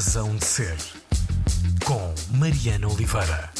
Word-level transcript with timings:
Razão 0.00 0.34
de 0.34 0.46
Ser, 0.46 0.78
com 1.84 2.38
Mariana 2.38 2.88
Oliveira. 2.88 3.50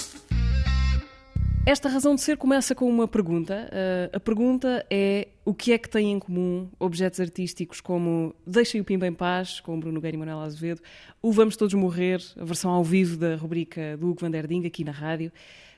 Esta 1.67 1.87
razão 1.91 2.15
de 2.15 2.23
ser 2.23 2.39
começa 2.39 2.75
com 2.75 2.89
uma 2.89 3.07
pergunta. 3.07 3.69
Uh, 3.71 4.17
a 4.17 4.19
pergunta 4.19 4.87
é 4.89 5.29
o 5.45 5.53
que 5.53 5.71
é 5.71 5.77
que 5.77 5.87
têm 5.87 6.13
em 6.13 6.19
comum 6.19 6.71
objetos 6.79 7.21
artísticos 7.21 7.83
como 7.83 8.35
Deixem 8.47 8.81
o 8.81 8.85
Pimba 8.85 9.07
em 9.07 9.13
Paz, 9.13 9.61
com 9.61 9.79
Bruno 9.79 10.01
Guerra 10.01 10.15
e 10.15 10.17
Manuel 10.17 10.41
Azevedo, 10.41 10.81
o 11.21 11.31
Vamos 11.31 11.59
Todos 11.59 11.75
Morrer, 11.75 12.23
a 12.41 12.45
versão 12.47 12.71
ao 12.71 12.83
vivo 12.83 13.19
da 13.19 13.37
rubrica 13.37 13.99
do 13.99 14.09
Hugo 14.09 14.23
Van 14.23 14.31
Der 14.31 14.47
Ding, 14.47 14.67
aqui 14.67 14.83
na 14.83 14.93
rádio, 14.93 15.31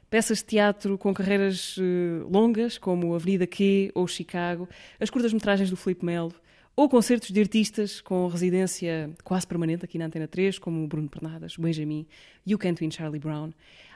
peças 0.09 0.39
de 0.39 0.45
teatro 0.45 0.97
com 0.97 1.13
carreiras 1.13 1.77
uh, 1.77 2.29
longas, 2.31 2.79
como 2.79 3.17
Avenida 3.17 3.49
Q 3.49 3.91
ou 3.97 4.07
Chicago, 4.07 4.69
as 5.01 5.11
curtas-metragens 5.11 5.71
do 5.71 5.77
Filipe 5.77 6.07
Melo, 6.07 6.33
ou 6.75 6.89
concertos 6.89 7.31
de 7.31 7.41
artistas 7.41 8.01
com 8.01 8.27
residência 8.29 9.11
quase 9.23 9.47
permanente 9.47 9.85
aqui 9.85 9.99
na 9.99 10.07
Antena 10.07 10.27
3, 10.27 10.59
como 10.59 10.83
o 10.83 10.87
Bruno 10.89 11.09
Pernadas, 11.09 11.59
o 11.59 11.63
Benjamin 11.63 12.07
e 12.47 12.55
o 12.55 12.59
Can't 12.59 12.81
Win 12.81 12.91
Charlie 12.91 13.21
Brown. 13.21 13.51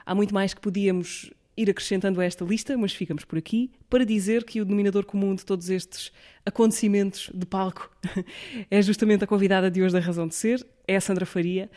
Há 0.05 0.13
muito 0.13 0.33
mais 0.33 0.53
que 0.53 0.61
podíamos 0.61 1.31
ir 1.57 1.69
acrescentando 1.71 2.21
a 2.21 2.25
esta 2.25 2.45
lista, 2.45 2.77
mas 2.77 2.93
ficamos 2.93 3.25
por 3.25 3.39
aqui 3.39 3.71
para 3.89 4.05
dizer 4.05 4.43
que 4.43 4.61
o 4.61 4.65
denominador 4.65 5.05
comum 5.05 5.33
de 5.33 5.43
todos 5.43 5.71
estes 5.71 6.11
acontecimentos 6.45 7.31
de 7.33 7.45
palco 7.47 7.91
é 8.69 8.79
justamente 8.81 9.23
a 9.23 9.27
convidada 9.27 9.71
de 9.71 9.81
hoje 9.81 9.93
da 9.93 9.99
Razão 9.99 10.27
de 10.27 10.35
Ser, 10.35 10.65
é 10.87 10.95
a 10.95 11.01
Sandra 11.01 11.25
Faria, 11.25 11.69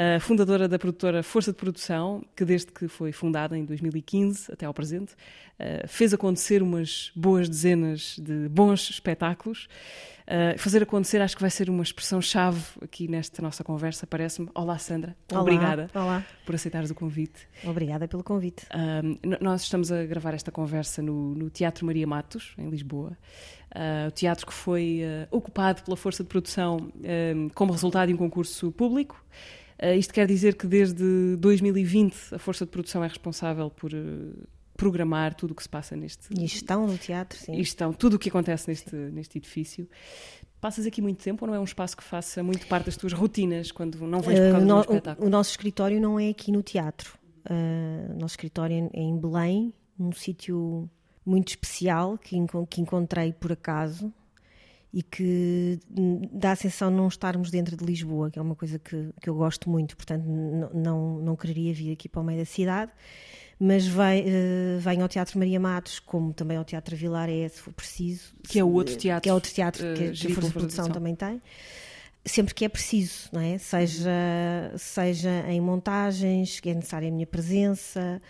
a 0.00 0.20
fundadora 0.20 0.68
da 0.68 0.78
produtora 0.78 1.24
Força 1.24 1.50
de 1.50 1.58
Produção, 1.58 2.24
que 2.36 2.44
desde 2.44 2.70
que 2.70 2.86
foi 2.86 3.10
fundada 3.10 3.58
em 3.58 3.64
2015 3.64 4.52
até 4.52 4.64
ao 4.64 4.72
presente, 4.72 5.16
eh, 5.58 5.84
fez 5.88 6.14
acontecer 6.14 6.62
umas 6.62 7.10
boas 7.16 7.48
dezenas 7.48 8.16
de 8.16 8.48
bons 8.48 8.90
espetáculos. 8.90 9.68
Uh, 10.28 10.58
fazer 10.58 10.82
acontecer 10.82 11.22
acho 11.22 11.34
que 11.34 11.40
vai 11.40 11.48
ser 11.48 11.70
uma 11.70 11.82
expressão-chave 11.82 12.62
aqui 12.82 13.08
nesta 13.08 13.40
nossa 13.40 13.64
conversa, 13.64 14.06
parece-me. 14.06 14.50
Olá, 14.54 14.76
Sandra. 14.76 15.16
Olá, 15.32 15.40
Obrigada 15.40 15.90
olá. 15.94 16.22
por 16.44 16.54
aceitares 16.54 16.90
o 16.90 16.94
convite. 16.94 17.48
Obrigada 17.64 18.06
pelo 18.06 18.22
convite. 18.22 18.66
Uh, 18.66 19.18
nós 19.40 19.62
estamos 19.62 19.90
a 19.90 20.04
gravar 20.04 20.34
esta 20.34 20.52
conversa 20.52 21.00
no, 21.00 21.34
no 21.34 21.48
Teatro 21.48 21.86
Maria 21.86 22.06
Matos, 22.06 22.52
em 22.58 22.68
Lisboa. 22.68 23.16
Uh, 23.74 24.08
o 24.08 24.10
teatro 24.10 24.46
que 24.46 24.52
foi 24.52 25.00
ocupado 25.30 25.82
pela 25.82 25.96
força 25.96 26.22
de 26.22 26.28
produção 26.28 26.92
como 27.54 27.72
resultado 27.72 28.08
de 28.08 28.14
um 28.14 28.18
concurso 28.18 28.70
público. 28.70 29.24
Isto 29.96 30.12
quer 30.12 30.26
dizer 30.26 30.56
que 30.56 30.66
desde 30.66 31.36
2020 31.36 32.34
a 32.34 32.38
força 32.38 32.64
de 32.64 32.70
produção 32.70 33.04
é 33.04 33.08
responsável 33.08 33.70
por 33.70 33.92
programar 34.78 35.34
tudo 35.34 35.50
o 35.50 35.54
que 35.54 35.62
se 35.62 35.68
passa 35.68 35.96
neste. 35.96 36.28
E 36.32 36.46
gestão 36.46 36.86
do 36.86 36.96
teatro, 36.96 37.36
sim. 37.36 37.52
E 37.52 37.58
gestão, 37.58 37.92
tudo 37.92 38.14
o 38.14 38.18
que 38.18 38.28
acontece 38.28 38.68
neste, 38.68 38.94
neste 38.94 39.36
edifício. 39.36 39.88
Passas 40.60 40.86
aqui 40.86 41.02
muito 41.02 41.22
tempo 41.22 41.44
ou 41.44 41.48
não 41.48 41.54
é 41.54 41.60
um 41.60 41.64
espaço 41.64 41.96
que 41.96 42.02
faça 42.02 42.42
muito 42.42 42.66
parte 42.68 42.86
das 42.86 42.96
tuas 42.96 43.12
rotinas 43.12 43.72
quando 43.72 43.98
não 44.06 44.20
vens 44.20 44.38
por 44.38 44.52
causa 44.52 44.64
uh, 44.64 44.68
no, 44.68 44.74
do 44.74 44.80
espetáculo? 44.80 45.26
O, 45.26 45.30
nosso 45.30 45.50
escritório 45.50 46.00
não 46.00 46.18
é 46.18 46.28
aqui 46.28 46.52
no 46.52 46.62
teatro. 46.62 47.18
Uh, 47.44 48.14
o 48.14 48.18
nosso 48.18 48.34
escritório 48.34 48.90
é 48.92 49.00
em 49.00 49.18
Belém, 49.18 49.74
num 49.98 50.12
sítio 50.12 50.88
muito 51.26 51.48
especial 51.48 52.16
que, 52.16 52.36
que 52.70 52.80
encontrei 52.80 53.32
por 53.32 53.52
acaso 53.52 54.12
e 54.92 55.02
que 55.02 55.78
dá 56.32 56.52
a 56.52 56.56
sensação 56.56 56.90
de 56.90 56.96
não 56.96 57.08
estarmos 57.08 57.50
dentro 57.50 57.76
de 57.76 57.84
Lisboa, 57.84 58.30
que 58.30 58.38
é 58.38 58.42
uma 58.42 58.54
coisa 58.54 58.78
que, 58.78 59.10
que 59.20 59.28
eu 59.28 59.34
gosto 59.34 59.68
muito, 59.68 59.96
portanto 59.96 60.24
não, 60.26 61.18
não, 61.18 61.36
quereria 61.36 61.74
vir 61.74 61.92
aqui 61.92 62.08
para 62.08 62.20
o 62.20 62.24
meio 62.24 62.38
da 62.38 62.46
cidade 62.46 62.90
mas 63.60 63.86
vem, 63.86 64.22
uh, 64.22 64.78
vem 64.78 65.02
ao 65.02 65.08
Teatro 65.08 65.36
Maria 65.38 65.58
Matos, 65.58 65.98
como 65.98 66.32
também 66.32 66.56
ao 66.56 66.64
Teatro 66.64 66.94
Vilaré, 66.94 67.48
se 67.48 67.60
for 67.60 67.72
preciso. 67.72 68.32
Que 68.44 68.60
é 68.60 68.64
o 68.64 68.70
outro 68.70 68.96
teatro. 68.96 69.22
Que 69.22 69.28
é 69.28 69.34
outro 69.34 69.52
teatro 69.52 69.84
uh, 69.84 69.94
que, 69.94 70.26
a 70.26 70.34
Força 70.34 70.48
de 70.48 70.52
Produção 70.52 70.88
também 70.88 71.16
tem. 71.16 71.42
Sempre 72.24 72.54
que 72.54 72.64
é 72.64 72.68
preciso, 72.68 73.28
não 73.32 73.40
é? 73.40 73.58
Seja, 73.58 74.10
seja 74.76 75.44
em 75.48 75.60
montagens, 75.60 76.60
que 76.60 76.70
é 76.70 76.74
necessária 76.74 77.08
a 77.08 77.10
minha 77.10 77.26
presença, 77.26 78.22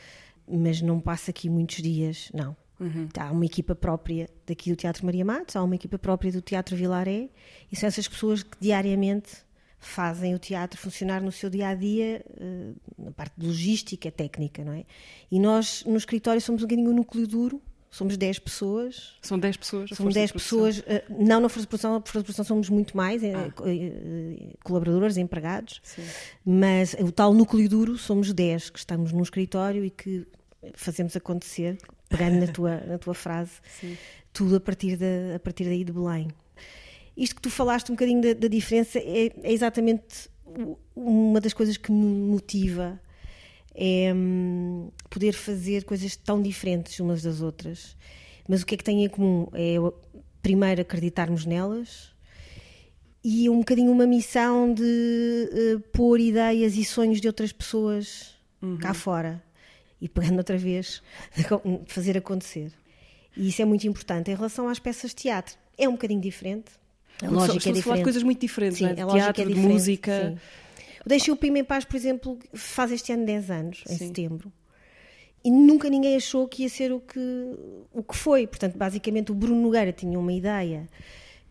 mas 0.51 0.81
não 0.81 0.99
passa 0.99 1.31
aqui 1.31 1.51
muitos 1.51 1.83
dias, 1.83 2.31
não. 2.33 2.57
Uhum. 2.81 3.09
Há 3.19 3.33
uma 3.33 3.45
equipa 3.45 3.75
própria 3.75 4.29
daqui 4.47 4.71
do 4.71 4.77
Teatro 4.77 5.05
Maria 5.05 5.25
Matos, 5.25 5.57
há 5.57 5.63
uma 5.63 5.75
equipa 5.75 5.99
própria 5.99 6.31
do 6.31 6.41
Teatro 6.41 6.77
Vilaré, 6.77 7.29
e 7.71 7.77
são 7.77 7.89
essas 7.89 8.07
pessoas 8.07 8.43
que 8.43 8.57
diariamente 8.61 9.49
fazem 9.81 10.35
o 10.35 10.39
teatro 10.39 10.79
funcionar 10.79 11.23
no 11.23 11.31
seu 11.31 11.49
dia 11.49 11.69
a 11.69 11.75
dia, 11.75 12.25
eh, 12.41 12.73
na 12.99 13.13
parte 13.13 13.35
de 13.39 13.47
logística, 13.47 14.11
técnica, 14.11 14.65
não 14.65 14.73
é? 14.73 14.85
E 15.31 15.39
nós, 15.39 15.85
no 15.87 15.97
escritório, 15.97 16.41
somos 16.41 16.63
um 16.63 16.67
bocadinho 16.67 16.91
o 16.91 16.93
núcleo 16.93 17.27
duro, 17.27 17.63
somos 17.91 18.17
10 18.17 18.41
pessoas. 18.41 19.17
São 19.23 19.39
10 19.39 19.57
pessoas? 19.57 19.91
Somos 19.91 20.15
10 20.15 20.33
pessoas, 20.33 20.83
eh, 20.87 21.05
não 21.09 21.41
na 21.41 21.49
Força 21.49 21.63
de 21.63 21.69
Produção, 21.69 21.95
na 21.95 22.01
Força 22.01 22.19
de 22.19 22.25
Produção 22.25 22.45
somos 22.45 22.69
muito 22.69 22.97
mais, 22.97 23.23
eh, 23.23 23.33
ah. 23.35 24.57
colaboradores, 24.65 25.17
empregados, 25.17 25.81
Sim. 25.85 26.03
mas 26.45 26.95
o 26.95 27.13
tal 27.13 27.33
núcleo 27.33 27.69
duro 27.69 27.97
somos 27.97 28.33
10 28.33 28.71
que 28.71 28.79
estamos 28.81 29.13
num 29.13 29.23
escritório 29.23 29.85
e 29.85 29.91
que 29.91 30.27
fazemos 30.75 31.15
acontecer, 31.15 31.79
pegando 32.09 32.41
na 32.41 32.47
tua, 32.47 32.81
na 32.81 32.99
tua 32.99 33.15
frase, 33.15 33.53
Sim. 33.81 33.97
tudo 34.33 34.57
a 34.57 34.61
partir, 34.61 34.97
de, 34.97 35.35
a 35.35 35.39
partir 35.39 35.65
daí 35.65 35.85
de 35.85 35.93
Belém. 35.93 36.29
Isto 37.17 37.37
que 37.37 37.43
tu 37.43 37.51
falaste 37.51 37.91
um 37.91 37.95
bocadinho 37.95 38.23
da, 38.23 38.33
da 38.33 38.49
diferença 38.49 38.99
é, 38.99 39.27
é, 39.43 39.53
exatamente 39.53 40.31
uma 40.95 41.41
das 41.41 41.53
coisas 41.53 41.77
que 41.77 41.93
me 41.93 42.31
motiva 42.31 43.01
é 43.75 44.13
hum, 44.15 44.91
poder 45.11 45.33
fazer 45.33 45.85
coisas 45.85 46.17
tão 46.17 46.41
diferentes 46.41 46.99
umas 47.01 47.23
das 47.23 47.41
outras. 47.41 47.97
Mas 48.49 48.63
o 48.63 48.67
que 48.67 48.75
é 48.75 48.79
que 48.79 48.85
tem 48.85 49.05
em 49.05 49.09
comum? 49.09 49.49
É 49.53 49.77
primeiro 50.41 50.81
acreditarmos 50.81 51.45
nelas 51.45 52.13
e 53.23 53.51
um 53.51 53.59
bocadinho 53.59 53.91
uma 53.91 54.07
missão 54.07 54.73
de 54.73 55.75
uh, 55.75 55.81
pôr 55.93 56.21
ideias 56.21 56.77
e 56.77 56.85
sonhos 56.85 57.21
de 57.21 57.27
outras 57.27 57.53
pessoas 57.53 58.35
uhum. 58.63 58.79
cá 58.79 58.95
fora 58.95 59.43
e 60.01 60.09
pegando 60.09 60.39
outra 60.39 60.57
vez, 60.57 61.03
fazer 61.87 62.17
acontecer. 62.17 62.73
E 63.37 63.49
isso 63.49 63.63
é 63.63 63.65
muito 63.65 63.87
importante. 63.87 64.31
Em 64.31 64.35
relação 64.35 64.69
às 64.69 64.79
peças 64.79 65.11
de 65.11 65.17
teatro, 65.17 65.57
é 65.77 65.89
um 65.89 65.93
bocadinho 65.93 66.21
diferente. 66.21 66.73
A 67.23 67.29
lógica 67.31 67.57
é 67.57 67.59
diferente. 67.59 67.83
falar 67.83 67.97
de 67.97 68.03
coisas 68.03 68.23
muito 68.23 68.41
diferentes, 68.41 68.79
sim, 68.79 68.87
é? 68.87 68.95
De 68.95 69.03
a 69.03 69.07
teatro, 69.07 69.43
é 69.43 69.47
de 69.47 69.55
música. 69.55 70.31
Sim. 70.31 70.39
O 71.05 71.09
Deixa 71.09 71.33
o 71.33 71.37
Pima 71.37 71.59
em 71.59 71.65
Paz, 71.65 71.85
por 71.85 71.97
exemplo, 71.97 72.39
faz 72.53 72.93
este 72.93 73.13
ano 73.13 73.25
10 73.25 73.51
anos, 73.51 73.85
em 73.89 73.97
sim. 73.97 74.07
setembro. 74.09 74.53
E 75.45 75.51
nunca 75.51 75.89
ninguém 75.89 76.17
achou 76.17 76.49
que 76.49 76.63
ia 76.65 76.69
ser 76.69 76.93
o 76.93 77.01
que, 77.01 77.21
o 77.93 78.03
que 78.03 78.17
foi. 78.17 78.47
Portanto, 78.47 78.77
basicamente, 78.77 79.31
o 79.31 79.35
Bruno 79.35 79.61
Nogueira 79.61 79.93
tinha 79.93 80.19
uma 80.19 80.33
ideia 80.33 80.89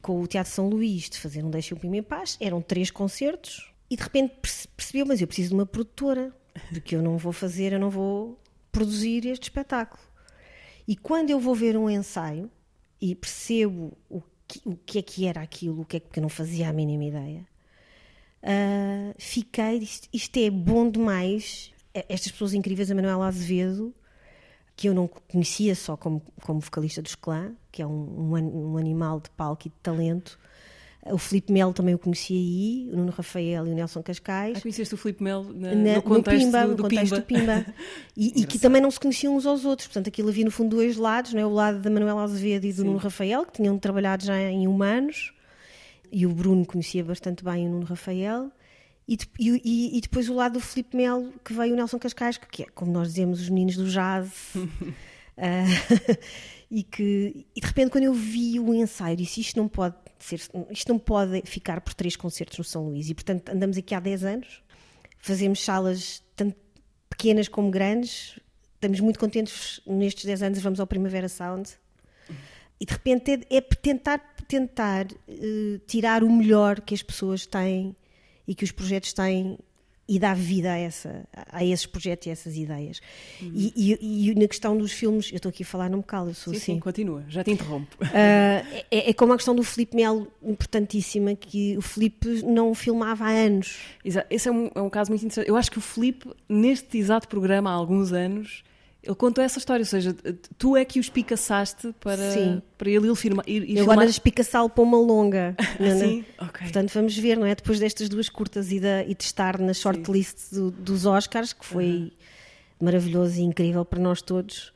com 0.02 0.22
o 0.22 0.28
Teatro 0.28 0.52
São 0.52 0.70
Luís 0.70 1.10
de 1.10 1.18
fazer 1.18 1.44
um 1.44 1.50
Deixa 1.50 1.74
o 1.74 1.80
Pima 1.80 1.98
em 1.98 2.04
Paz. 2.04 2.38
Eram 2.40 2.62
três 2.62 2.92
concertos 2.92 3.72
e 3.90 3.96
de 3.96 4.04
repente 4.04 4.36
percebeu, 4.76 5.06
mas 5.06 5.22
eu 5.22 5.28
preciso 5.28 5.50
de 5.50 5.56
uma 5.56 5.66
produtora, 5.66 6.34
porque 6.70 6.96
eu 6.96 7.02
não 7.02 7.18
vou 7.18 7.32
fazer, 7.32 7.74
eu 7.74 7.80
não 7.80 7.90
vou 7.90 8.40
produzir 8.72 9.26
este 9.26 9.44
espetáculo. 9.44 10.02
E 10.88 10.96
quando 10.96 11.30
eu 11.30 11.40
vou 11.40 11.54
ver 11.54 11.78
um 11.78 11.90
ensaio 11.90 12.50
e 13.02 13.14
percebo 13.14 13.98
o 14.10 14.22
que, 14.48 14.62
o 14.66 14.78
que 14.78 15.00
é 15.00 15.02
que 15.02 15.28
era 15.28 15.42
aquilo, 15.42 15.82
o 15.82 15.86
que 15.86 15.98
é 15.98 16.00
que 16.00 16.20
eu 16.20 16.22
não 16.22 16.30
fazia 16.30 16.70
a 16.70 16.74
mínima 16.74 17.04
ideia. 17.04 17.46
Uh, 18.42 19.14
fiquei, 19.18 19.80
isto, 19.80 20.08
isto, 20.14 20.38
é 20.38 20.50
bom 20.50 20.90
demais. 20.90 21.74
Estas 21.94 22.32
pessoas 22.32 22.54
incríveis, 22.54 22.90
a 22.90 22.96
Manuela 22.96 23.28
Azevedo, 23.28 23.94
que 24.76 24.88
eu 24.88 24.94
não 24.94 25.08
conhecia 25.08 25.76
só 25.76 25.98
como, 25.98 26.22
como 26.44 26.60
vocalista 26.60 27.02
dos 27.02 27.16
Clã, 27.16 27.54
que 27.72 27.82
é 27.82 27.88
um, 27.88 28.36
um, 28.36 28.74
um 28.74 28.78
animal 28.78 29.20
de 29.20 29.30
palco 29.32 29.68
e 29.68 29.70
de 29.70 29.76
talento, 29.82 30.40
o 31.06 31.18
Filipe 31.18 31.52
Melo 31.54 31.74
também 31.74 31.96
o 31.96 32.00
conhecia 32.00 32.38
aí, 32.38 32.90
o 32.92 32.98
Nuno 32.98 33.12
Rafael 33.12 33.68
e 33.68 33.72
o 33.72 33.74
Nelson 33.74 34.04
Cascais. 34.04 34.58
Ah, 34.58 34.62
conheceste 34.62 34.94
o 34.94 34.98
Filipe 34.98 35.24
Melo 35.24 35.54
na, 35.54 35.74
na, 35.74 35.96
no 35.96 36.02
contexto, 36.02 36.46
no 36.46 36.52
Pimba, 36.52 36.62
do, 36.62 36.68
do 36.68 36.84
no 36.84 36.90
contexto 36.90 37.22
Pimba. 37.22 37.56
do 37.58 37.64
Pimba. 37.66 37.76
E, 38.18 38.42
e, 38.42 38.46
que 38.46 38.58
também 38.58 38.82
não 38.82 38.90
se 38.90 39.00
conheciam 39.00 39.36
uns 39.36 39.46
aos 39.46 39.64
outros. 39.64 39.88
Portanto, 39.88 40.08
aquilo 40.08 40.30
havia 40.30 40.44
no 40.44 40.52
fundo 40.52 40.76
dois 40.76 40.98
lados, 40.98 41.34
não 41.34 41.42
é? 41.42 41.46
o 41.46 41.54
lado 41.54 41.80
da 41.80 41.90
Manuela 41.90 42.24
Azevedo 42.24 42.66
e 42.66 42.74
do 42.74 42.82
Sim. 42.82 42.88
Nuno 42.88 42.98
Rafael, 42.98 43.46
que 43.46 43.54
tinham 43.54 43.78
trabalhado 43.78 44.26
já 44.26 44.40
em 44.40 44.68
humanos. 44.68 45.34
E 46.12 46.26
o 46.26 46.34
Bruno 46.34 46.66
conhecia 46.66 47.04
bastante 47.04 47.44
bem 47.44 47.68
o 47.68 47.72
Nuno 47.72 47.86
Rafael. 47.86 48.52
E, 49.08 49.18
e, 49.40 49.98
e 49.98 50.02
depois 50.02 50.28
o 50.30 50.34
lado 50.34 50.54
do 50.54 50.60
Filipe 50.60 50.98
Melo, 50.98 51.32
que 51.46 51.54
veio 51.54 51.74
o 51.74 51.78
Nelson 51.78 52.00
Cascais, 52.00 52.38
que 52.38 52.64
é, 52.64 52.66
como 52.74 52.92
nós 52.92 53.10
dizemos, 53.10 53.40
os 53.40 53.50
meninos 53.50 53.78
do 53.78 53.88
jazz. 53.88 54.32
uh, 54.56 54.62
e 56.70 56.84
que 56.84 57.46
e 57.56 57.62
de 57.62 57.68
repente 57.68 57.92
quando 57.92 58.04
eu 58.04 58.14
vi 58.14 58.60
o 58.60 58.74
ensaio 58.74 59.16
disse 59.16 59.40
isto 59.40 59.58
não 59.58 59.68
pode 59.68 59.96
ser, 60.20 60.42
isto 60.70 60.90
não 60.90 61.00
pode 61.00 61.42
ficar 61.46 61.82
por 61.82 61.94
três 61.94 62.16
concertos 62.16 62.58
no 62.58 62.64
São 62.64 62.86
Luís. 62.86 63.10
E, 63.10 63.14
portanto, 63.14 63.50
andamos 63.50 63.78
aqui 63.78 63.94
há 63.94 64.00
10 64.00 64.24
anos, 64.24 64.64
fazemos 65.20 65.64
salas 65.64 66.24
tanto 66.36 66.56
pequenas 67.10 67.48
como 67.48 67.70
grandes. 67.70 68.40
Estamos 68.76 69.00
muito 69.00 69.20
contentes 69.20 69.82
nestes 69.86 70.26
10 70.26 70.44
anos, 70.44 70.60
vamos 70.60 70.80
ao 70.80 70.88
Primavera 70.88 71.28
Sound. 71.28 71.70
E 72.80 72.86
de 72.86 72.94
repente 72.94 73.32
é, 73.32 73.58
é 73.58 73.62
tentar, 73.62 74.20
tentar 74.48 75.08
uh, 75.08 75.80
tirar 75.88 76.24
o 76.24 76.32
melhor 76.32 76.82
que 76.82 76.94
as 76.94 77.02
pessoas 77.02 77.46
têm 77.46 77.96
e 78.48 78.54
que 78.54 78.64
os 78.64 78.72
projetos 78.72 79.14
têm 79.14 79.58
e 80.08 80.18
dá 80.18 80.34
vida 80.34 80.72
a, 80.72 80.78
essa, 80.78 81.28
a 81.52 81.66
esses 81.66 81.86
projetos 81.86 82.28
e 82.28 82.30
a 82.30 82.34
essas 82.34 82.56
ideias. 82.56 83.02
Uhum. 83.42 83.52
E, 83.54 83.74
e, 83.76 84.30
e, 84.30 84.36
na 84.36 84.48
questão 84.48 84.78
dos 84.78 84.92
filmes, 84.92 85.30
eu 85.32 85.38
estou 85.38 85.50
aqui 85.50 85.64
a 85.64 85.66
falar, 85.66 85.90
não 85.90 85.98
me 85.98 86.04
calo, 86.04 86.30
eu 86.30 86.34
sou 86.34 86.54
sim, 86.54 86.58
assim. 86.58 86.74
Sim, 86.76 86.80
continua, 86.80 87.24
já 87.28 87.44
te 87.44 87.52
interrompo. 87.52 87.96
Uh, 88.02 88.06
é, 88.90 89.10
é, 89.10 89.14
como 89.14 89.34
a 89.34 89.36
questão 89.36 89.56
do 89.56 89.64
Felipe 89.64 89.96
Melo, 89.96 90.32
importantíssima, 90.42 91.36
que 91.36 91.78
o 91.78 91.82
Felipe 91.82 92.44
não 92.44 92.74
filmava 92.74 93.26
há 93.26 93.30
anos. 93.30 93.80
Exato. 94.04 94.28
Esse 94.30 94.48
é 94.48 94.52
um, 94.52 94.72
é 94.74 94.82
um 94.82 94.90
caso 94.90 95.12
muito 95.12 95.26
interessante. 95.26 95.50
Eu 95.50 95.58
acho 95.58 95.70
que 95.70 95.78
o 95.78 95.82
Felipe, 95.82 96.30
neste 96.48 96.98
exato 96.98 97.28
programa, 97.28 97.70
há 97.70 97.74
alguns 97.74 98.14
anos, 98.14 98.64
ele 99.08 99.16
contou 99.16 99.42
essa 99.42 99.58
história, 99.58 99.82
ou 99.82 99.86
seja, 99.86 100.14
tu 100.58 100.76
é 100.76 100.84
que 100.84 101.00
o 101.00 101.02
espicaçaste 101.02 101.94
para, 101.98 102.32
Sim. 102.32 102.62
para 102.78 102.90
ele 102.90 103.08
ir, 103.08 103.16
filmar. 103.16 103.46
Ir, 103.48 103.64
ir 103.64 103.78
eu 103.78 103.90
agora 103.90 104.10
espicaçá-lo 104.10 104.70
para 104.70 104.84
uma 104.84 104.98
longa. 104.98 105.56
Não? 105.80 106.00
Sim, 106.00 106.26
ok. 106.38 106.64
Portanto, 106.64 106.92
vamos 106.94 107.18
ver, 107.18 107.38
não 107.38 107.46
é? 107.46 107.56
Depois 107.56 107.80
destas 107.80 108.10
duas 108.10 108.28
curtas 108.28 108.70
e, 108.70 108.82
da, 108.82 109.04
e 109.04 109.16
de 109.16 109.24
estar 109.24 109.58
na 109.60 109.74
shortlist 109.74 110.52
do, 110.52 110.72
dos 110.72 111.06
Oscars, 111.06 111.54
que 111.54 111.66
foi 111.66 111.86
uhum. 111.86 112.12
maravilhoso 112.82 113.40
e 113.40 113.44
incrível 113.44 113.86
para 113.86 114.00
nós 114.00 114.22
todos. 114.22 114.74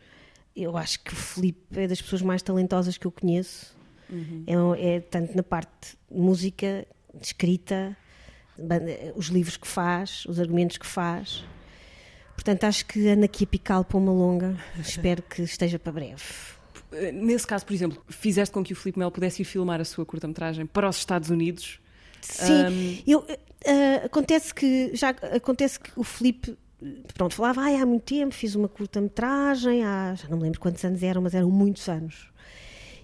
Eu 0.56 0.78
acho 0.78 1.02
que 1.02 1.12
o 1.12 1.16
Felipe 1.16 1.80
é 1.80 1.88
das 1.88 2.02
pessoas 2.02 2.22
mais 2.22 2.42
talentosas 2.42 2.98
que 2.98 3.06
eu 3.06 3.12
conheço. 3.12 3.76
Uhum. 4.10 4.76
É, 4.78 4.96
é 4.96 5.00
tanto 5.02 5.36
na 5.36 5.44
parte 5.44 5.98
de 6.10 6.18
música, 6.18 6.88
de 7.14 7.26
escrita, 7.28 7.98
os 9.16 9.28
livros 9.28 9.58
que 9.58 9.68
faz, 9.68 10.26
os 10.26 10.40
argumentos 10.40 10.78
que 10.78 10.86
faz. 10.86 11.44
Portanto, 12.42 12.64
acho 12.64 12.88
que 12.88 13.08
ando 13.08 13.24
aqui 13.24 13.44
a 13.44 13.48
picá-lo 13.48 13.86
para 13.86 13.98
uma 14.00 14.12
longa. 14.12 14.58
Espero 14.82 15.22
que 15.22 15.44
esteja 15.44 15.78
para 15.78 15.92
breve. 15.92 16.24
Nesse 17.14 17.46
caso, 17.46 17.64
por 17.64 17.72
exemplo, 17.72 18.04
fizeste 18.10 18.52
com 18.52 18.64
que 18.64 18.74
o 18.74 18.76
Filipe 18.76 18.98
Melo 18.98 19.12
pudesse 19.12 19.44
ir 19.44 19.46
filmar 19.46 19.80
a 19.80 19.86
sua 19.86 20.04
curta-metragem 20.08 20.66
para 20.66 20.90
os 20.90 20.98
Estados 20.98 21.30
Unidos. 21.30 21.80
Sim, 22.20 22.54
um... 22.54 22.98
eu, 23.06 23.20
uh, 23.20 24.06
acontece 24.06 24.54
que 24.56 24.90
já 24.96 25.10
acontece 25.10 25.80
que 25.80 25.92
o 25.96 26.04
Filipe 26.04 26.58
pronto, 27.14 27.36
falava, 27.36 27.62
ah, 27.62 27.82
há 27.82 27.86
muito 27.86 28.04
tempo 28.04 28.34
fiz 28.34 28.56
uma 28.56 28.68
curta-metragem, 28.68 29.82
já 29.82 30.28
não 30.28 30.38
me 30.38 30.44
lembro 30.44 30.60
quantos 30.60 30.84
anos 30.84 31.04
eram, 31.04 31.22
mas 31.22 31.36
eram 31.36 31.50
muitos 31.52 31.88
anos. 31.88 32.32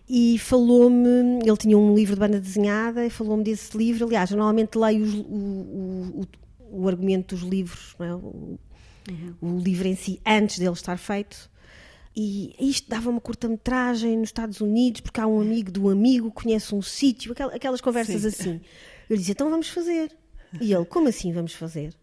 E 0.10 0.40
falou-me, 0.40 1.40
ele 1.46 1.58
tinha 1.58 1.78
um 1.78 1.94
livro 1.94 2.16
de 2.16 2.20
banda 2.20 2.40
desenhada 2.40 3.06
e 3.06 3.10
falou-me 3.10 3.44
desse 3.44 3.78
livro. 3.78 4.08
Aliás, 4.08 4.32
normalmente 4.32 4.78
leio 4.78 5.04
os, 5.04 5.14
o, 5.14 5.20
o, 5.20 6.22
o, 6.22 6.82
o, 6.82 6.88
argumento 6.88 7.36
dos 7.36 7.44
livros, 7.44 7.96
não 8.00 8.06
é? 8.06 8.58
Uhum. 9.10 9.36
o 9.42 9.60
livro 9.60 9.88
em 9.88 9.96
si, 9.96 10.22
antes 10.26 10.60
dele 10.60 10.72
estar 10.72 10.98
feito. 10.98 11.50
E 12.20 12.56
isto 12.60 12.90
dava 12.90 13.12
uma 13.12 13.22
curta-metragem 13.22 14.18
nos 14.18 14.30
Estados 14.30 14.60
Unidos, 14.60 15.02
porque 15.02 15.22
há 15.22 15.28
um 15.28 15.40
amigo 15.40 15.72
do 15.72 15.88
amigo, 15.88 16.32
conhece 16.32 16.74
um 16.74 16.82
sítio, 16.82 17.36
aquelas 17.54 17.80
conversas 17.80 18.22
Sim. 18.22 18.28
assim. 18.28 18.62
Eu 19.08 19.16
dizia, 19.16 19.34
então 19.34 19.50
vamos 19.52 19.70
fazer. 19.70 20.12
E 20.60 20.74
ele, 20.74 20.86
como 20.86 21.08
assim 21.08 21.32
vamos 21.32 21.54
fazer? 21.54 21.94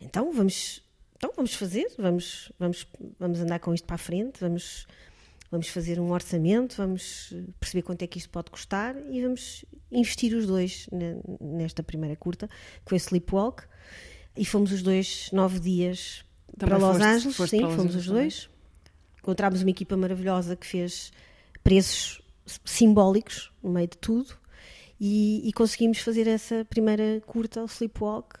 Então 0.00 0.32
vamos, 0.32 0.82
então 1.16 1.32
vamos 1.34 1.54
fazer, 1.54 1.90
vamos, 1.96 2.52
vamos, 2.58 2.86
vamos 3.18 3.40
andar 3.40 3.58
com 3.58 3.72
isto 3.72 3.86
para 3.86 3.94
a 3.94 3.98
frente, 3.98 4.38
vamos, 4.38 4.86
vamos 5.50 5.68
fazer 5.68 5.98
um 5.98 6.10
orçamento, 6.12 6.76
vamos 6.76 7.34
perceber 7.58 7.82
quanto 7.82 8.02
é 8.02 8.06
que 8.06 8.18
isto 8.18 8.28
pode 8.28 8.50
custar 8.50 8.96
e 9.10 9.22
vamos 9.22 9.64
investir 9.90 10.34
os 10.34 10.46
dois 10.46 10.88
nesta 11.40 11.82
primeira 11.82 12.16
curta, 12.16 12.48
que 12.48 12.90
foi 12.90 12.98
Sleepwalk. 12.98 13.64
E 14.36 14.44
fomos 14.44 14.70
os 14.70 14.82
dois 14.82 15.30
nove 15.32 15.58
dias 15.58 16.22
também 16.56 16.78
para 16.78 16.86
Los 16.86 16.96
foste, 16.96 17.04
Angeles, 17.04 17.36
foste 17.36 17.56
sim, 17.56 17.76
fomos 17.76 17.94
os 17.94 18.06
dois. 18.06 18.48
Encontrámos 19.18 19.62
uma 19.62 19.70
equipa 19.70 19.96
maravilhosa 19.96 20.56
que 20.56 20.66
fez 20.66 21.12
preços 21.62 22.22
simbólicos 22.64 23.52
no 23.62 23.70
meio 23.70 23.88
de 23.88 23.98
tudo 23.98 24.34
e, 25.00 25.46
e 25.48 25.52
conseguimos 25.52 25.98
fazer 25.98 26.26
essa 26.26 26.64
primeira 26.64 27.22
curta, 27.26 27.62
o 27.62 27.66
Sleepwalk, 27.66 28.36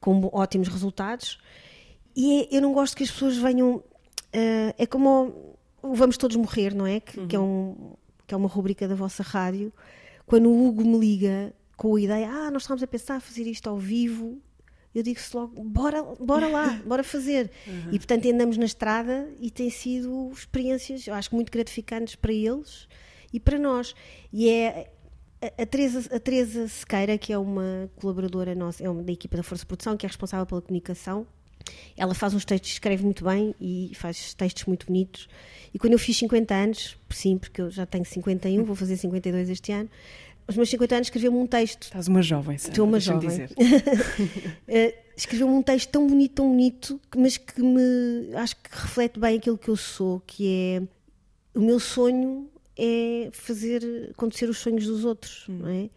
com 0.00 0.28
ótimos 0.32 0.68
resultados. 0.68 1.38
E 2.14 2.42
é, 2.42 2.56
eu 2.56 2.62
não 2.62 2.72
gosto 2.72 2.96
que 2.96 3.04
as 3.04 3.10
pessoas 3.10 3.36
venham. 3.36 3.76
Uh, 3.76 4.74
é 4.76 4.86
como 4.86 5.56
o 5.82 5.94
Vamos 5.94 6.16
Todos 6.16 6.36
Morrer, 6.36 6.74
não 6.74 6.86
é? 6.86 7.00
Que, 7.00 7.20
uhum. 7.20 7.28
que, 7.28 7.36
é 7.36 7.40
um, 7.40 7.94
que 8.26 8.34
é 8.34 8.36
uma 8.36 8.48
rubrica 8.48 8.86
da 8.86 8.94
vossa 8.94 9.22
rádio. 9.22 9.72
Quando 10.26 10.48
o 10.48 10.66
Hugo 10.66 10.84
me 10.84 10.98
liga 10.98 11.54
com 11.76 11.94
a 11.96 12.00
ideia, 12.00 12.30
ah, 12.30 12.50
nós 12.50 12.62
estamos 12.62 12.82
a 12.82 12.86
pensar 12.86 13.20
fazer 13.20 13.46
isto 13.46 13.68
ao 13.68 13.78
vivo 13.78 14.40
eu 14.94 15.02
digo-se 15.02 15.36
logo, 15.36 15.62
bora, 15.62 16.02
bora 16.20 16.46
lá, 16.46 16.80
bora 16.86 17.02
fazer. 17.02 17.50
Uhum. 17.66 17.90
E 17.92 17.98
portanto 17.98 18.28
andamos 18.28 18.56
na 18.56 18.64
estrada 18.64 19.28
e 19.40 19.50
tem 19.50 19.70
sido 19.70 20.30
experiências, 20.32 21.06
eu 21.06 21.14
acho 21.14 21.34
muito 21.34 21.50
gratificantes 21.50 22.14
para 22.14 22.32
eles 22.32 22.88
e 23.32 23.40
para 23.40 23.58
nós. 23.58 23.94
E 24.32 24.48
é 24.48 24.90
a 25.58 25.66
Teresa, 25.66 26.14
a 26.14 26.18
Teresa 26.18 26.68
Sequeira, 26.68 27.18
que 27.18 27.32
é 27.32 27.38
uma 27.38 27.90
colaboradora 27.96 28.54
nossa, 28.54 28.82
é 28.82 28.88
uma 28.88 29.02
da 29.02 29.12
equipa 29.12 29.36
da 29.36 29.42
Força 29.42 29.62
de 29.62 29.66
Produção, 29.66 29.96
que 29.96 30.06
é 30.06 30.08
responsável 30.08 30.46
pela 30.46 30.62
comunicação. 30.62 31.26
Ela 31.96 32.14
faz 32.14 32.34
uns 32.34 32.44
textos, 32.44 32.72
escreve 32.72 33.02
muito 33.04 33.24
bem 33.24 33.54
e 33.60 33.92
faz 33.94 34.34
textos 34.34 34.64
muito 34.64 34.86
bonitos. 34.86 35.28
E 35.72 35.78
quando 35.78 35.92
eu 35.94 35.98
fiz 35.98 36.16
50 36.16 36.54
anos, 36.54 36.96
sim, 37.10 37.38
porque 37.38 37.60
eu 37.60 37.70
já 37.70 37.86
tenho 37.86 38.04
51, 38.04 38.64
vou 38.64 38.76
fazer 38.76 38.96
52 38.96 39.50
este 39.50 39.72
ano, 39.72 39.88
aos 40.46 40.56
meus 40.56 40.68
50 40.68 40.94
anos 40.94 41.06
escreveu-me 41.06 41.38
um 41.38 41.46
texto. 41.46 41.84
Estás 41.84 42.06
uma 42.06 42.22
jovem, 42.22 42.58
Sandra, 42.58 42.72
Estou 42.72 42.86
uma 42.86 43.00
jovem. 43.00 43.44
Uh, 43.46 44.94
escreveu-me 45.16 45.54
um 45.54 45.62
texto 45.62 45.90
tão 45.90 46.06
bonito, 46.06 46.34
tão 46.34 46.48
bonito, 46.48 47.00
mas 47.16 47.36
que 47.36 47.62
me 47.62 48.34
acho 48.36 48.56
que 48.56 48.68
reflete 48.70 49.18
bem 49.18 49.38
aquilo 49.38 49.56
que 49.56 49.68
eu 49.68 49.76
sou, 49.76 50.20
que 50.26 50.48
é 50.48 50.82
o 51.58 51.60
meu 51.60 51.80
sonho 51.80 52.50
é 52.76 53.30
fazer 53.32 54.10
acontecer 54.10 54.48
os 54.48 54.58
sonhos 54.58 54.86
dos 54.86 55.04
outros, 55.04 55.46
hum. 55.48 55.58
não 55.60 55.68
é? 55.68 55.88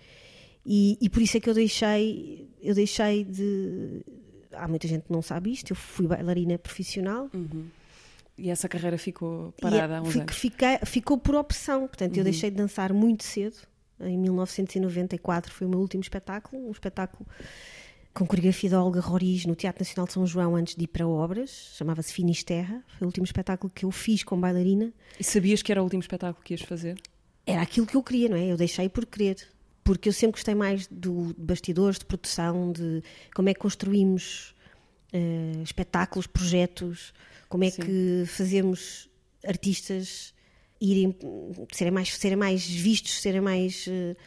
E, 0.66 0.98
e, 1.00 1.10
por 1.10 1.22
isso 1.22 1.38
é 1.38 1.40
que 1.40 1.50
eu 1.50 1.54
deixei, 1.54 2.50
eu 2.62 2.76
deixei 2.76 3.24
de. 3.24 4.02
Há 4.58 4.68
muita 4.68 4.88
gente 4.88 5.04
que 5.04 5.12
não 5.12 5.22
sabe 5.22 5.52
isto. 5.52 5.72
Eu 5.72 5.76
fui 5.76 6.08
bailarina 6.08 6.58
profissional. 6.58 7.30
Uhum. 7.34 7.68
E 8.38 8.50
essa 8.50 8.70
carreira 8.70 8.98
ficou 8.98 9.54
parada 9.60 9.94
e, 9.94 9.98
há 9.98 10.02
uns 10.02 10.08
fico, 10.10 10.20
anos? 10.22 10.36
Fiquei, 10.36 10.78
ficou 10.86 11.18
por 11.18 11.36
opção. 11.36 11.88
Portanto, 11.88 12.14
uhum. 12.14 12.20
eu 12.20 12.24
deixei 12.24 12.52
de 12.52 12.58
dançar 12.58 12.94
muito 12.94 13.24
cedo 13.24 13.58
em 14.00 14.18
1994 14.18 15.54
foi 15.54 15.66
o 15.66 15.70
meu 15.70 15.80
último 15.80 16.02
espetáculo, 16.02 16.68
um 16.68 16.72
espetáculo 16.72 17.26
com 18.14 18.26
coreografia 18.26 18.70
da 18.70 18.84
Olga 18.84 19.00
Roriz 19.00 19.46
no 19.46 19.56
Teatro 19.56 19.84
Nacional 19.84 20.08
de 20.08 20.14
São 20.14 20.26
João 20.26 20.56
antes 20.56 20.76
de 20.76 20.84
ir 20.84 20.88
para 20.88 21.08
obras, 21.08 21.74
chamava-se 21.78 22.14
Finisterra, 22.14 22.84
foi 22.98 23.06
o 23.06 23.08
último 23.08 23.26
espetáculo 23.26 23.72
que 23.74 23.86
eu 23.86 23.92
fiz 23.92 24.24
com 24.24 24.40
bailarina. 24.40 24.92
E 25.20 25.24
sabias 25.24 25.62
que 25.62 25.72
era 25.72 25.82
o 25.82 25.84
último 25.84 26.02
espetáculo 26.02 26.44
que 26.44 26.54
ias 26.54 26.62
fazer? 26.62 26.98
Era 27.46 27.62
aquilo 27.62 27.86
que 27.86 27.96
eu 27.96 28.04
queria, 28.04 28.30
não 28.30 28.38
é? 28.38 28.46
Eu 28.52 28.58
deixei 28.58 28.90
por 28.90 29.06
querer, 29.06 29.38
porque 29.88 30.10
eu 30.10 30.14
sempre 30.14 30.34
gostei 30.34 30.54
mais 30.54 30.86
do, 30.88 31.34
de 31.34 31.46
bastidores, 31.46 31.98
de 31.98 32.06
produção, 32.06 32.74
de 32.74 33.02
como 33.34 33.48
é 33.48 33.54
que 33.54 33.60
construímos 33.62 34.54
uh, 35.14 35.64
espetáculos, 35.64 36.28
projetos, 36.28 37.14
como 37.48 37.64
é 37.64 37.70
Sim. 37.70 37.84
que 37.84 38.24
fazemos 38.28 39.10
artistas 39.48 40.34
irem 40.82 41.16
serem 41.72 41.94
mais, 41.94 42.14
serem 42.18 42.38
mais 42.38 42.68
vistos, 42.68 43.22
serem 43.22 43.40
mais. 43.40 43.88
Uh, 43.88 44.18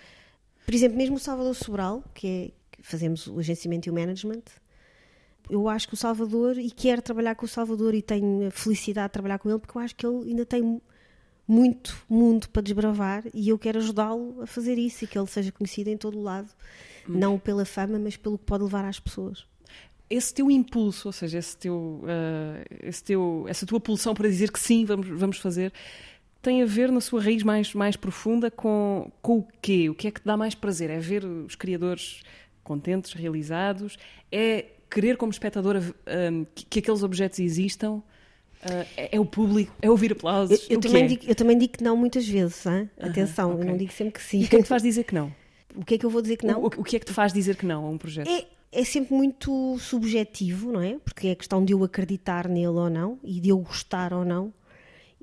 por 0.65 0.73
exemplo, 0.73 0.97
mesmo 0.97 1.17
o 1.17 1.21
Salvador 1.21 1.55
Sobral, 1.55 2.03
que 2.15 2.27
é 2.27 2.51
que 2.75 2.83
fazemos 2.83 3.27
o 3.27 3.39
agenciamento 3.39 3.87
e 3.87 3.91
o 3.91 3.95
management, 3.95 4.45
eu 5.51 5.69
acho 5.69 5.89
que 5.89 5.93
o 5.93 5.97
Salvador, 5.97 6.57
e 6.57 6.71
quero 6.71 7.03
trabalhar 7.03 7.35
com 7.35 7.45
o 7.45 7.49
Salvador 7.49 7.95
e 7.95 8.01
tenho 8.01 8.49
a 8.49 8.51
felicidade 8.51 9.09
de 9.09 9.13
trabalhar 9.13 9.39
com 9.39 9.51
ele, 9.51 9.59
porque 9.59 9.77
eu 9.77 9.83
acho 9.83 9.95
que 9.95 10.07
ele 10.07 10.31
ainda 10.31 10.47
tem 10.47 10.81
muito 11.51 12.05
mundo 12.09 12.49
para 12.49 12.63
desbravar 12.63 13.25
e 13.35 13.49
eu 13.49 13.59
quero 13.59 13.79
ajudá-lo 13.79 14.43
a 14.43 14.47
fazer 14.47 14.79
isso 14.79 15.05
e 15.05 15.07
que 15.07 15.19
ele 15.19 15.27
seja 15.27 15.51
conhecido 15.51 15.89
em 15.89 15.97
todo 15.97 16.19
o 16.19 16.23
lado, 16.23 16.49
hum. 17.09 17.19
não 17.19 17.39
pela 17.39 17.65
fama, 17.65 17.99
mas 17.99 18.17
pelo 18.17 18.39
que 18.39 18.45
pode 18.45 18.65
levar 18.65 18.85
às 18.85 19.01
pessoas 19.01 19.47
esse 20.09 20.35
teu 20.35 20.51
impulso, 20.51 21.07
ou 21.07 21.13
seja, 21.13 21.39
esse 21.39 21.57
teu, 21.57 22.03
uh, 22.03 22.65
esse 22.83 23.05
teu, 23.05 23.47
essa 23.49 23.65
tua 23.65 23.79
pulsão 23.79 24.13
para 24.13 24.29
dizer 24.29 24.51
que 24.51 24.59
sim, 24.59 24.85
vamos, 24.85 25.07
vamos 25.07 25.39
fazer, 25.39 25.73
tem 26.43 26.63
a 26.63 26.67
ver 26.67 26.91
na 26.91 27.01
sua 27.01 27.23
raiz 27.23 27.45
mais, 27.45 27.73
mais 27.75 27.97
profunda 27.97 28.51
com, 28.51 29.11
com 29.23 29.39
o 29.39 29.49
quê? 29.63 29.89
O 29.89 29.95
que 29.95 30.09
é 30.09 30.11
que 30.11 30.21
te 30.21 30.27
dá 30.27 30.37
mais 30.37 30.55
prazer? 30.55 30.91
É 30.91 30.99
ver 30.99 31.25
os 31.25 31.55
criadores 31.55 32.23
contentes, 32.65 33.13
realizados? 33.13 33.97
É 34.33 34.67
querer 34.91 35.17
como 35.17 35.31
espectadora 35.31 35.81
um, 35.81 36.45
que, 36.55 36.65
que, 36.65 36.79
aqueles 36.81 37.03
objetos 37.03 37.39
existam? 37.39 38.03
Uh, 38.63 38.87
é, 38.97 39.17
é, 39.17 39.21
o 39.21 39.25
público? 39.25 39.75
É 39.81 39.91
ouvir 39.91 40.13
aplausos? 40.13 40.69
Eu, 40.69 40.77
eu 40.77 40.81
também, 40.81 41.05
é? 41.05 41.07
digo, 41.07 41.25
eu 41.27 41.35
também 41.35 41.57
digo 41.57 41.73
que 41.79 41.85
não 41.85 41.97
muitas 41.97 42.27
vezes, 42.29 42.67
hein? 42.67 42.91
atenção, 43.01 43.53
okay. 43.53 43.63
eu 43.63 43.71
não 43.71 43.77
digo 43.77 43.93
sempre 43.93 44.13
que 44.15 44.23
sim. 44.23 44.41
E 44.41 44.45
o 44.45 44.49
que 44.49 44.57
é 44.57 44.59
que 44.59 44.65
te 44.65 44.69
faz 44.69 44.83
dizer 44.83 45.05
que 45.05 45.15
não? 45.15 45.33
O 45.75 45.85
que 45.85 45.95
é 45.95 45.99
que 45.99 46.05
eu 46.05 46.11
vou 46.11 46.21
dizer 46.21 46.37
que 46.37 46.47
não? 46.47 46.63
O, 46.63 46.67
o 46.67 46.85
que 46.85 46.97
é 46.97 46.99
que 46.99 47.07
te 47.07 47.13
faz 47.13 47.33
dizer 47.33 47.57
que 47.57 47.65
não 47.65 47.87
a 47.87 47.89
um 47.89 47.97
projeto? 47.97 48.29
É, 48.29 48.47
é 48.73 48.85
sempre 48.85 49.15
muito 49.15 49.79
subjetivo, 49.79 50.73
não 50.73 50.83
é? 50.83 50.99
Porque 51.05 51.29
é 51.29 51.35
questão 51.35 51.65
de 51.65 51.73
eu 51.73 51.83
acreditar 51.83 52.49
nele 52.49 52.67
ou 52.67 52.91
não 52.91 53.19
e 53.25 53.41
de 53.41 53.49
eu 53.49 53.59
gostar 53.59 54.13
ou 54.13 54.25
não 54.25 54.53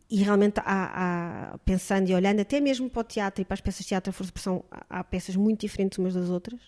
e 0.10 0.24
realmente 0.24 0.60
há, 0.60 1.54
há, 1.54 1.58
pensando 1.60 2.10
e 2.10 2.16
olhando 2.16 2.40
até 2.40 2.60
mesmo 2.60 2.90
para 2.90 3.02
o 3.02 3.04
teatro 3.04 3.42
e 3.42 3.46
para 3.46 3.56
as 3.56 3.62
peças 3.62 3.82
de 3.82 3.90
teatro, 3.90 4.10
a 4.10 4.14
força 4.14 4.30
de 4.30 4.34
pressão, 4.34 4.64
há 4.90 5.04
peças 5.04 5.36
muito 5.36 5.62
diferentes 5.62 5.98
umas 5.98 6.14
das 6.14 6.30
outras. 6.30 6.60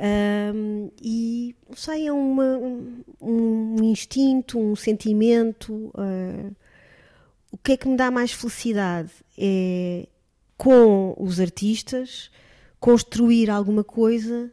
Um, 0.00 0.90
e 1.02 1.54
não 1.68 1.76
sei, 1.76 2.06
é 2.06 2.12
uma, 2.12 2.58
um, 3.20 3.76
instinto, 3.82 4.58
um 4.58 4.74
sentimento. 4.74 5.72
Uh, 5.94 6.54
o 7.50 7.58
que 7.58 7.72
é 7.72 7.76
que 7.76 7.86
me 7.86 7.96
dá 7.96 8.10
mais 8.10 8.32
felicidade 8.32 9.10
é 9.36 10.08
com 10.56 11.14
os 11.18 11.38
artistas 11.38 12.30
construir 12.78 13.50
alguma 13.50 13.84
coisa 13.84 14.50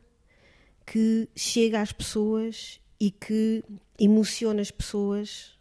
que 0.86 1.30
chega 1.36 1.82
às 1.82 1.94
pessoas 1.94 2.82
e 3.00 3.10
que 3.10 3.64
emociona 3.98 4.62
as 4.62 4.72
pessoas 4.72 5.58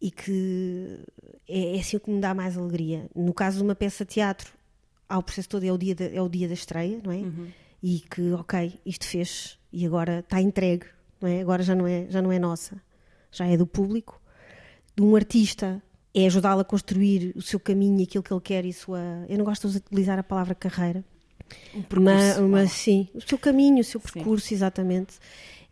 e 0.00 0.10
que 0.10 1.00
é, 1.46 1.76
é 1.76 1.80
assim 1.80 1.98
o 1.98 2.00
que 2.00 2.10
me 2.10 2.20
dá 2.20 2.32
mais 2.32 2.56
alegria. 2.56 3.10
No 3.14 3.34
caso 3.34 3.58
de 3.58 3.62
uma 3.62 3.74
peça 3.74 4.04
de 4.06 4.12
teatro, 4.14 4.52
há 5.06 5.18
o 5.18 5.22
processo 5.22 5.48
todo, 5.48 5.64
é 5.64 5.72
o 5.72 5.76
dia 5.76 5.94
da, 5.94 6.04
é 6.06 6.22
o 6.22 6.28
dia 6.28 6.48
da 6.48 6.54
estreia, 6.54 7.00
não 7.04 7.12
é? 7.12 7.16
Uhum. 7.16 7.48
E 7.82 8.00
que, 8.00 8.32
ok, 8.32 8.80
isto 8.84 9.06
fez 9.06 9.58
e 9.72 9.86
agora 9.86 10.20
está 10.20 10.40
entregue, 10.40 10.86
não 11.20 11.28
é? 11.28 11.40
Agora 11.40 11.62
já 11.62 11.74
não 11.74 11.86
é, 11.86 12.06
já 12.08 12.20
não 12.20 12.30
é 12.30 12.38
nossa, 12.38 12.80
já 13.30 13.46
é 13.46 13.56
do 13.56 13.66
público. 13.66 14.20
De 14.96 15.02
um 15.02 15.16
artista 15.16 15.82
é 16.14 16.26
ajudá-lo 16.26 16.60
a 16.60 16.64
construir 16.64 17.32
o 17.36 17.42
seu 17.42 17.58
caminho, 17.58 18.02
aquilo 18.02 18.22
que 18.22 18.32
ele 18.32 18.40
quer 18.40 18.64
e 18.64 18.72
sua. 18.72 19.00
Eu 19.28 19.38
não 19.38 19.44
gosto 19.44 19.68
de 19.68 19.76
utilizar 19.78 20.18
a 20.18 20.22
palavra 20.22 20.54
carreira, 20.54 21.04
um 21.74 21.82
mas, 22.00 22.38
mas 22.38 22.72
sim, 22.72 23.08
o 23.14 23.20
seu 23.20 23.38
caminho, 23.38 23.80
o 23.80 23.84
seu 23.84 24.00
percurso, 24.00 24.48
sim. 24.48 24.54
exatamente 24.54 25.18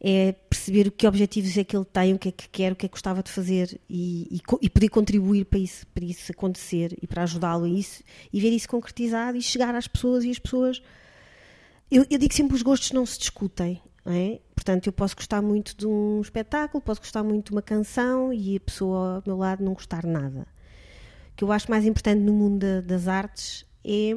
é 0.00 0.32
perceber 0.32 0.90
que 0.92 1.06
objetivos 1.06 1.56
é 1.56 1.64
que 1.64 1.76
ele 1.76 1.84
tem, 1.84 2.14
o 2.14 2.18
que 2.18 2.28
é 2.28 2.32
que 2.32 2.48
quer, 2.48 2.72
o 2.72 2.76
que 2.76 2.86
é 2.86 2.88
que 2.88 2.92
gostava 2.92 3.22
de 3.22 3.30
fazer 3.30 3.80
e, 3.88 4.28
e, 4.30 4.40
e 4.62 4.70
poder 4.70 4.88
contribuir 4.88 5.44
para 5.44 5.58
isso, 5.58 5.86
para 5.88 6.04
isso 6.04 6.30
acontecer 6.30 6.96
e 7.02 7.06
para 7.06 7.24
ajudá-lo 7.24 7.64
a 7.64 7.68
isso 7.68 8.02
e 8.32 8.40
ver 8.40 8.50
isso 8.50 8.68
concretizado 8.68 9.36
e 9.36 9.42
chegar 9.42 9.74
às 9.74 9.88
pessoas 9.88 10.24
e 10.24 10.30
as 10.30 10.38
pessoas. 10.38 10.80
Eu, 11.90 12.04
eu 12.11 12.18
digo 12.18 12.35
sempre 12.35 12.54
os 12.54 12.62
gostos 12.62 12.92
não 12.92 13.07
se 13.07 13.18
discutem. 13.18 13.80
Não 14.09 14.14
é? 14.14 14.40
Portanto, 14.54 14.87
eu 14.87 14.92
posso 14.92 15.14
gostar 15.14 15.42
muito 15.42 15.76
de 15.76 15.87
um 15.87 16.21
espetáculo, 16.23 16.83
posso 16.83 17.00
gostar 17.00 17.23
muito 17.23 17.47
de 17.47 17.52
uma 17.52 17.61
canção 17.61 18.33
e 18.33 18.57
a 18.57 18.61
pessoa 18.61 19.16
ao 19.16 19.23
meu 19.26 19.37
lado 19.37 19.62
não 19.62 19.75
gostar 19.75 20.07
nada. 20.07 20.47
O 21.33 21.37
que 21.37 21.45
eu 21.45 21.52
acho 21.52 21.71
mais 21.71 21.85
importante 21.85 22.21
no 22.21 22.33
mundo 22.33 22.59
da, 22.59 22.80
das 22.80 23.07
artes 23.07 23.66
é 23.85 24.16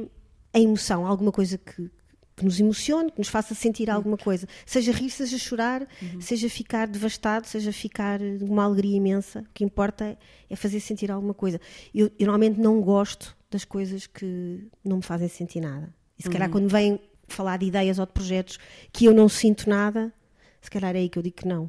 a 0.54 0.60
emoção, 0.60 1.06
alguma 1.06 1.32
coisa 1.32 1.58
que, 1.58 1.92
que 2.38 2.46
nos 2.46 2.58
emocione, 2.58 3.12
que 3.12 3.20
nos 3.20 3.28
faça 3.28 3.54
sentir 3.54 3.90
uhum. 3.90 3.96
alguma 3.96 4.18
coisa. 4.18 4.48
Seja 4.66 4.94
rir, 4.94 5.10
seja 5.10 5.38
chorar, 5.38 5.86
uhum. 6.02 6.22
seja 6.22 6.50
ficar 6.50 6.88
devastado, 6.88 7.46
seja 7.48 7.74
ficar 7.74 8.20
de 8.20 8.44
uma 8.46 8.64
alegria 8.64 8.96
imensa. 8.96 9.42
O 9.42 9.54
que 9.54 9.64
importa 9.64 10.18
é 10.50 10.56
fazer 10.56 10.80
sentir 10.80 11.12
alguma 11.12 11.34
coisa. 11.34 11.60
Eu, 11.94 12.08
eu 12.18 12.28
normalmente 12.28 12.60
não 12.60 12.82
gosto 12.82 13.36
das 13.50 13.66
coisas 13.66 14.08
que 14.08 14.70
não 14.86 14.98
me 14.98 15.04
fazem 15.04 15.28
sentir 15.28 15.60
nada. 15.60 15.94
E 16.18 16.24
se 16.24 16.30
calhar 16.30 16.48
uhum. 16.48 16.54
quando 16.54 16.70
vêm 16.70 17.00
falar 17.32 17.58
de 17.58 17.66
ideias 17.66 18.00
ou 18.00 18.06
de 18.06 18.12
projetos 18.12 18.60
que 18.92 19.06
eu 19.06 19.14
não 19.14 19.28
sinto 19.28 19.70
nada, 19.70 20.14
se 20.62 20.70
calhar 20.70 20.96
é 20.96 21.00
aí 21.00 21.10
que 21.10 21.18
eu 21.18 21.24
digo 21.24 21.36
que 21.36 21.48
não. 21.48 21.66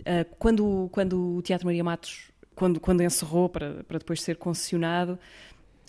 Uh, 0.00 0.24
quando, 0.38 0.88
quando 0.92 1.36
o 1.36 1.42
Teatro 1.42 1.66
Maria 1.66 1.84
Matos, 1.84 2.30
quando, 2.54 2.80
quando 2.80 3.02
encerrou 3.02 3.48
para, 3.48 3.84
para 3.84 3.98
depois 3.98 4.20
ser 4.20 4.36
concessionado, 4.36 5.18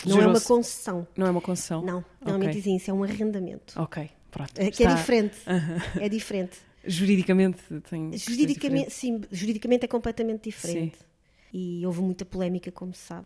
não 0.06 0.22
é 0.22 0.28
uma 0.28 0.42
concessão. 0.42 1.08
Não 1.16 1.28
é 1.28 1.32
uma 1.32 1.42
concessão? 1.42 1.82
Não, 1.82 2.04
normalmente 2.20 2.50
okay. 2.50 2.62
dizem 2.62 2.78
isso, 2.78 2.92
é 2.92 2.94
um 2.94 3.04
arrendamento. 3.04 3.80
Ok, 3.80 4.10
pronto. 4.30 4.52
É, 4.58 4.70
que 4.70 4.84
é 4.84 4.88
Está... 4.88 4.92
é 4.92 4.96
diferente. 4.96 5.38
É 6.00 6.10
diferente. 6.10 6.60
Juridicamente 6.86 7.60
tem. 7.90 8.18
Juridicamente, 8.18 8.92
sim, 8.92 9.22
juridicamente 9.32 9.86
é 9.86 9.88
completamente 9.88 10.50
diferente. 10.50 10.98
Sim. 10.98 11.06
E 11.54 11.86
houve 11.86 12.02
muita 12.02 12.26
polémica, 12.26 12.72
como 12.72 12.94
se 12.94 13.02
sabe. 13.02 13.26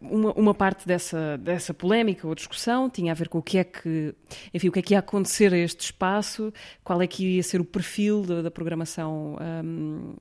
Uma, 0.00 0.32
uma, 0.32 0.54
parte 0.54 0.86
dessa, 0.86 1.38
dessa 1.38 1.72
polémica 1.72 2.28
ou 2.28 2.34
discussão 2.34 2.90
tinha 2.90 3.12
a 3.12 3.14
ver 3.14 3.28
com 3.30 3.38
o 3.38 3.42
que 3.42 3.56
é 3.56 3.64
que, 3.64 4.14
enfim, 4.52 4.68
o 4.68 4.72
que 4.72 4.78
é 4.78 4.82
que 4.82 4.94
ia 4.94 4.98
acontecer 4.98 5.54
a 5.54 5.56
este 5.56 5.86
espaço, 5.86 6.52
qual 6.84 7.00
é 7.00 7.06
que 7.06 7.36
ia 7.36 7.42
ser 7.42 7.62
o 7.62 7.64
perfil 7.64 8.22
da, 8.22 8.42
da 8.42 8.50
programação 8.50 9.38
um, 9.64 10.14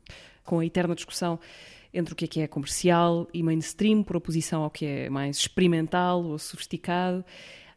com 0.45 0.59
a 0.59 0.65
eterna 0.65 0.95
discussão 0.95 1.39
entre 1.93 2.13
o 2.13 2.15
que 2.15 2.25
é 2.25 2.27
que 2.27 2.41
é 2.41 2.47
comercial 2.47 3.27
e 3.33 3.43
mainstream, 3.43 4.03
por 4.03 4.15
oposição 4.17 4.63
ao 4.63 4.69
que 4.69 4.85
é 4.85 5.09
mais 5.09 5.37
experimental 5.37 6.23
ou 6.23 6.37
sofisticado. 6.37 7.23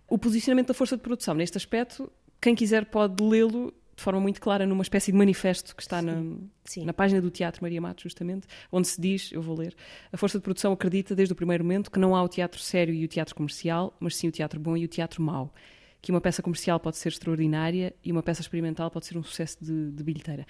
O 0.09 0.19
posicionamento 0.19 0.69
da 0.69 0.75
força 0.75 0.97
de 0.97 1.03
produção 1.03 1.35
neste 1.35 1.57
aspecto, 1.57 2.11
quem 2.41 2.55
quiser 2.55 2.87
pode 2.87 3.23
lê-lo 3.23 3.73
de 3.99 4.05
forma 4.05 4.21
muito 4.21 4.41
clara 4.41 4.65
numa 4.65 4.83
espécie 4.83 5.11
de 5.11 5.19
manifesto 5.19 5.75
que 5.75 5.83
está 5.83 5.99
sim, 5.99 6.07
na, 6.07 6.37
sim. 6.65 6.85
na 6.85 6.93
página 6.93 7.21
do 7.21 7.33
Teatro 7.33 7.61
Maria 7.61 7.81
Matos, 7.81 8.05
justamente, 8.05 8.47
onde 8.71 8.87
se 8.87 9.01
diz, 9.01 9.33
eu 9.33 9.43
vou 9.43 9.59
ler, 9.59 9.75
a 10.13 10.17
força 10.17 10.39
de 10.39 10.45
produção 10.45 10.73
acredita 10.73 11.17
desde 11.17 11.33
o 11.33 11.37
primeiro 11.37 11.65
momento 11.65 11.91
que 11.91 11.99
não 11.99 12.15
há 12.15 12.23
o 12.23 12.29
teatro 12.29 12.61
sério 12.61 12.95
e 12.95 13.05
o 13.05 13.09
teatro 13.09 13.35
comercial, 13.35 13.93
mas 13.99 14.15
sim 14.15 14.29
o 14.29 14.31
teatro 14.31 14.61
bom 14.61 14.77
e 14.77 14.85
o 14.85 14.89
teatro 14.89 15.21
mau. 15.21 15.53
Que 16.01 16.13
uma 16.13 16.21
peça 16.21 16.41
comercial 16.41 16.79
pode 16.79 16.97
ser 16.97 17.09
extraordinária 17.09 17.93
e 18.05 18.13
uma 18.13 18.23
peça 18.23 18.41
experimental 18.41 18.89
pode 18.89 19.05
ser 19.05 19.19
um 19.19 19.23
sucesso 19.25 19.59
de, 19.61 19.91
de 19.91 20.05
bilheteira. 20.05 20.47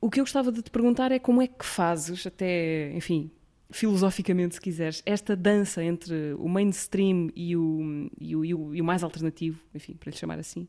O 0.00 0.08
que 0.08 0.20
eu 0.20 0.24
gostava 0.24 0.52
de 0.52 0.62
te 0.62 0.70
perguntar 0.70 1.10
é 1.10 1.18
como 1.18 1.42
é 1.42 1.48
que 1.48 1.66
fazes, 1.66 2.24
até, 2.24 2.92
enfim, 2.94 3.32
filosoficamente, 3.68 4.54
se 4.54 4.60
quiseres, 4.60 5.02
esta 5.04 5.34
dança 5.34 5.82
entre 5.82 6.34
o 6.38 6.48
mainstream 6.48 7.30
e 7.34 7.56
o, 7.56 8.08
e 8.20 8.36
o, 8.36 8.44
e 8.44 8.54
o, 8.54 8.74
e 8.76 8.80
o 8.80 8.84
mais 8.84 9.02
alternativo, 9.02 9.58
enfim, 9.74 9.94
para 9.94 10.10
lhe 10.10 10.16
chamar 10.16 10.38
assim. 10.38 10.68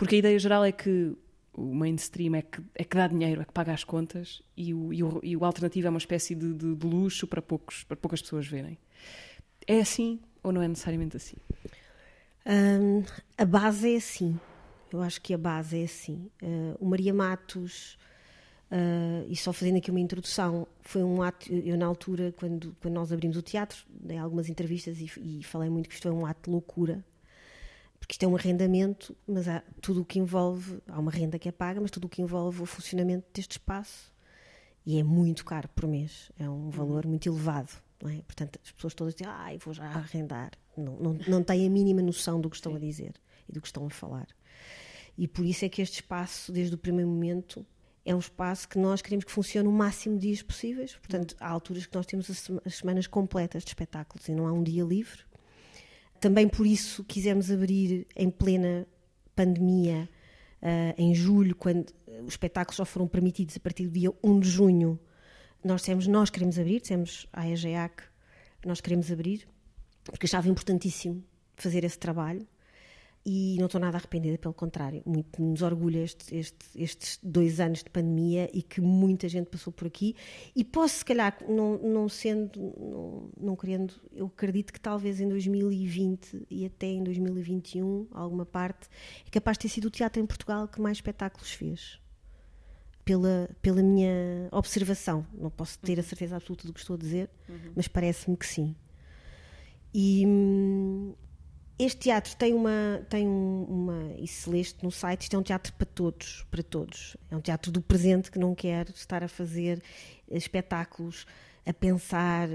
Porque 0.00 0.14
a 0.14 0.18
ideia 0.18 0.38
geral 0.38 0.64
é 0.64 0.72
que 0.72 1.14
o 1.52 1.74
mainstream 1.74 2.34
é 2.34 2.40
que, 2.40 2.62
é 2.74 2.84
que 2.84 2.96
dá 2.96 3.06
dinheiro, 3.06 3.42
é 3.42 3.44
que 3.44 3.52
paga 3.52 3.74
as 3.74 3.84
contas 3.84 4.40
e 4.56 4.72
o, 4.72 4.90
e 4.94 5.02
o, 5.02 5.20
e 5.22 5.36
o 5.36 5.44
alternativo 5.44 5.88
é 5.88 5.90
uma 5.90 5.98
espécie 5.98 6.34
de, 6.34 6.54
de, 6.54 6.74
de, 6.74 6.86
luxo 6.86 7.26
para, 7.26 7.42
poucos, 7.42 7.84
para 7.84 7.98
poucas 7.98 8.22
pessoas 8.22 8.46
verem. 8.46 8.78
É 9.66 9.78
assim 9.78 10.18
ou 10.42 10.52
não 10.52 10.62
é 10.62 10.68
necessariamente 10.68 11.18
assim? 11.18 11.36
Um, 12.46 13.04
a 13.36 13.44
base 13.44 13.92
é 13.92 13.96
assim. 13.98 14.40
Eu 14.90 15.02
acho 15.02 15.20
que 15.20 15.34
a 15.34 15.38
base 15.38 15.82
é 15.82 15.84
assim. 15.84 16.30
Uh, 16.42 16.76
o 16.80 16.86
Maria 16.86 17.12
Matos 17.12 17.98
Uh, 18.70 19.26
e 19.28 19.34
só 19.34 19.52
fazendo 19.52 19.78
aqui 19.78 19.90
uma 19.90 19.98
introdução, 19.98 20.64
foi 20.80 21.02
um 21.02 21.20
ato, 21.22 21.52
eu 21.52 21.76
na 21.76 21.86
altura, 21.86 22.32
quando, 22.36 22.76
quando 22.80 22.94
nós 22.94 23.12
abrimos 23.12 23.36
o 23.36 23.42
teatro, 23.42 23.84
dei 23.88 24.16
algumas 24.16 24.48
entrevistas 24.48 25.00
e, 25.00 25.10
e 25.20 25.42
falei 25.42 25.68
muito 25.68 25.88
que 25.88 25.96
isto 25.96 26.06
é 26.06 26.12
um 26.12 26.24
ato 26.24 26.44
de 26.44 26.50
loucura, 26.52 27.04
porque 28.00 28.14
isto 28.14 28.24
é 28.24 28.26
um 28.26 28.34
arrendamento, 28.34 29.16
mas 29.28 29.46
há 29.46 29.62
tudo 29.80 30.00
o 30.00 30.04
que 30.04 30.18
envolve, 30.18 30.80
há 30.88 30.98
uma 30.98 31.12
renda 31.12 31.38
que 31.38 31.48
é 31.48 31.52
paga, 31.52 31.80
mas 31.80 31.90
tudo 31.92 32.06
o 32.06 32.08
que 32.08 32.20
envolve 32.20 32.62
o 32.62 32.66
funcionamento 32.66 33.26
deste 33.32 33.52
espaço, 33.52 34.12
e 34.84 34.98
é 34.98 35.02
muito 35.04 35.44
caro 35.44 35.68
por 35.68 35.86
mês, 35.86 36.32
é 36.38 36.48
um 36.48 36.70
valor 36.70 37.06
muito 37.06 37.28
elevado, 37.28 37.70
é? 38.08 38.22
Portanto, 38.22 38.58
as 38.64 38.72
pessoas 38.72 38.94
todas 38.94 39.14
dizem, 39.14 39.30
ai, 39.30 39.56
ah, 39.56 39.58
vou 39.62 39.74
já 39.74 39.84
arrendar, 39.84 40.52
não, 40.76 40.96
não, 40.96 41.18
não 41.28 41.42
têm 41.44 41.66
a 41.66 41.70
mínima 41.70 42.00
noção 42.00 42.40
do 42.40 42.48
que 42.48 42.56
estão 42.56 42.74
a 42.74 42.78
dizer 42.78 43.12
e 43.48 43.52
do 43.52 43.60
que 43.60 43.68
estão 43.68 43.86
a 43.86 43.90
falar. 43.90 44.26
E 45.18 45.28
por 45.28 45.44
isso 45.44 45.64
é 45.64 45.68
que 45.68 45.82
este 45.82 45.96
espaço, 45.96 46.50
desde 46.50 46.74
o 46.74 46.78
primeiro 46.78 47.10
momento, 47.10 47.64
é 48.04 48.14
um 48.14 48.18
espaço 48.18 48.68
que 48.68 48.78
nós 48.78 49.02
queremos 49.02 49.24
que 49.24 49.30
funcione 49.30 49.68
o 49.68 49.72
máximo 49.72 50.16
de 50.18 50.28
dias 50.28 50.42
possíveis. 50.42 50.96
Portanto, 50.96 51.36
há 51.38 51.48
alturas 51.48 51.84
que 51.84 51.94
nós 51.94 52.06
temos 52.06 52.30
as 52.64 52.74
semanas 52.74 53.06
completas 53.06 53.62
de 53.62 53.68
espetáculos 53.68 54.26
e 54.28 54.34
não 54.34 54.46
há 54.46 54.52
um 54.52 54.62
dia 54.62 54.82
livre. 54.82 55.20
Também 56.20 56.46
por 56.46 56.66
isso 56.66 57.02
quisemos 57.04 57.50
abrir 57.50 58.06
em 58.14 58.30
plena 58.30 58.86
pandemia, 59.34 60.08
uh, 60.62 60.94
em 60.98 61.14
julho, 61.14 61.56
quando 61.56 61.92
os 62.22 62.34
espetáculos 62.34 62.76
só 62.76 62.84
foram 62.84 63.08
permitidos 63.08 63.56
a 63.56 63.60
partir 63.60 63.86
do 63.86 63.92
dia 63.92 64.12
1 64.22 64.40
de 64.40 64.48
junho. 64.48 65.00
Nós 65.64 65.80
dissemos, 65.80 66.06
nós 66.06 66.30
queremos 66.30 66.58
abrir, 66.58 66.80
dissemos 66.80 67.26
à 67.32 67.48
EGEAC, 67.48 68.02
nós 68.64 68.80
queremos 68.80 69.10
abrir, 69.10 69.48
porque 70.04 70.26
achava 70.26 70.48
importantíssimo 70.48 71.24
fazer 71.56 71.84
esse 71.84 71.98
trabalho 71.98 72.46
e 73.24 73.56
não 73.58 73.66
estou 73.66 73.80
nada 73.80 73.98
arrependida, 73.98 74.38
pelo 74.38 74.54
contrário, 74.54 75.02
muito 75.04 75.42
nos 75.42 75.60
orgulha 75.60 76.02
este, 76.02 76.34
este, 76.34 76.66
estes 76.74 77.18
dois 77.22 77.60
anos 77.60 77.82
de 77.82 77.90
pandemia 77.90 78.48
e 78.52 78.62
que 78.62 78.80
muita 78.80 79.28
gente 79.28 79.46
passou 79.48 79.72
por 79.72 79.86
aqui. 79.86 80.16
E 80.56 80.64
posso, 80.64 80.98
se 80.98 81.04
calhar, 81.04 81.36
não, 81.46 81.76
não 81.78 82.08
sendo, 82.08 82.58
não, 82.78 83.30
não 83.38 83.56
querendo, 83.56 83.94
eu 84.12 84.26
acredito 84.26 84.72
que 84.72 84.80
talvez 84.80 85.20
em 85.20 85.28
2020 85.28 86.46
e 86.50 86.64
até 86.64 86.86
em 86.86 87.04
2021, 87.04 88.08
alguma 88.12 88.46
parte, 88.46 88.88
é 89.26 89.30
capaz 89.30 89.58
de 89.58 89.62
ter 89.62 89.68
sido 89.68 89.86
o 89.86 89.90
teatro 89.90 90.22
em 90.22 90.26
Portugal 90.26 90.66
que 90.66 90.80
mais 90.80 90.96
espetáculos 90.96 91.52
fez. 91.52 92.00
Pela, 93.04 93.50
pela 93.60 93.82
minha 93.82 94.48
observação, 94.52 95.26
não 95.34 95.50
posso 95.50 95.78
ter 95.80 95.98
a 95.98 96.02
certeza 96.02 96.36
absoluta 96.36 96.66
do 96.66 96.72
que 96.72 96.80
estou 96.80 96.94
a 96.94 96.98
dizer, 96.98 97.28
uhum. 97.48 97.72
mas 97.74 97.88
parece-me 97.88 98.36
que 98.36 98.46
sim. 98.46 98.74
E, 99.92 100.24
hum, 100.26 101.14
este 101.84 101.98
teatro 102.00 102.36
tem 102.36 102.52
uma 102.52 103.02
tem 103.08 103.26
uma 103.26 104.12
e 104.18 104.26
se 104.26 104.50
leste 104.50 104.84
no 104.84 104.90
site 104.90 105.22
isto 105.22 105.36
é 105.36 105.38
um 105.38 105.42
teatro 105.42 105.72
para 105.72 105.86
todos 105.86 106.46
para 106.50 106.62
todos. 106.62 107.16
É 107.30 107.36
um 107.36 107.40
teatro 107.40 107.72
do 107.72 107.80
presente 107.80 108.30
que 108.30 108.38
não 108.38 108.54
quer 108.54 108.88
estar 108.90 109.24
a 109.24 109.28
fazer 109.28 109.82
espetáculos 110.30 111.26
a 111.64 111.72
pensar 111.72 112.48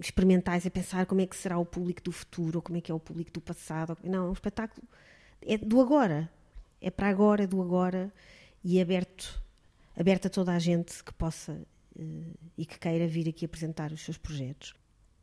experimentais 0.00 0.64
a 0.64 0.70
pensar 0.70 1.06
como 1.06 1.20
é 1.20 1.26
que 1.26 1.36
será 1.36 1.58
o 1.58 1.66
público 1.66 2.02
do 2.02 2.12
futuro 2.12 2.58
ou 2.58 2.62
como 2.62 2.78
é 2.78 2.80
que 2.80 2.92
é 2.92 2.94
o 2.94 3.00
público 3.00 3.32
do 3.32 3.40
passado. 3.40 3.96
Não 4.04 4.26
é 4.26 4.28
um 4.30 4.32
espetáculo 4.32 4.86
é 5.40 5.58
do 5.58 5.80
agora. 5.80 6.30
É 6.80 6.90
para 6.90 7.08
agora 7.08 7.44
é 7.44 7.46
do 7.46 7.60
agora 7.60 8.12
e 8.62 8.78
é 8.78 8.82
aberto 8.82 9.42
aberto 9.96 10.26
a 10.26 10.30
toda 10.30 10.52
a 10.52 10.58
gente 10.58 11.02
que 11.02 11.12
possa 11.12 11.52
uh, 11.96 12.38
e 12.56 12.64
que 12.64 12.78
queira 12.78 13.08
vir 13.08 13.28
aqui 13.28 13.44
apresentar 13.44 13.92
os 13.92 14.02
seus 14.02 14.18
projetos 14.18 14.74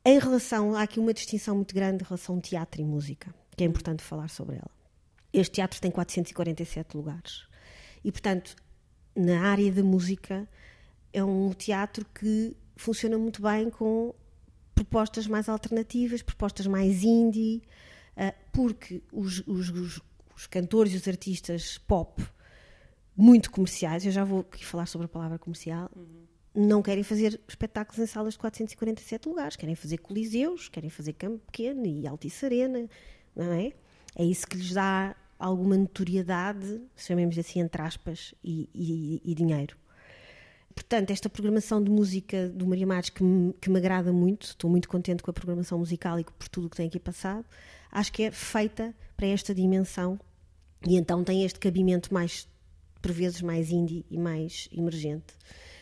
em 0.10 0.18
relação, 0.18 0.76
há 0.76 0.82
aqui 0.82 1.00
uma 1.00 1.14
distinção 1.14 1.56
muito 1.56 1.76
grande 1.76 2.04
em 2.04 2.08
relação 2.08 2.40
teatro 2.42 2.82
e 2.82 2.84
música, 2.84 3.32
que 3.56 3.64
é 3.64 3.68
importante 3.68 4.02
falar 4.02 4.28
sobre 4.28 4.56
ela. 4.56 4.72
Este 5.32 5.54
teatro 5.54 5.80
tem 5.80 5.92
447 5.92 6.98
lugares. 6.98 7.48
E, 8.04 8.12
portanto, 8.12 8.56
na 9.16 9.42
área 9.42 9.72
da 9.72 9.84
música, 9.84 10.50
é 11.14 11.24
um 11.24 11.52
teatro 11.52 12.04
que 12.06 12.58
funciona 12.76 13.20
muito 13.20 13.40
bem 13.40 13.70
com 13.70 14.16
propostas 14.74 15.28
mais 15.28 15.48
alternativas, 15.48 16.24
propostas 16.24 16.66
mais 16.66 17.04
indie, 17.04 17.62
eh, 18.18 18.34
porque 18.52 19.04
os, 19.12 19.44
os, 19.46 19.70
os, 19.70 20.02
os 20.36 20.48
cantores 20.48 20.92
e 20.94 20.96
os 20.96 21.08
artistas 21.08 21.78
pop 21.78 22.26
muito 23.16 23.52
comerciais, 23.52 24.06
eu 24.06 24.12
já 24.12 24.24
vou 24.24 24.40
aqui 24.40 24.66
falar 24.66 24.88
sobre 24.88 25.06
a 25.06 25.10
palavra 25.10 25.38
comercial, 25.38 25.92
uhum. 25.96 26.29
Não 26.60 26.82
querem 26.82 27.04
fazer 27.04 27.40
espetáculos 27.48 28.00
em 28.00 28.06
salas 28.06 28.34
de 28.34 28.40
447 28.40 29.30
lugares, 29.30 29.56
querem 29.56 29.76
fazer 29.76 29.98
coliseus, 30.00 30.68
querem 30.68 30.90
fazer 30.90 31.14
campo 31.14 31.40
pequeno 31.46 31.86
e 31.86 32.06
Altice 32.06 32.46
Arena, 32.46 32.90
não 33.36 33.54
é? 33.54 33.72
É 34.16 34.24
isso 34.24 34.46
que 34.48 34.58
lhes 34.58 34.74
dá 34.74 35.16
alguma 35.38 35.78
notoriedade, 35.78 36.82
chamemos 36.98 37.38
assim 37.38 37.62
entre 37.62 37.82
aspas, 37.82 38.34
e, 38.44 38.70
e, 38.74 39.22
e 39.24 39.34
dinheiro. 39.34 39.78
Portanto, 40.76 41.12
esta 41.12 41.30
programação 41.30 41.82
de 41.84 41.90
música 41.90 42.50
do 42.50 42.68
Maria 42.68 42.86
Matos 42.86 43.10
que 43.10 43.24
me, 43.24 43.54
que 43.54 43.70
me 43.70 43.78
agrada 43.78 44.12
muito, 44.12 44.48
estou 44.48 44.70
muito 44.70 44.88
contente 44.88 45.24
com 45.24 45.32
a 45.32 45.34
programação 45.34 45.80
musical 45.80 46.20
e 46.20 46.24
por 46.24 46.48
tudo 46.50 46.68
o 46.68 46.70
que 46.70 46.78
tem 46.78 46.88
aqui 46.88 47.00
passado, 47.00 47.46
acho 47.92 48.12
que 48.12 48.24
é 48.24 48.32
feita 48.32 48.94
para 49.16 49.28
esta 49.28 49.54
dimensão 49.54 50.20
e 50.86 50.96
então 50.96 51.24
tem 51.24 51.44
este 51.44 51.60
cabimento 51.60 52.14
mais, 52.14 52.48
por 53.02 53.12
vezes, 53.12 53.42
mais 53.42 53.72
indie 53.72 54.06
e 54.10 54.18
mais 54.18 54.70
emergente. 54.72 55.34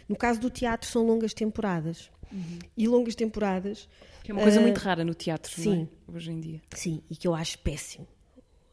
No 0.07 0.15
caso 0.15 0.39
do 0.39 0.49
teatro, 0.49 0.89
são 0.89 1.05
longas 1.05 1.33
temporadas. 1.33 2.09
Uhum. 2.31 2.59
E 2.75 2.87
longas 2.87 3.15
temporadas. 3.15 3.87
Que 4.23 4.31
é 4.31 4.33
uma 4.33 4.43
coisa 4.43 4.59
uh, 4.59 4.63
muito 4.63 4.77
rara 4.77 5.03
no 5.03 5.13
teatro, 5.13 5.51
sim, 5.51 5.87
é? 6.07 6.11
hoje 6.11 6.31
em 6.31 6.39
dia. 6.39 6.61
Sim, 6.73 7.01
e 7.09 7.15
que 7.15 7.27
eu 7.27 7.33
acho 7.33 7.59
péssimo. 7.59 8.07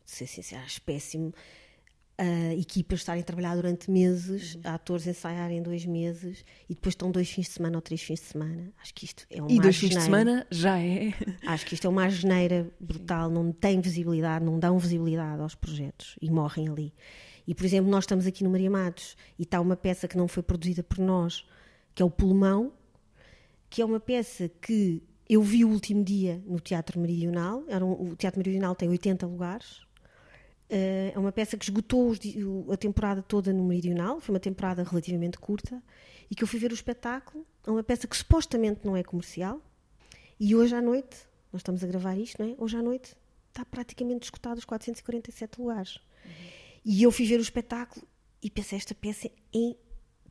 De 0.05 0.11
ser 0.11 0.27
sincero, 0.27 0.63
acho 0.63 0.83
péssimo 0.83 1.33
uh, 2.21 2.61
equipas 2.61 3.01
estarem 3.01 3.23
a 3.23 3.25
trabalhar 3.25 3.55
durante 3.57 3.91
meses, 3.91 4.55
uhum. 4.55 4.61
atores 4.65 5.07
ensaiarem 5.07 5.63
dois 5.63 5.85
meses 5.85 6.45
e 6.69 6.75
depois 6.75 6.93
estão 6.93 7.11
dois 7.11 7.31
fins 7.31 7.47
de 7.47 7.53
semana 7.53 7.77
ou 7.77 7.83
três 7.83 8.03
fins 8.03 8.21
de 8.21 8.27
semana. 8.27 8.73
Acho 8.81 8.95
que 8.95 9.05
isto 9.05 9.27
é 9.31 9.41
uma 9.41 9.51
E 9.51 9.59
dois 9.59 9.77
fins 9.77 9.91
de 9.91 10.01
semana 10.01 10.47
já 10.51 10.79
é. 10.79 11.13
Acho 11.47 11.67
que 11.67 11.75
isto 11.75 11.87
é 11.87 11.91
uma 11.91 12.09
geneira 12.09 12.71
brutal, 12.81 13.31
não 13.31 13.53
tem 13.53 13.81
visibilidade, 13.81 14.45
não 14.45 14.59
dão 14.59 14.79
visibilidade 14.79 15.41
aos 15.41 15.55
projetos 15.55 16.17
e 16.21 16.31
morrem 16.31 16.69
ali. 16.69 16.93
E, 17.47 17.55
por 17.55 17.65
exemplo, 17.65 17.91
nós 17.91 18.05
estamos 18.05 18.27
aqui 18.27 18.43
no 18.43 18.51
Maria 18.51 18.71
Matos 18.71 19.17
e 19.39 19.43
está 19.43 19.61
uma 19.61 19.77
peça 19.77 20.09
que 20.09 20.17
não 20.17 20.27
foi 20.27 20.43
produzida 20.43 20.83
por 20.83 20.99
nós, 20.99 21.47
que 21.95 22.03
é 22.03 22.05
o 22.05 22.11
Pulmão, 22.11 22.73
que 23.69 23.83
é 23.83 23.85
uma 23.85 24.01
peça 24.01 24.49
que 24.61 25.03
eu 25.29 25.43
vi 25.43 25.65
o 25.65 25.69
último 25.69 26.05
dia 26.05 26.43
no 26.47 26.61
Teatro 26.61 26.99
Meridional. 26.99 27.65
Era 27.69 27.85
um, 27.85 28.13
o 28.13 28.17
Teatro 28.17 28.39
Meridional 28.39 28.75
tem 28.75 28.89
80 28.89 29.27
lugares, 29.27 29.85
eh, 30.69 31.13
é 31.15 31.19
uma 31.19 31.33
peça 31.33 31.57
que 31.57 31.65
esgotou 31.65 32.15
a 32.73 32.77
temporada 32.77 33.23
toda 33.23 33.53
no 33.53 33.65
Meridional, 33.65 34.21
foi 34.21 34.35
uma 34.35 34.41
temporada 34.41 34.83
relativamente 34.83 35.39
curta, 35.39 35.83
e 36.31 36.35
que 36.35 36.43
eu 36.43 36.49
fui 36.49 36.59
ver 36.59 36.71
o 36.71 36.75
espetáculo. 36.75 37.47
É 37.67 37.71
uma 37.71 37.83
peça 37.83 38.07
que 38.07 38.17
supostamente 38.17 38.81
não 38.85 38.97
é 38.97 39.03
comercial, 39.03 39.61
e 40.39 40.55
hoje 40.55 40.75
à 40.75 40.83
noite, 40.83 41.17
nós 41.53 41.61
estamos 41.61 41.85
a 41.85 41.87
gravar 41.87 42.17
isto, 42.19 42.43
não 42.43 42.51
é? 42.51 42.55
Hoje 42.59 42.77
à 42.77 42.83
noite 42.83 43.15
está 43.49 43.65
praticamente 43.65 44.25
esgotado 44.25 44.59
os 44.59 44.65
447 44.65 45.61
lugares. 45.61 45.97
Uhum. 46.25 46.64
E 46.85 47.03
eu 47.03 47.11
fui 47.11 47.27
ver 47.27 47.39
o 47.39 47.43
espetáculo 47.43 48.07
e 48.43 48.51
pensei: 48.51 48.79
esta 48.79 48.95
peça 48.95 49.29
é 49.55 49.77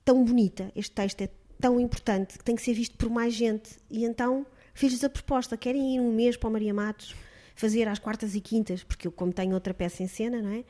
tão 0.05 0.23
bonita, 0.23 0.71
este 0.75 0.91
texto 0.91 1.21
é 1.21 1.29
tão 1.59 1.79
importante, 1.79 2.37
que 2.37 2.43
tem 2.43 2.55
que 2.55 2.61
ser 2.61 2.73
visto 2.73 2.97
por 2.97 3.09
mais 3.09 3.33
gente. 3.33 3.77
E 3.89 4.05
então 4.05 4.45
fiz-lhes 4.73 5.03
a 5.03 5.09
proposta: 5.09 5.57
querem 5.57 5.95
ir 5.95 5.99
um 5.99 6.13
mês 6.13 6.37
para 6.37 6.49
o 6.49 6.51
Maria 6.51 6.73
Matos? 6.73 7.15
fazer 7.55 7.87
às 7.87 7.99
quartas 7.99 8.35
e 8.35 8.41
quintas, 8.41 8.83
porque 8.83 9.07
eu, 9.07 9.11
como 9.11 9.31
tenho 9.31 9.53
outra 9.53 9.73
peça 9.73 10.03
em 10.03 10.07
cena, 10.07 10.41
não 10.41 10.49
é? 10.49 10.63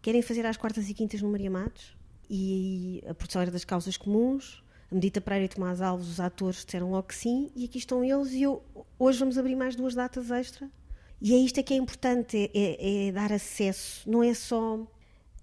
Querem 0.00 0.22
fazer 0.22 0.46
às 0.46 0.56
quartas 0.56 0.88
e 0.88 0.94
quintas 0.94 1.20
no 1.22 1.30
Maria 1.30 1.50
Matos 1.50 1.96
e 2.30 3.02
a 3.06 3.14
produção 3.14 3.42
era 3.42 3.50
das 3.50 3.64
causas 3.64 3.96
comuns. 3.96 4.62
A 4.90 4.94
Medita 4.94 5.20
Pereira 5.20 5.44
e 5.44 5.48
Tomás 5.48 5.82
Alves, 5.82 6.08
os 6.08 6.20
atores, 6.20 6.64
disseram 6.64 6.90
logo 6.90 7.08
que 7.08 7.14
sim, 7.14 7.50
e 7.54 7.64
aqui 7.64 7.76
estão 7.76 8.02
eles. 8.02 8.32
E 8.32 8.42
eu, 8.42 8.62
hoje 8.98 9.18
vamos 9.18 9.36
abrir 9.36 9.54
mais 9.54 9.76
duas 9.76 9.94
datas 9.94 10.30
extra. 10.30 10.70
E 11.20 11.34
é 11.34 11.36
isto 11.36 11.60
é 11.60 11.62
que 11.62 11.74
é 11.74 11.76
importante: 11.76 12.36
é, 12.36 12.50
é, 12.54 13.08
é 13.08 13.12
dar 13.12 13.32
acesso, 13.32 14.08
não 14.08 14.22
é 14.22 14.32
só. 14.32 14.86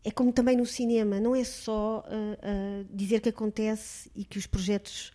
É 0.05 0.11
como 0.11 0.31
também 0.31 0.55
no 0.55 0.65
cinema, 0.65 1.19
não 1.19 1.35
é 1.35 1.43
só 1.43 2.05
uh, 2.07 2.81
uh, 2.83 2.87
dizer 2.89 3.21
que 3.21 3.29
acontece 3.29 4.09
e 4.15 4.23
que 4.23 4.37
os 4.37 4.45
projetos 4.45 5.11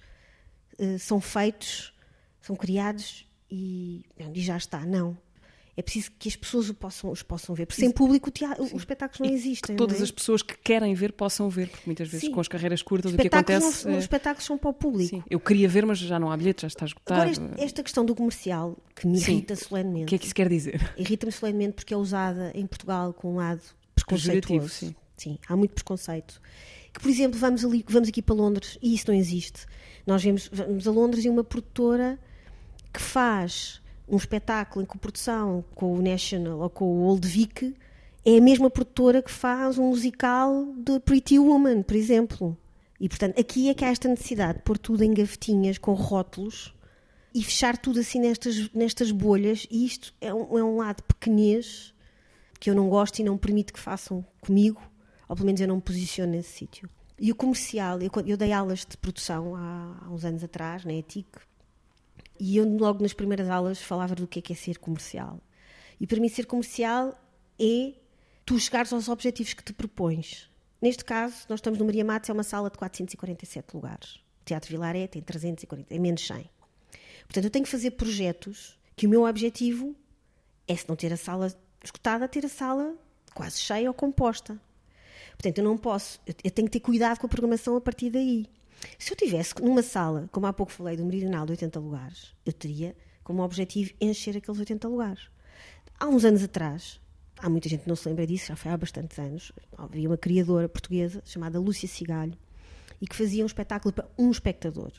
uh, 0.78 0.99
são 0.99 1.20
feitos, 1.20 1.94
são 2.40 2.56
criados 2.56 3.25
e, 3.49 4.04
e 4.35 4.40
já 4.40 4.56
está. 4.56 4.85
Não 4.85 5.16
é 5.80 5.82
preciso 5.82 6.11
que 6.18 6.28
as 6.28 6.37
pessoas 6.37 6.68
o 6.68 6.75
possam, 6.75 7.11
os 7.11 7.23
possam 7.23 7.54
ver. 7.54 7.64
Porque 7.64 7.80
sem 7.80 7.90
público 7.90 8.28
o 8.28 8.32
teatro, 8.32 8.62
os 8.62 8.73
espetáculos 8.73 9.26
não 9.26 9.35
existem. 9.35 9.74
Que 9.74 9.79
todas 9.79 10.00
é? 10.00 10.03
as 10.03 10.11
pessoas 10.11 10.42
que 10.42 10.57
querem 10.59 10.92
ver 10.94 11.12
possam 11.12 11.48
ver, 11.48 11.68
porque 11.68 11.85
muitas 11.87 12.07
vezes 12.07 12.26
Sim. 12.26 12.33
com 12.33 12.40
as 12.40 12.48
carreiras 12.48 12.83
curtas 12.83 13.14
o 13.14 13.16
que 13.16 13.29
acontece. 13.29 13.87
Não, 13.87 13.94
é... 13.94 13.96
Os 13.96 14.05
espetáculos 14.05 14.44
são 14.44 14.59
para 14.59 14.70
o 14.70 14.74
público. 14.74 15.09
Sim. 15.09 15.22
Eu 15.31 15.40
queria 15.40 15.68
ver, 15.68 15.87
mas 15.87 15.98
já 15.98 16.18
não 16.18 16.31
há 16.31 16.37
bilhete, 16.37 16.62
já 16.62 16.68
está 16.68 16.85
esgotado. 16.85 17.22
Agora, 17.22 17.31
este, 17.31 17.64
esta 17.64 17.83
questão 17.83 18.05
do 18.05 18.14
comercial, 18.14 18.76
que 18.94 19.07
me 19.07 19.18
Sim. 19.18 19.33
irrita 19.33 19.57
solenemente. 19.57 20.05
O 20.05 20.09
que 20.09 20.14
é 20.16 20.18
que 20.18 20.26
isso 20.26 20.35
quer 20.35 20.50
dizer? 20.50 20.92
Irrita-me 20.98 21.33
solenemente 21.33 21.76
porque 21.76 21.94
é 21.94 21.96
usada 21.96 22.53
em 22.55 22.66
Portugal 22.66 23.14
com 23.14 23.33
um 23.33 23.37
lado 23.37 23.62
preconceituoso. 24.18 24.68
Sim. 24.68 24.94
Sim, 25.16 25.38
há 25.46 25.55
muito 25.55 25.75
preconceito. 25.75 26.40
Que, 26.92 27.01
por 27.01 27.11
exemplo, 27.11 27.38
vamos, 27.38 27.64
ali, 27.64 27.85
vamos 27.88 28.09
aqui 28.09 28.23
para 28.23 28.35
Londres 28.35 28.79
e 28.83 28.94
isso 28.94 29.05
não 29.09 29.14
existe. 29.14 29.66
Nós 30.07 30.23
vemos, 30.23 30.49
vamos 30.51 30.88
a 30.88 30.90
Londres 30.90 31.25
e 31.25 31.29
uma 31.29 31.44
produtora 31.44 32.18
que 32.92 33.01
faz 33.01 33.83
um 34.09 34.16
espetáculo 34.16 34.83
em 34.83 34.87
coprodução 34.87 35.64
com 35.75 35.94
o 35.94 36.03
National 36.03 36.59
ou 36.59 36.70
com 36.70 36.85
o 36.85 37.03
Old 37.03 37.29
Vic 37.29 37.75
é 38.25 38.37
a 38.37 38.40
mesma 38.40 38.68
produtora 38.68 39.23
que 39.23 39.31
faz 39.31 39.79
um 39.79 39.88
musical 39.88 40.75
de 40.77 40.99
Pretty 41.01 41.38
Woman, 41.38 41.83
por 41.83 41.96
exemplo. 41.96 42.57
E, 42.99 43.09
portanto, 43.09 43.38
aqui 43.40 43.70
é 43.70 43.75
que 43.75 43.85
há 43.85 43.88
esta 43.88 44.09
necessidade 44.09 44.59
de 44.59 44.64
pôr 44.64 44.77
tudo 44.77 45.03
em 45.03 45.14
gavetinhas 45.14 45.79
com 45.79 45.94
rótulos 45.94 46.75
e 47.35 47.42
fechar 47.42 47.79
tudo 47.79 48.01
assim 48.01 48.20
nestas, 48.20 48.70
nestas 48.75 49.11
bolhas. 49.11 49.66
E 49.70 49.87
isto 49.87 50.12
é 50.20 50.35
um, 50.35 50.59
é 50.59 50.64
um 50.64 50.77
lado 50.77 51.03
pequenez 51.05 51.94
que 52.61 52.68
eu 52.68 52.75
não 52.75 52.88
gosto 52.90 53.18
e 53.18 53.25
não 53.25 53.38
permito 53.38 53.73
que 53.73 53.81
façam 53.81 54.25
comigo, 54.40 54.81
ou 55.27 55.35
pelo 55.35 55.46
menos 55.46 55.61
eu 55.61 55.66
não 55.66 55.77
me 55.77 55.83
posiciono 55.83 56.33
nesse 56.33 56.53
sítio. 56.53 56.88
E 57.18 57.33
o 57.33 57.35
comercial, 57.35 58.01
eu, 58.01 58.11
eu 58.27 58.37
dei 58.37 58.53
aulas 58.53 58.87
de 58.87 58.96
produção 58.99 59.57
há, 59.57 59.99
há 60.03 60.11
uns 60.11 60.25
anos 60.25 60.44
atrás, 60.44 60.85
na 60.85 60.92
ETIC, 60.92 61.29
e 62.38 62.57
eu, 62.57 62.68
logo 62.79 63.03
nas 63.03 63.12
primeiras 63.12 63.49
aulas, 63.49 63.81
falava 63.81 64.14
do 64.14 64.27
que 64.27 64.38
é, 64.38 64.42
que 64.42 64.53
é 64.53 64.57
ser 64.57 64.79
comercial. 64.79 65.40
E 65.99 66.07
para 66.07 66.20
mim, 66.20 66.29
ser 66.29 66.46
comercial 66.46 67.18
é 67.59 67.94
tu 68.46 68.59
chegares 68.59 68.92
aos 68.92 69.09
objetivos 69.09 69.53
que 69.53 69.62
te 69.62 69.73
propões. 69.73 70.51
Neste 70.81 71.05
caso, 71.05 71.44
nós 71.49 71.59
estamos 71.59 71.79
no 71.79 71.85
Maria 71.85 72.05
Matos, 72.05 72.31
é 72.31 72.33
uma 72.33 72.42
sala 72.42 72.70
de 72.70 72.79
447 72.79 73.75
lugares. 73.75 74.16
O 74.40 74.44
Teatro 74.46 74.70
Vilaré 74.70 75.07
tem 75.07 75.20
340, 75.20 75.94
é 75.94 75.99
menos 75.99 76.27
100. 76.27 76.49
Portanto, 77.25 77.44
eu 77.44 77.51
tenho 77.51 77.64
que 77.64 77.70
fazer 77.70 77.92
projetos 77.92 78.79
que 78.96 79.07
o 79.07 79.11
meu 79.11 79.25
objetivo 79.25 79.94
é, 80.66 80.75
se 80.75 80.88
não 80.88 80.96
ter 80.96 81.12
a 81.12 81.16
sala 81.16 81.53
escutada, 81.83 82.29
ter 82.29 82.45
a 82.45 82.49
sala 82.49 82.95
quase 83.35 83.59
cheia 83.59 83.88
ou 83.88 83.95
composta. 83.95 84.61
Portanto, 85.33 85.59
eu 85.59 85.64
não 85.64 85.77
posso, 85.79 86.21
eu 86.45 86.51
tenho 86.51 86.69
que 86.69 86.79
ter 86.79 86.81
cuidado 86.81 87.19
com 87.19 87.27
a 87.27 87.29
programação 87.29 87.77
a 87.77 87.81
partir 87.81 88.11
daí. 88.11 88.47
Se 88.99 89.12
eu 89.12 89.16
tivesse 89.16 89.55
numa 89.62 89.83
sala, 89.83 90.29
como 90.33 90.47
há 90.47 90.53
pouco 90.53 90.73
falei, 90.73 90.97
do 90.97 91.05
Meridional 91.05 91.47
de 91.47 91.53
80 91.53 91.81
lugares, 91.81 92.35
eu 92.45 92.53
teria 92.53 92.97
como 93.23 93.43
objetivo 93.43 93.93
encher 94.01 94.37
aqueles 94.37 94.59
80 94.59 94.88
lugares. 94.88 95.31
Há 95.99 96.07
uns 96.09 96.25
anos 96.25 96.43
atrás, 96.43 97.01
há 97.38 97.49
muita 97.49 97.69
gente 97.69 97.83
que 97.83 97.88
não 97.88 97.97
se 97.97 98.09
lembra 98.09 98.27
disso, 98.27 98.47
já 98.47 98.57
foi 98.57 98.71
há 98.71 98.77
bastantes 98.77 99.19
anos, 99.19 99.53
havia 99.77 100.09
uma 100.09 100.19
criadora 100.19 100.69
portuguesa 100.69 101.23
chamada 101.25 101.61
Lúcia 101.61 101.88
Cigalho 101.88 102.37
e 103.01 103.07
que 103.07 103.16
fazia 103.16 103.43
um 103.43 103.47
espetáculo 103.47 103.93
para 103.93 104.09
um 104.19 104.31
espectador. 104.31 104.93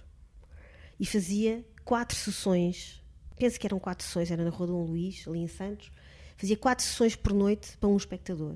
E 1.00 1.06
fazia 1.06 1.66
quatro 1.84 2.16
sessões, 2.16 3.04
penso 3.38 3.60
que 3.60 3.66
eram 3.66 3.80
quatro 3.80 4.06
sessões, 4.06 4.32
era 4.32 4.44
na 4.44 4.50
Rua 4.50 4.68
Dom 4.68 4.86
Luís, 4.86 5.28
ali 5.28 5.40
em 5.40 5.48
Santos, 5.48 5.92
fazia 6.42 6.58
quatro 6.58 6.84
sessões 6.84 7.16
por 7.16 7.34
noite 7.34 7.78
para 7.78 7.88
um 7.88 7.96
espectador. 7.96 8.56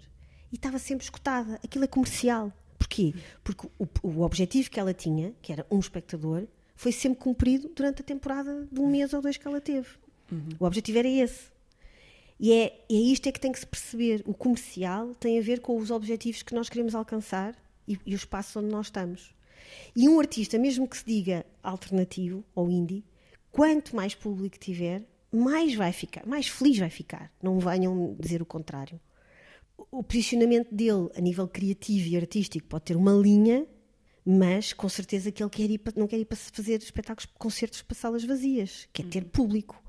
E 0.51 0.55
estava 0.55 0.79
sempre 0.79 1.03
escutada. 1.03 1.59
Aquilo 1.63 1.83
é 1.83 1.87
comercial. 1.87 2.51
Porquê? 2.79 3.13
Porque 3.43 3.67
o, 3.77 3.87
o 4.01 4.21
objetivo 4.21 4.71
que 4.71 4.79
ela 4.79 4.93
tinha, 4.93 5.33
que 5.39 5.53
era 5.53 5.65
um 5.69 5.79
espectador, 5.79 6.47
foi 6.75 6.91
sempre 6.91 7.19
cumprido 7.19 7.71
durante 7.75 8.01
a 8.01 8.05
temporada 8.05 8.67
de 8.71 8.79
um 8.79 8.89
mês 8.89 9.13
ou 9.13 9.21
dois 9.21 9.37
que 9.37 9.47
ela 9.47 9.61
teve. 9.61 9.87
Uhum. 10.31 10.49
O 10.59 10.65
objetivo 10.65 10.97
era 10.97 11.07
esse. 11.07 11.51
E 12.39 12.51
é, 12.51 12.65
é 12.89 12.93
isto 12.95 13.29
é 13.29 13.31
que 13.31 13.39
tem 13.39 13.51
que 13.51 13.59
se 13.59 13.67
perceber. 13.67 14.23
O 14.25 14.33
comercial 14.33 15.13
tem 15.15 15.37
a 15.37 15.41
ver 15.41 15.59
com 15.59 15.77
os 15.77 15.91
objetivos 15.91 16.41
que 16.41 16.55
nós 16.55 16.69
queremos 16.69 16.95
alcançar 16.95 17.55
e, 17.87 17.99
e 18.03 18.13
o 18.13 18.17
espaço 18.17 18.59
onde 18.59 18.69
nós 18.69 18.87
estamos. 18.87 19.35
E 19.95 20.09
um 20.09 20.19
artista, 20.19 20.57
mesmo 20.57 20.87
que 20.87 20.97
se 20.97 21.05
diga 21.05 21.45
alternativo 21.61 22.43
ou 22.55 22.69
indie, 22.69 23.03
quanto 23.51 23.95
mais 23.95 24.15
público 24.15 24.57
tiver, 24.57 25.03
mais 25.35 25.75
vai 25.75 25.91
ficar, 25.91 26.25
mais 26.25 26.47
feliz 26.47 26.77
vai 26.77 26.89
ficar. 26.89 27.31
Não 27.41 27.59
venham 27.59 28.15
dizer 28.19 28.41
o 28.41 28.45
contrário 28.45 28.99
o 29.91 30.03
posicionamento 30.03 30.73
dele 30.73 31.09
a 31.15 31.21
nível 31.21 31.47
criativo 31.47 32.07
e 32.07 32.17
artístico 32.17 32.67
pode 32.67 32.85
ter 32.85 32.95
uma 32.95 33.13
linha, 33.13 33.65
mas 34.25 34.73
com 34.73 34.89
certeza 34.89 35.31
que 35.31 35.43
ele 35.43 35.49
quer 35.49 35.69
ir 35.69 35.81
não 35.95 36.07
quer 36.07 36.17
ir 36.17 36.25
para 36.25 36.37
fazer 36.37 36.81
espetáculos, 36.81 37.31
concertos 37.37 37.81
para 37.81 37.95
salas 37.95 38.23
vazias, 38.23 38.87
quer 38.91 39.05
ter 39.05 39.23
uhum. 39.23 39.29
público. 39.29 39.81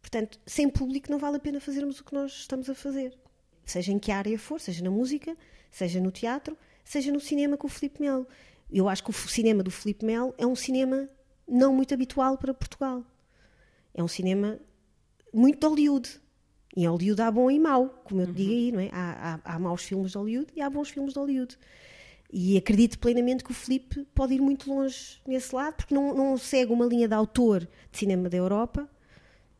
Portanto, 0.00 0.40
sem 0.46 0.68
público 0.68 1.10
não 1.10 1.18
vale 1.18 1.36
a 1.36 1.40
pena 1.40 1.60
fazermos 1.60 2.00
o 2.00 2.04
que 2.04 2.14
nós 2.14 2.32
estamos 2.32 2.68
a 2.68 2.74
fazer. 2.74 3.16
Seja 3.64 3.92
em 3.92 3.98
que 3.98 4.10
área 4.10 4.38
for, 4.38 4.58
seja 4.58 4.82
na 4.82 4.90
música, 4.90 5.36
seja 5.70 6.00
no 6.00 6.10
teatro, 6.10 6.56
seja 6.82 7.12
no 7.12 7.20
cinema 7.20 7.56
com 7.56 7.66
o 7.66 7.70
Filipe 7.70 8.00
Melo. 8.00 8.26
Eu 8.70 8.88
acho 8.88 9.04
que 9.04 9.10
o 9.10 9.12
cinema 9.12 9.62
do 9.62 9.70
Filipe 9.70 10.04
Melo 10.04 10.34
é 10.38 10.46
um 10.46 10.56
cinema 10.56 11.08
não 11.46 11.74
muito 11.74 11.92
habitual 11.92 12.38
para 12.38 12.54
Portugal. 12.54 13.04
É 13.94 14.02
um 14.02 14.08
cinema 14.08 14.58
muito 15.32 15.60
de 15.60 15.66
Hollywood 15.66 16.20
Em 16.76 16.86
Hollywood 16.86 17.20
há 17.22 17.30
bom 17.30 17.50
e 17.50 17.58
mau, 17.58 17.88
como 18.04 18.20
eu 18.20 18.26
te 18.26 18.32
digo 18.32 18.50
aí, 18.52 18.72
não 18.72 18.80
é? 18.80 18.88
Há, 18.92 19.40
há, 19.44 19.54
há 19.54 19.58
maus 19.58 19.82
filmes 19.82 20.12
de 20.12 20.18
Hollywood 20.18 20.52
e 20.54 20.60
há 20.60 20.70
bons 20.70 20.90
filmes 20.90 21.12
de 21.12 21.18
Hollywood. 21.18 21.58
E 22.32 22.56
acredito 22.56 22.98
plenamente 22.98 23.42
que 23.42 23.50
o 23.50 23.54
Filipe 23.54 24.04
pode 24.14 24.34
ir 24.34 24.40
muito 24.40 24.72
longe 24.72 25.20
nesse 25.26 25.52
lado, 25.54 25.74
porque 25.74 25.92
não, 25.94 26.14
não 26.14 26.38
segue 26.38 26.72
uma 26.72 26.86
linha 26.86 27.08
de 27.08 27.14
autor 27.14 27.68
de 27.90 27.98
cinema 27.98 28.28
da 28.28 28.36
Europa 28.36 28.88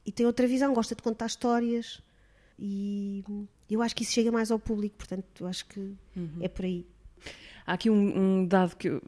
e 0.06 0.12
tem 0.12 0.24
outra 0.24 0.46
visão, 0.46 0.72
gosta 0.72 0.94
de 0.94 1.02
contar 1.02 1.26
histórias 1.26 2.00
e 2.56 3.24
eu 3.68 3.82
acho 3.82 3.96
que 3.96 4.02
isso 4.04 4.12
chega 4.12 4.30
mais 4.30 4.50
ao 4.50 4.58
público, 4.58 4.96
portanto, 4.96 5.24
eu 5.40 5.46
acho 5.46 5.66
que 5.66 5.80
uhum. 6.16 6.38
é 6.40 6.48
por 6.48 6.64
aí. 6.64 6.86
Há 7.70 7.74
aqui 7.74 7.88
um, 7.88 8.40
um 8.40 8.46
dado 8.46 8.74
que, 8.74 8.88
uh, 8.88 9.00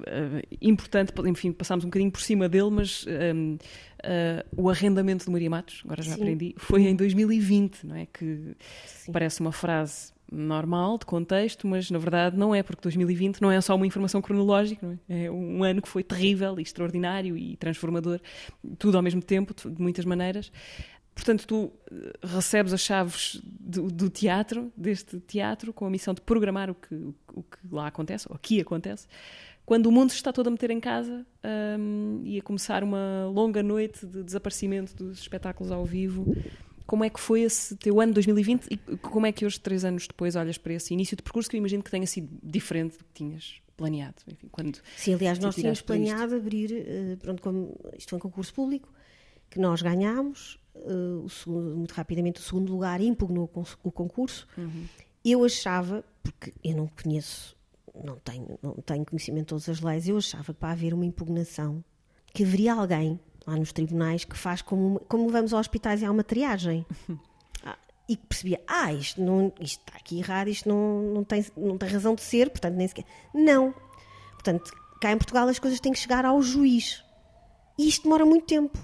importante, 0.60 1.12
enfim, 1.26 1.50
passámos 1.50 1.84
um 1.84 1.88
bocadinho 1.88 2.12
por 2.12 2.20
cima 2.20 2.48
dele, 2.48 2.70
mas 2.70 3.04
um, 3.34 3.54
uh, 3.54 3.58
eh, 4.04 4.46
o 4.56 4.70
arrendamento 4.70 5.24
de 5.24 5.32
Maria 5.32 5.50
Matos, 5.50 5.82
agora 5.84 6.00
já 6.00 6.14
Sim. 6.14 6.22
aprendi, 6.22 6.54
foi 6.58 6.82
em 6.84 6.94
2020, 6.94 7.84
não 7.84 7.96
é? 7.96 8.06
Que 8.06 8.54
Sim. 8.86 9.10
parece 9.10 9.40
uma 9.40 9.50
frase 9.50 10.12
normal, 10.30 10.96
de 10.96 11.06
contexto, 11.06 11.66
mas 11.66 11.90
na 11.90 11.98
verdade 11.98 12.36
não 12.36 12.54
é, 12.54 12.62
porque 12.62 12.82
2020 12.82 13.40
não 13.40 13.50
é 13.50 13.60
só 13.60 13.74
uma 13.74 13.84
informação 13.84 14.22
cronológica, 14.22 14.96
é? 15.08 15.24
é? 15.24 15.30
um 15.30 15.64
ano 15.64 15.82
que 15.82 15.88
foi 15.88 16.04
terrível 16.04 16.54
e 16.60 16.62
extraordinário 16.62 17.36
e 17.36 17.56
transformador, 17.56 18.20
tudo 18.78 18.96
ao 18.96 19.02
mesmo 19.02 19.20
tempo, 19.20 19.52
de 19.68 19.82
muitas 19.82 20.04
maneiras. 20.04 20.52
Portanto, 21.14 21.46
tu 21.46 21.72
eh, 21.90 22.12
recebes 22.22 22.72
as 22.72 22.80
chaves 22.80 23.40
do, 23.44 23.88
do, 23.88 24.08
teatro, 24.08 24.72
deste 24.76 25.20
teatro, 25.20 25.72
com 25.72 25.86
a 25.86 25.90
missão 25.90 26.14
de 26.14 26.20
programar 26.20 26.70
o 26.70 26.74
que, 26.74 26.94
o 27.34 27.42
que 27.42 27.58
lá 27.70 27.86
acontece, 27.86 28.26
ou 28.28 28.34
aqui 28.34 28.60
acontece, 28.60 29.06
quando 29.64 29.86
o 29.86 29.92
mundo 29.92 30.10
se 30.10 30.16
está 30.16 30.32
todo 30.32 30.48
a 30.48 30.50
meter 30.50 30.70
em 30.70 30.80
casa 30.80 31.24
um, 31.78 32.20
e 32.24 32.38
a 32.38 32.42
começar 32.42 32.82
uma 32.82 33.26
longa 33.32 33.62
noite 33.62 34.04
de 34.06 34.22
desaparecimento 34.22 34.94
dos 34.96 35.20
espetáculos 35.20 35.70
ao 35.70 35.84
vivo. 35.84 36.26
Como 36.84 37.04
é 37.04 37.10
que 37.10 37.20
foi 37.20 37.42
esse 37.42 37.76
teu 37.76 38.00
ano 38.00 38.10
de 38.10 38.14
2020 38.14 38.66
e 38.68 38.76
como 38.98 39.24
é 39.24 39.32
que 39.32 39.46
hoje, 39.46 39.58
três 39.60 39.84
anos 39.84 40.06
depois, 40.06 40.34
olhas 40.34 40.58
para 40.58 40.74
esse 40.74 40.92
início 40.92 41.16
de 41.16 41.22
percurso 41.22 41.48
que 41.48 41.56
eu 41.56 41.58
imagino 41.58 41.82
que 41.82 41.90
tenha 41.90 42.06
sido 42.06 42.28
diferente 42.42 42.98
do 42.98 43.04
que 43.04 43.12
tinhas 43.14 43.62
planeado? 43.76 44.16
Enfim, 44.26 44.48
quando 44.50 44.78
Sim, 44.96 45.14
aliás, 45.14 45.38
nós 45.38 45.54
tínhamos 45.54 45.80
planeado 45.80 46.34
abrir, 46.34 46.72
uh, 46.72 47.16
pronto, 47.18 47.40
como 47.40 47.80
isto 47.96 48.10
foi 48.10 48.16
um 48.18 48.20
concurso 48.20 48.52
público, 48.52 48.92
que 49.48 49.60
nós 49.60 49.80
ganhámos, 49.80 50.58
uh, 50.74 51.28
segundo, 51.28 51.76
muito 51.76 51.92
rapidamente 51.92 52.40
o 52.40 52.44
segundo 52.44 52.72
lugar 52.72 53.00
impugnou 53.00 53.50
o 53.82 53.92
concurso. 53.92 54.46
Uhum. 54.56 54.86
Eu 55.24 55.44
achava, 55.44 56.04
porque 56.22 56.52
eu 56.64 56.76
não 56.76 56.88
conheço, 56.88 57.56
não 57.94 58.16
tenho, 58.16 58.58
não 58.62 58.74
tenho 58.74 59.04
conhecimento 59.04 59.44
de 59.44 59.48
todas 59.48 59.68
as 59.68 59.80
leis, 59.80 60.08
eu 60.08 60.16
achava 60.16 60.52
que 60.52 60.58
para 60.58 60.72
haver 60.72 60.92
uma 60.94 61.04
impugnação, 61.04 61.84
que 62.32 62.42
haveria 62.42 62.74
alguém 62.74 63.20
lá 63.46 63.56
nos 63.56 63.72
tribunais 63.72 64.24
que 64.24 64.36
faz 64.36 64.62
como, 64.62 65.00
como 65.00 65.28
vamos 65.28 65.52
aos 65.52 65.60
hospitais 65.60 66.02
e 66.02 66.04
há 66.04 66.10
uma 66.10 66.24
triagem. 66.24 66.86
Ah, 67.64 67.78
e 68.08 68.16
que 68.16 68.26
percebia, 68.26 68.60
ah, 68.66 68.92
isto, 68.92 69.22
não, 69.22 69.52
isto 69.60 69.80
está 69.86 69.96
aqui 69.96 70.18
errado, 70.18 70.48
isto 70.48 70.68
não, 70.68 71.00
não, 71.14 71.22
tem, 71.22 71.46
não 71.56 71.78
tem 71.78 71.88
razão 71.88 72.12
de 72.16 72.22
ser, 72.22 72.50
portanto 72.50 72.74
nem 72.74 72.88
sequer. 72.88 73.04
Não. 73.32 73.72
Portanto, 74.32 74.72
cá 75.00 75.12
em 75.12 75.16
Portugal 75.16 75.46
as 75.46 75.60
coisas 75.60 75.78
têm 75.78 75.92
que 75.92 75.98
chegar 76.00 76.24
ao 76.24 76.42
juiz. 76.42 77.04
E 77.78 77.86
isto 77.86 78.02
demora 78.02 78.26
muito 78.26 78.46
tempo. 78.46 78.76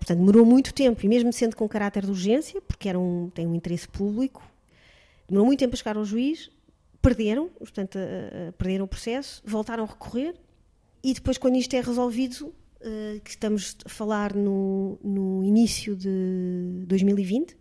Portanto, 0.00 0.18
demorou 0.18 0.46
muito 0.46 0.72
tempo, 0.72 1.04
e 1.04 1.08
mesmo 1.08 1.30
sendo 1.30 1.54
com 1.54 1.68
caráter 1.68 2.04
de 2.04 2.10
urgência, 2.10 2.58
porque 2.62 2.88
era 2.88 2.98
um, 2.98 3.28
tem 3.28 3.46
um 3.46 3.54
interesse 3.54 3.86
público, 3.86 4.42
demorou 5.28 5.46
muito 5.46 5.58
tempo 5.58 5.74
a 5.74 5.76
chegar 5.76 5.98
ao 5.98 6.04
juiz, 6.06 6.50
perderam, 7.02 7.50
portanto, 7.50 7.96
uh, 7.96 8.50
perderam 8.52 8.86
o 8.86 8.88
processo, 8.88 9.42
voltaram 9.44 9.84
a 9.84 9.86
recorrer, 9.86 10.34
e 11.04 11.12
depois, 11.12 11.36
quando 11.36 11.56
isto 11.56 11.74
é 11.74 11.82
resolvido, 11.82 12.46
uh, 12.46 13.20
que 13.22 13.28
estamos 13.28 13.76
a 13.84 13.90
falar 13.90 14.34
no, 14.34 14.98
no 15.04 15.44
início 15.44 15.94
de 15.94 16.82
2020, 16.86 17.54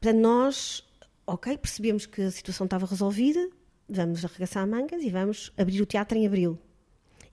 portanto, 0.00 0.20
nós, 0.20 0.84
ok, 1.24 1.56
percebemos 1.58 2.06
que 2.06 2.22
a 2.22 2.30
situação 2.32 2.64
estava 2.64 2.86
resolvida, 2.86 3.48
vamos 3.88 4.24
arregaçar 4.24 4.66
mangas 4.66 5.00
e 5.04 5.10
vamos 5.10 5.52
abrir 5.56 5.80
o 5.80 5.86
teatro 5.86 6.18
em 6.18 6.26
abril. 6.26 6.58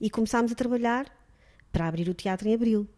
E 0.00 0.08
começámos 0.08 0.52
a 0.52 0.54
trabalhar 0.54 1.10
para 1.72 1.88
abrir 1.88 2.08
o 2.08 2.14
teatro 2.14 2.48
em 2.48 2.54
abril. 2.54 2.88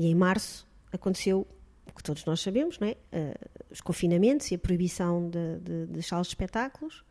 E 0.00 0.06
em 0.06 0.14
março 0.14 0.66
aconteceu 0.90 1.46
o 1.86 1.92
que 1.92 2.02
todos 2.02 2.24
nós 2.24 2.40
sabemos, 2.40 2.78
não 2.78 2.88
é? 2.88 2.92
Uh, 3.12 3.50
os 3.70 3.82
confinamentos 3.82 4.50
e 4.50 4.54
a 4.54 4.58
proibição 4.58 5.28
de, 5.28 5.58
de, 5.60 5.86
de 5.88 6.02
salas 6.02 6.26
de 6.26 6.30
espetáculos. 6.30 7.04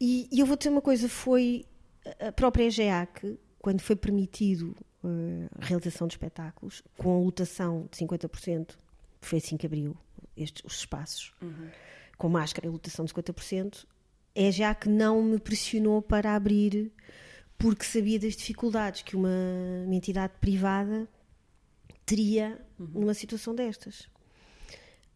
E, 0.00 0.26
e, 0.32 0.40
eu 0.40 0.46
vou 0.46 0.56
dizer 0.56 0.70
uma 0.70 0.80
coisa: 0.80 1.06
foi 1.06 1.66
a 2.18 2.32
própria 2.32 2.64
EGEAC, 2.64 3.38
quando 3.58 3.82
foi 3.82 3.94
permitido 3.94 4.74
uh, 5.04 5.50
a 5.60 5.66
realização 5.66 6.06
de 6.08 6.14
espetáculos, 6.14 6.82
com 6.96 7.14
a 7.14 7.20
lotação 7.22 7.86
de 7.90 7.98
50%, 7.98 8.70
foi 9.20 9.36
assim 9.36 9.58
que 9.58 9.66
abriu 9.66 9.94
estes, 10.34 10.64
os 10.64 10.78
espaços, 10.78 11.34
uhum. 11.42 11.68
com 12.16 12.30
máscara 12.30 12.66
e 12.66 12.70
lotação 12.70 13.04
de 13.04 13.12
50%, 13.12 13.84
a 14.34 14.40
EGEAC 14.40 14.88
não 14.88 15.22
me 15.22 15.38
pressionou 15.38 16.00
para 16.00 16.34
abrir 16.34 16.90
porque 17.58 17.84
sabia 17.84 18.18
das 18.18 18.34
dificuldades 18.34 19.02
que 19.02 19.14
uma, 19.14 19.28
uma 19.84 19.94
entidade 19.94 20.32
privada 20.40 21.06
teria 22.08 22.58
uhum. 22.78 22.88
numa 22.94 23.12
situação 23.12 23.54
destas. 23.54 24.08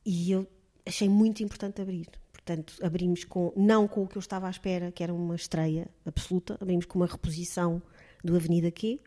E 0.05 0.31
eu 0.31 0.47
achei 0.85 1.09
muito 1.09 1.43
importante 1.43 1.81
abrir. 1.81 2.07
Portanto, 2.33 2.75
abrimos 2.83 3.25
com, 3.25 3.51
não 3.57 3.89
com 3.89 4.03
o 4.03 4.07
que 4.07 4.19
eu 4.19 4.21
estava 4.21 4.47
à 4.47 4.51
espera, 4.51 4.93
que 4.93 5.03
era 5.03 5.15
uma 5.15 5.35
estreia 5.35 5.89
absoluta, 6.05 6.59
abrimos 6.61 6.85
com 6.85 6.99
uma 6.99 7.07
reposição 7.07 7.81
do 8.23 8.37
Avenida 8.37 8.71
Q. 8.71 9.01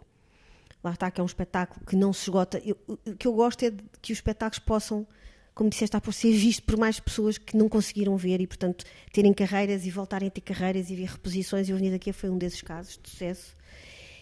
Lá 0.83 0.91
está, 0.91 1.11
que 1.11 1.21
é 1.21 1.23
um 1.23 1.27
espetáculo 1.27 1.85
que 1.85 1.95
não 1.95 2.11
se 2.11 2.23
esgota. 2.23 2.59
Eu, 2.65 2.77
o 2.87 3.15
que 3.15 3.27
eu 3.27 3.33
gosto 3.33 3.63
é 3.63 3.69
de, 3.69 3.83
que 4.01 4.11
os 4.11 4.17
espetáculos 4.17 4.59
possam, 4.59 5.05
como 5.53 5.69
disseste, 5.69 5.99
por 5.99 6.13
ser 6.13 6.31
visto 6.31 6.63
por 6.63 6.77
mais 6.77 6.99
pessoas 6.99 7.37
que 7.37 7.55
não 7.55 7.69
conseguiram 7.69 8.17
ver 8.17 8.41
e, 8.41 8.47
portanto, 8.47 8.83
terem 9.13 9.33
carreiras 9.33 9.85
e 9.85 9.91
voltarem 9.91 10.27
a 10.27 10.31
ter 10.31 10.41
carreiras 10.41 10.89
e 10.89 10.95
ver 10.95 11.09
reposições. 11.09 11.69
E 11.69 11.71
o 11.71 11.75
Avenida 11.75 11.99
Q 11.99 12.13
foi 12.13 12.29
um 12.31 12.37
desses 12.37 12.61
casos 12.61 12.97
de 13.01 13.09
sucesso. 13.09 13.55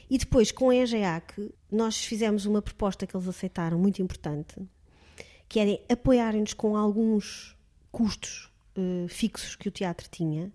E 0.10 0.18
depois, 0.18 0.52
com 0.52 0.70
a 0.70 0.76
EGEAC, 0.76 1.54
nós 1.72 2.04
fizemos 2.04 2.46
uma 2.46 2.62
proposta 2.62 3.08
que 3.08 3.16
eles 3.16 3.28
aceitaram, 3.28 3.80
muito 3.80 4.02
importante, 4.02 4.56
que 5.48 5.60
era 5.60 5.80
apoiarem-nos 5.90 6.54
com 6.54 6.76
alguns 6.76 7.56
custos 7.92 8.52
uh, 8.78 9.08
fixos 9.08 9.56
que 9.56 9.68
o 9.68 9.72
teatro 9.72 10.08
tinha 10.10 10.52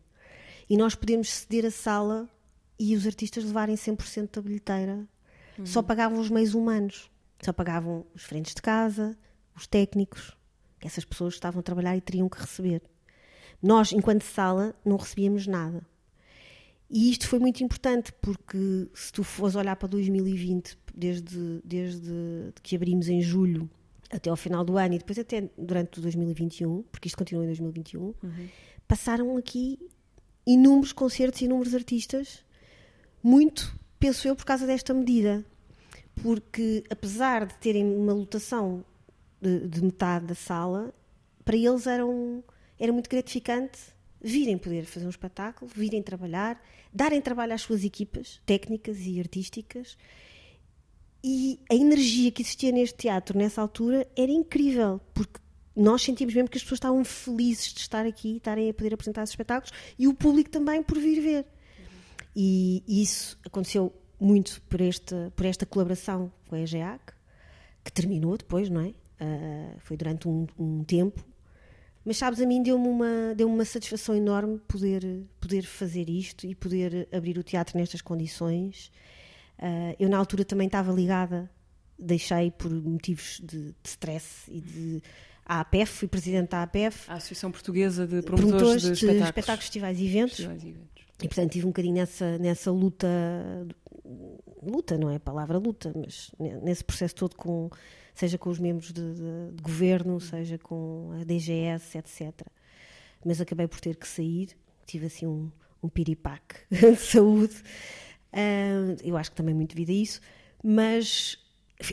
e 0.68 0.76
nós 0.76 0.94
podemos 0.94 1.30
ceder 1.30 1.64
a 1.64 1.70
sala 1.70 2.28
e 2.78 2.94
os 2.94 3.06
artistas 3.06 3.44
levarem 3.44 3.74
100% 3.74 4.34
da 4.34 4.42
bilheteira. 4.42 5.08
Uhum. 5.58 5.66
Só 5.66 5.82
pagavam 5.82 6.20
os 6.20 6.28
meios 6.28 6.54
humanos, 6.54 7.10
só 7.40 7.52
pagavam 7.52 8.04
os 8.14 8.22
frentes 8.22 8.54
de 8.54 8.60
casa, 8.60 9.16
os 9.56 9.66
técnicos, 9.66 10.36
que 10.78 10.86
essas 10.86 11.04
pessoas 11.04 11.34
estavam 11.34 11.60
a 11.60 11.62
trabalhar 11.62 11.96
e 11.96 12.00
teriam 12.00 12.28
que 12.28 12.38
receber. 12.38 12.82
Nós, 13.62 13.92
enquanto 13.92 14.22
sala, 14.22 14.74
não 14.84 14.96
recebíamos 14.96 15.46
nada. 15.46 15.84
E 16.90 17.10
isto 17.10 17.28
foi 17.28 17.38
muito 17.38 17.62
importante 17.62 18.12
porque 18.14 18.88
se 18.94 19.12
tu 19.12 19.22
fores 19.22 19.54
olhar 19.54 19.76
para 19.76 19.88
2020, 19.88 20.78
desde, 20.94 21.60
desde 21.62 22.52
que 22.62 22.74
abrimos 22.74 23.08
em 23.08 23.20
julho 23.20 23.68
até 24.10 24.30
ao 24.30 24.36
final 24.36 24.64
do 24.64 24.78
ano 24.78 24.94
e 24.94 24.98
depois 24.98 25.18
até 25.18 25.50
durante 25.58 26.00
2021, 26.00 26.82
porque 26.90 27.08
isto 27.08 27.18
continua 27.18 27.44
em 27.44 27.48
2021, 27.48 28.02
uhum. 28.02 28.14
passaram 28.86 29.36
aqui 29.36 29.78
inúmeros 30.46 30.92
concertos 30.92 31.42
e 31.42 31.44
inúmeros 31.44 31.74
artistas, 31.74 32.42
muito, 33.22 33.78
penso 34.00 34.26
eu, 34.26 34.34
por 34.34 34.46
causa 34.46 34.66
desta 34.66 34.94
medida. 34.94 35.44
Porque 36.22 36.82
apesar 36.88 37.46
de 37.46 37.54
terem 37.56 37.84
uma 37.84 38.14
lotação 38.14 38.82
de, 39.40 39.68
de 39.68 39.82
metade 39.82 40.26
da 40.26 40.34
sala, 40.34 40.92
para 41.44 41.56
eles 41.56 41.86
era, 41.86 42.04
um, 42.06 42.42
era 42.78 42.92
muito 42.92 43.10
gratificante 43.10 43.78
virem 44.20 44.58
poder 44.58 44.84
fazer 44.84 45.06
um 45.06 45.10
espetáculo, 45.10 45.70
virem 45.74 46.02
trabalhar, 46.02 46.62
darem 46.92 47.20
trabalho 47.20 47.54
às 47.54 47.62
suas 47.62 47.84
equipas 47.84 48.40
técnicas 48.44 48.98
e 49.00 49.18
artísticas. 49.20 49.96
E 51.22 51.60
a 51.70 51.74
energia 51.74 52.30
que 52.30 52.42
existia 52.42 52.70
neste 52.72 52.96
teatro 52.96 53.36
nessa 53.36 53.60
altura 53.60 54.06
era 54.16 54.30
incrível, 54.30 55.00
porque 55.12 55.40
nós 55.74 56.02
sentimos 56.02 56.34
mesmo 56.34 56.48
que 56.48 56.58
as 56.58 56.62
pessoas 56.62 56.78
estavam 56.78 57.04
felizes 57.04 57.72
de 57.72 57.80
estar 57.80 58.06
aqui, 58.06 58.36
estarem 58.36 58.70
a 58.70 58.74
poder 58.74 58.94
apresentar 58.94 59.22
esses 59.22 59.32
espetáculos 59.32 59.72
e 59.98 60.08
o 60.08 60.14
público 60.14 60.50
também 60.50 60.82
por 60.82 60.98
vir 60.98 61.20
ver. 61.20 61.46
E 62.34 62.82
isso 62.86 63.38
aconteceu 63.44 63.92
muito 64.20 64.60
por 64.62 64.80
esta, 64.80 65.32
por 65.36 65.46
esta 65.46 65.64
colaboração 65.64 66.32
com 66.48 66.56
a 66.56 66.60
EGEAC, 66.60 67.12
que 67.84 67.92
terminou 67.92 68.36
depois, 68.36 68.68
não 68.68 68.80
é? 68.80 68.88
Uh, 69.20 69.78
foi 69.80 69.96
durante 69.96 70.28
um, 70.28 70.46
um 70.58 70.84
tempo 70.84 71.24
mas 72.08 72.16
sabes, 72.16 72.40
a 72.40 72.46
mim 72.46 72.62
deu-me 72.62 72.88
uma, 72.88 73.34
deu 73.36 73.46
uma 73.46 73.66
satisfação 73.66 74.16
enorme 74.16 74.58
poder, 74.66 75.04
poder 75.38 75.62
fazer 75.62 76.08
isto 76.08 76.46
e 76.46 76.54
poder 76.54 77.06
abrir 77.12 77.36
o 77.36 77.42
teatro 77.42 77.76
nestas 77.76 78.00
condições. 78.00 78.90
Uh, 79.58 79.94
eu, 80.00 80.08
na 80.08 80.16
altura, 80.16 80.42
também 80.42 80.68
estava 80.68 80.90
ligada, 80.90 81.50
deixei 81.98 82.50
por 82.50 82.70
motivos 82.70 83.42
de, 83.44 83.72
de 83.72 83.74
stress 83.84 84.50
e 84.50 84.58
de. 84.58 85.02
A 85.44 85.60
APF, 85.60 85.92
fui 85.92 86.08
presidente 86.08 86.48
da 86.48 86.62
APF. 86.62 87.10
A 87.10 87.16
Associação 87.16 87.52
Portuguesa 87.52 88.06
de 88.06 88.22
Promotores, 88.22 88.56
promotores 88.56 88.82
de, 88.82 88.92
Espetáculos. 88.92 89.18
de 89.18 89.28
Espetáculos, 89.28 89.64
Festivais 89.64 89.98
e 89.98 90.06
Eventos. 90.06 90.36
Festivais 90.36 90.62
e 90.62 90.68
eventos. 90.68 91.04
E, 91.22 91.28
portanto, 91.28 91.52
tive 91.52 91.66
um 91.66 91.68
bocadinho 91.68 91.94
nessa, 91.94 92.38
nessa 92.38 92.70
luta. 92.70 93.06
Luta, 94.62 94.96
não 94.96 95.10
é 95.10 95.16
a 95.16 95.20
palavra 95.20 95.58
luta, 95.58 95.92
mas 95.94 96.30
nesse 96.62 96.82
processo 96.82 97.14
todo 97.14 97.36
com 97.36 97.68
seja 98.18 98.36
com 98.36 98.50
os 98.50 98.58
membros 98.58 98.92
de, 98.92 99.14
de, 99.14 99.52
de 99.54 99.62
governo, 99.62 100.20
seja 100.20 100.58
com 100.58 101.12
a 101.20 101.24
DGS, 101.24 101.98
etc. 101.98 102.46
Mas 103.24 103.40
acabei 103.40 103.68
por 103.68 103.80
ter 103.80 103.94
que 103.94 104.08
sair, 104.08 104.56
tive 104.84 105.06
assim 105.06 105.24
um, 105.24 105.48
um 105.80 105.88
piripaque 105.88 106.56
de 106.68 106.96
saúde. 106.96 107.54
Uh, 108.32 108.98
eu 109.04 109.16
acho 109.16 109.30
que 109.30 109.36
também 109.36 109.54
muito 109.54 109.70
devido 109.76 109.90
a 109.90 110.02
isso, 110.02 110.20
mas 110.64 111.38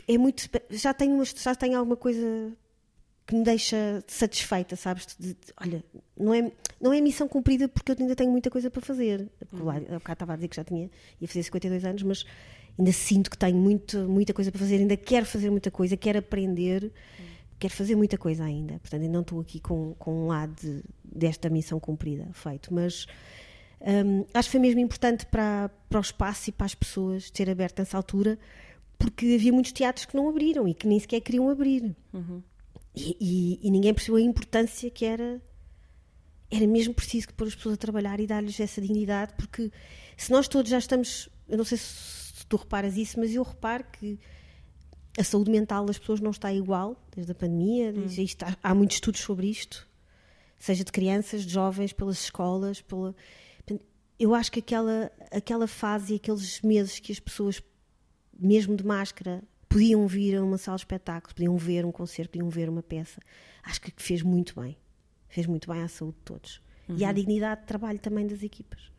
é 0.08 0.18
muito. 0.18 0.48
Já 0.70 0.92
tenho, 0.92 1.24
já 1.24 1.54
tenho 1.54 1.78
alguma 1.78 1.96
coisa 1.96 2.52
que 3.24 3.36
me 3.36 3.44
deixa 3.44 4.02
satisfeita, 4.08 4.74
sabes? 4.74 5.16
De, 5.16 5.28
de, 5.28 5.36
olha, 5.60 5.84
não 6.18 6.34
é, 6.34 6.50
não 6.80 6.92
é 6.92 7.00
missão 7.00 7.28
cumprida 7.28 7.68
porque 7.68 7.92
eu 7.92 7.96
ainda 8.00 8.16
tenho 8.16 8.32
muita 8.32 8.50
coisa 8.50 8.68
para 8.68 8.82
fazer. 8.82 9.30
Uhum. 9.52 9.64
Lá, 9.64 9.78
eu 9.78 9.98
estava 9.98 10.32
a 10.32 10.36
dizer 10.36 10.48
que 10.48 10.56
já 10.56 10.64
tinha, 10.64 10.90
ia 11.20 11.28
fazer 11.28 11.44
52 11.44 11.84
anos, 11.84 12.02
mas 12.02 12.26
ainda 12.78 12.92
sinto 12.92 13.30
que 13.30 13.38
tenho 13.38 13.56
muito, 13.56 13.98
muita 14.08 14.32
coisa 14.32 14.50
para 14.50 14.58
fazer, 14.58 14.76
ainda 14.76 14.96
quero 14.96 15.26
fazer 15.26 15.50
muita 15.50 15.70
coisa, 15.70 15.96
quero 15.96 16.18
aprender, 16.18 16.84
uhum. 16.84 17.26
quero 17.58 17.74
fazer 17.74 17.96
muita 17.96 18.18
coisa 18.18 18.44
ainda. 18.44 18.78
Portanto, 18.78 19.02
ainda 19.02 19.12
não 19.12 19.22
estou 19.22 19.40
aqui 19.40 19.60
com, 19.60 19.94
com 19.98 20.24
um 20.24 20.26
lado 20.26 20.54
de, 20.60 20.82
desta 21.04 21.48
missão 21.48 21.80
cumprida 21.80 22.28
feito, 22.32 22.72
mas 22.72 23.06
um, 23.80 24.24
acho 24.34 24.48
que 24.48 24.52
foi 24.52 24.60
mesmo 24.60 24.80
importante 24.80 25.26
para, 25.26 25.70
para 25.88 25.98
o 25.98 26.02
espaço 26.02 26.50
e 26.50 26.52
para 26.52 26.66
as 26.66 26.74
pessoas 26.74 27.30
ter 27.30 27.48
aberto 27.48 27.78
nessa 27.78 27.96
altura, 27.96 28.38
porque 28.98 29.34
havia 29.34 29.52
muitos 29.52 29.72
teatros 29.72 30.06
que 30.06 30.16
não 30.16 30.28
abriram 30.28 30.66
e 30.66 30.74
que 30.74 30.86
nem 30.86 30.98
sequer 30.98 31.20
queriam 31.20 31.48
abrir. 31.48 31.94
Uhum. 32.12 32.42
E, 32.94 33.16
e, 33.20 33.68
e, 33.68 33.70
ninguém 33.70 33.92
percebeu 33.92 34.16
a 34.16 34.22
importância 34.22 34.90
que 34.90 35.04
era. 35.04 35.40
Era 36.50 36.66
mesmo 36.66 36.94
preciso 36.94 37.28
pôr 37.34 37.48
as 37.48 37.54
pessoas 37.54 37.74
a 37.74 37.76
trabalhar 37.76 38.20
e 38.20 38.26
dar-lhes 38.26 38.58
essa 38.60 38.80
dignidade, 38.80 39.34
porque 39.36 39.70
se 40.16 40.30
nós 40.30 40.48
todos 40.48 40.70
já 40.70 40.78
estamos. 40.78 41.28
Eu 41.48 41.58
não 41.58 41.64
sei 41.64 41.76
se 41.76 42.25
tu 42.48 42.56
reparas 42.56 42.96
isso, 42.96 43.18
mas 43.18 43.34
eu 43.34 43.42
reparo 43.42 43.84
que 43.84 44.18
a 45.18 45.24
saúde 45.24 45.50
mental 45.50 45.84
das 45.86 45.98
pessoas 45.98 46.20
não 46.20 46.30
está 46.30 46.52
igual 46.52 46.96
desde 47.14 47.32
a 47.32 47.34
pandemia. 47.34 47.92
Hum. 47.92 48.06
Isto, 48.06 48.44
há, 48.44 48.56
há, 48.62 48.74
muitos 48.74 48.96
estudos 48.96 49.20
sobre 49.20 49.48
isto, 49.48 49.88
seja 50.58 50.84
de 50.84 50.92
crianças, 50.92 51.44
de 51.44 51.52
jovens, 51.52 51.92
pelas 51.92 52.22
escolas. 52.22 52.80
Pela... 52.82 53.14
Eu 54.18 54.34
acho 54.34 54.50
que 54.52 54.60
aquela, 54.60 55.10
aquela 55.30 55.66
fase 55.66 56.14
e 56.14 56.16
aqueles 56.16 56.60
meses 56.62 56.98
que 56.98 57.12
as 57.12 57.20
pessoas, 57.20 57.62
mesmo 58.38 58.76
de 58.76 58.84
máscara, 58.84 59.42
podiam 59.68 60.06
vir 60.06 60.36
a 60.36 60.42
uma 60.42 60.58
sala 60.58 60.76
de 60.76 60.82
espetáculos, 60.82 61.34
podiam 61.34 61.56
ver 61.56 61.84
um 61.84 61.92
concerto, 61.92 62.32
podiam 62.32 62.48
ver 62.48 62.68
uma 62.68 62.82
peça. 62.82 63.20
Acho 63.62 63.80
que 63.80 63.92
fez 63.96 64.22
muito 64.22 64.58
bem. 64.58 64.76
Fez 65.28 65.46
muito 65.46 65.70
bem 65.70 65.82
à 65.82 65.88
saúde 65.88 66.16
de 66.18 66.22
todos. 66.24 66.62
Uhum. 66.88 66.96
E 66.98 67.04
à 67.04 67.08
uhum. 67.08 67.14
dignidade 67.14 67.62
de 67.62 67.66
trabalho 67.66 67.98
também 67.98 68.26
das 68.26 68.42
equipas. 68.42 68.90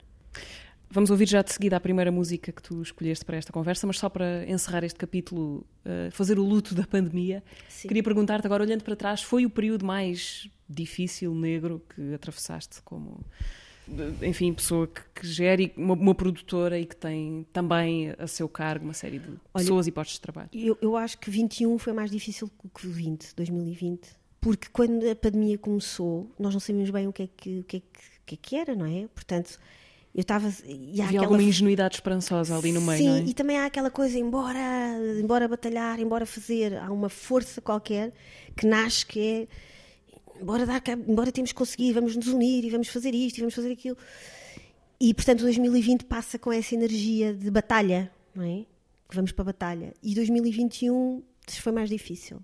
Vamos 0.89 1.09
ouvir 1.09 1.27
já 1.27 1.41
de 1.41 1.51
seguida 1.51 1.75
a 1.75 1.79
primeira 1.79 2.11
música 2.11 2.51
que 2.51 2.61
tu 2.61 2.81
escolheste 2.81 3.25
para 3.25 3.37
esta 3.37 3.51
conversa, 3.51 3.85
mas 3.85 3.99
só 3.99 4.09
para 4.09 4.49
encerrar 4.49 4.83
este 4.83 4.97
capítulo, 4.97 5.65
uh, 5.85 6.11
fazer 6.11 6.39
o 6.39 6.43
luto 6.43 6.73
da 6.73 6.83
pandemia, 6.87 7.43
Sim. 7.67 7.87
queria 7.87 8.03
perguntar-te 8.03 8.45
agora, 8.45 8.63
olhando 8.63 8.83
para 8.83 8.95
trás, 8.95 9.21
foi 9.21 9.45
o 9.45 9.49
período 9.49 9.85
mais 9.85 10.49
difícil, 10.69 11.33
negro, 11.35 11.81
que 11.93 12.13
atravessaste 12.13 12.81
como 12.83 13.19
enfim, 14.21 14.53
pessoa 14.53 14.87
que, 14.87 15.01
que 15.15 15.27
gere 15.27 15.73
uma, 15.77 15.93
uma, 15.93 16.13
produtora 16.13 16.77
e 16.77 16.85
que 16.85 16.95
tem 16.95 17.45
também 17.53 18.13
a 18.17 18.27
seu 18.27 18.49
cargo 18.49 18.83
uma 18.83 18.93
série 18.93 19.19
de 19.19 19.29
Olha, 19.29 19.63
pessoas 19.63 19.87
e 19.87 19.91
postos 19.91 20.15
de 20.15 20.21
trabalho. 20.21 20.49
Eu, 20.53 20.77
eu 20.81 20.97
acho 20.97 21.17
que 21.17 21.29
21 21.29 21.77
foi 21.77 21.93
mais 21.93 22.11
difícil 22.11 22.51
que 22.75 22.87
20, 22.87 23.33
2020, 23.35 24.09
porque 24.41 24.67
quando 24.73 25.09
a 25.09 25.15
pandemia 25.15 25.57
começou, 25.57 26.29
nós 26.37 26.53
não 26.53 26.59
sabíamos 26.59 26.89
bem 26.89 27.07
o 27.07 27.13
que 27.13 27.23
é 27.23 27.27
que, 27.27 27.59
o 27.59 27.63
que, 27.63 27.77
é 27.77 27.79
que, 27.79 27.85
o 27.85 28.25
que, 28.25 28.35
é 28.35 28.37
que 28.41 28.55
era, 28.57 28.75
não 28.75 28.85
é? 28.85 29.07
Portanto, 29.07 29.57
eu 30.15 30.21
estava. 30.21 30.47
Havia 30.47 31.05
aquela... 31.05 31.23
alguma 31.23 31.43
ingenuidade 31.43 31.95
esperançosa 31.95 32.57
ali 32.57 32.71
no 32.71 32.81
meio, 32.81 32.97
Sim, 32.97 33.21
é? 33.21 33.29
e 33.29 33.33
também 33.33 33.57
há 33.57 33.65
aquela 33.65 33.89
coisa, 33.91 34.17
embora, 34.17 34.59
embora 35.21 35.47
batalhar, 35.47 35.99
embora 35.99 36.25
fazer, 36.25 36.77
há 36.77 36.91
uma 36.91 37.09
força 37.09 37.61
qualquer 37.61 38.11
que 38.55 38.65
nasce 38.65 39.05
que 39.05 39.19
é 39.19 39.47
embora, 40.41 40.65
dar, 40.65 40.81
embora 41.07 41.31
temos 41.31 41.51
que 41.51 41.57
conseguir, 41.57 41.93
vamos 41.93 42.15
nos 42.15 42.27
unir 42.27 42.63
e 42.63 42.69
vamos 42.69 42.87
fazer 42.87 43.13
isto 43.13 43.37
e 43.37 43.41
vamos 43.41 43.55
fazer 43.55 43.71
aquilo. 43.71 43.97
E, 44.99 45.13
portanto, 45.13 45.41
2020 45.41 46.05
passa 46.05 46.39
com 46.39 46.51
essa 46.51 46.73
energia 46.73 47.33
de 47.33 47.51
batalha, 47.51 48.11
não 48.33 48.43
é? 48.43 48.65
Vamos 49.13 49.31
para 49.31 49.43
a 49.43 49.45
batalha. 49.45 49.93
E 50.01 50.15
2021 50.15 51.23
foi 51.49 51.71
mais 51.71 51.89
difícil. 51.89 52.39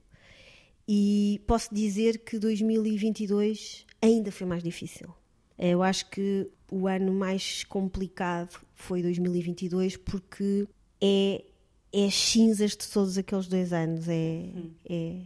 E 0.88 1.42
posso 1.48 1.74
dizer 1.74 2.20
que 2.20 2.38
2022 2.38 3.86
ainda 4.02 4.32
foi 4.32 4.46
mais 4.46 4.62
difícil. 4.62 5.14
Eu 5.58 5.84
acho 5.84 6.10
que 6.10 6.50
o 6.72 6.88
ano 6.88 7.14
mais 7.14 7.64
complicado 7.64 8.60
foi 8.74 9.02
2022 9.02 9.98
porque 9.98 10.68
é, 11.02 11.44
é 11.92 12.06
as 12.06 12.16
cinzas 12.16 12.72
de 12.72 12.88
todos 12.88 13.18
aqueles 13.18 13.48
dois 13.48 13.72
anos, 13.72 14.08
é, 14.08 14.14
hum. 14.14 14.72
é, 14.90 15.22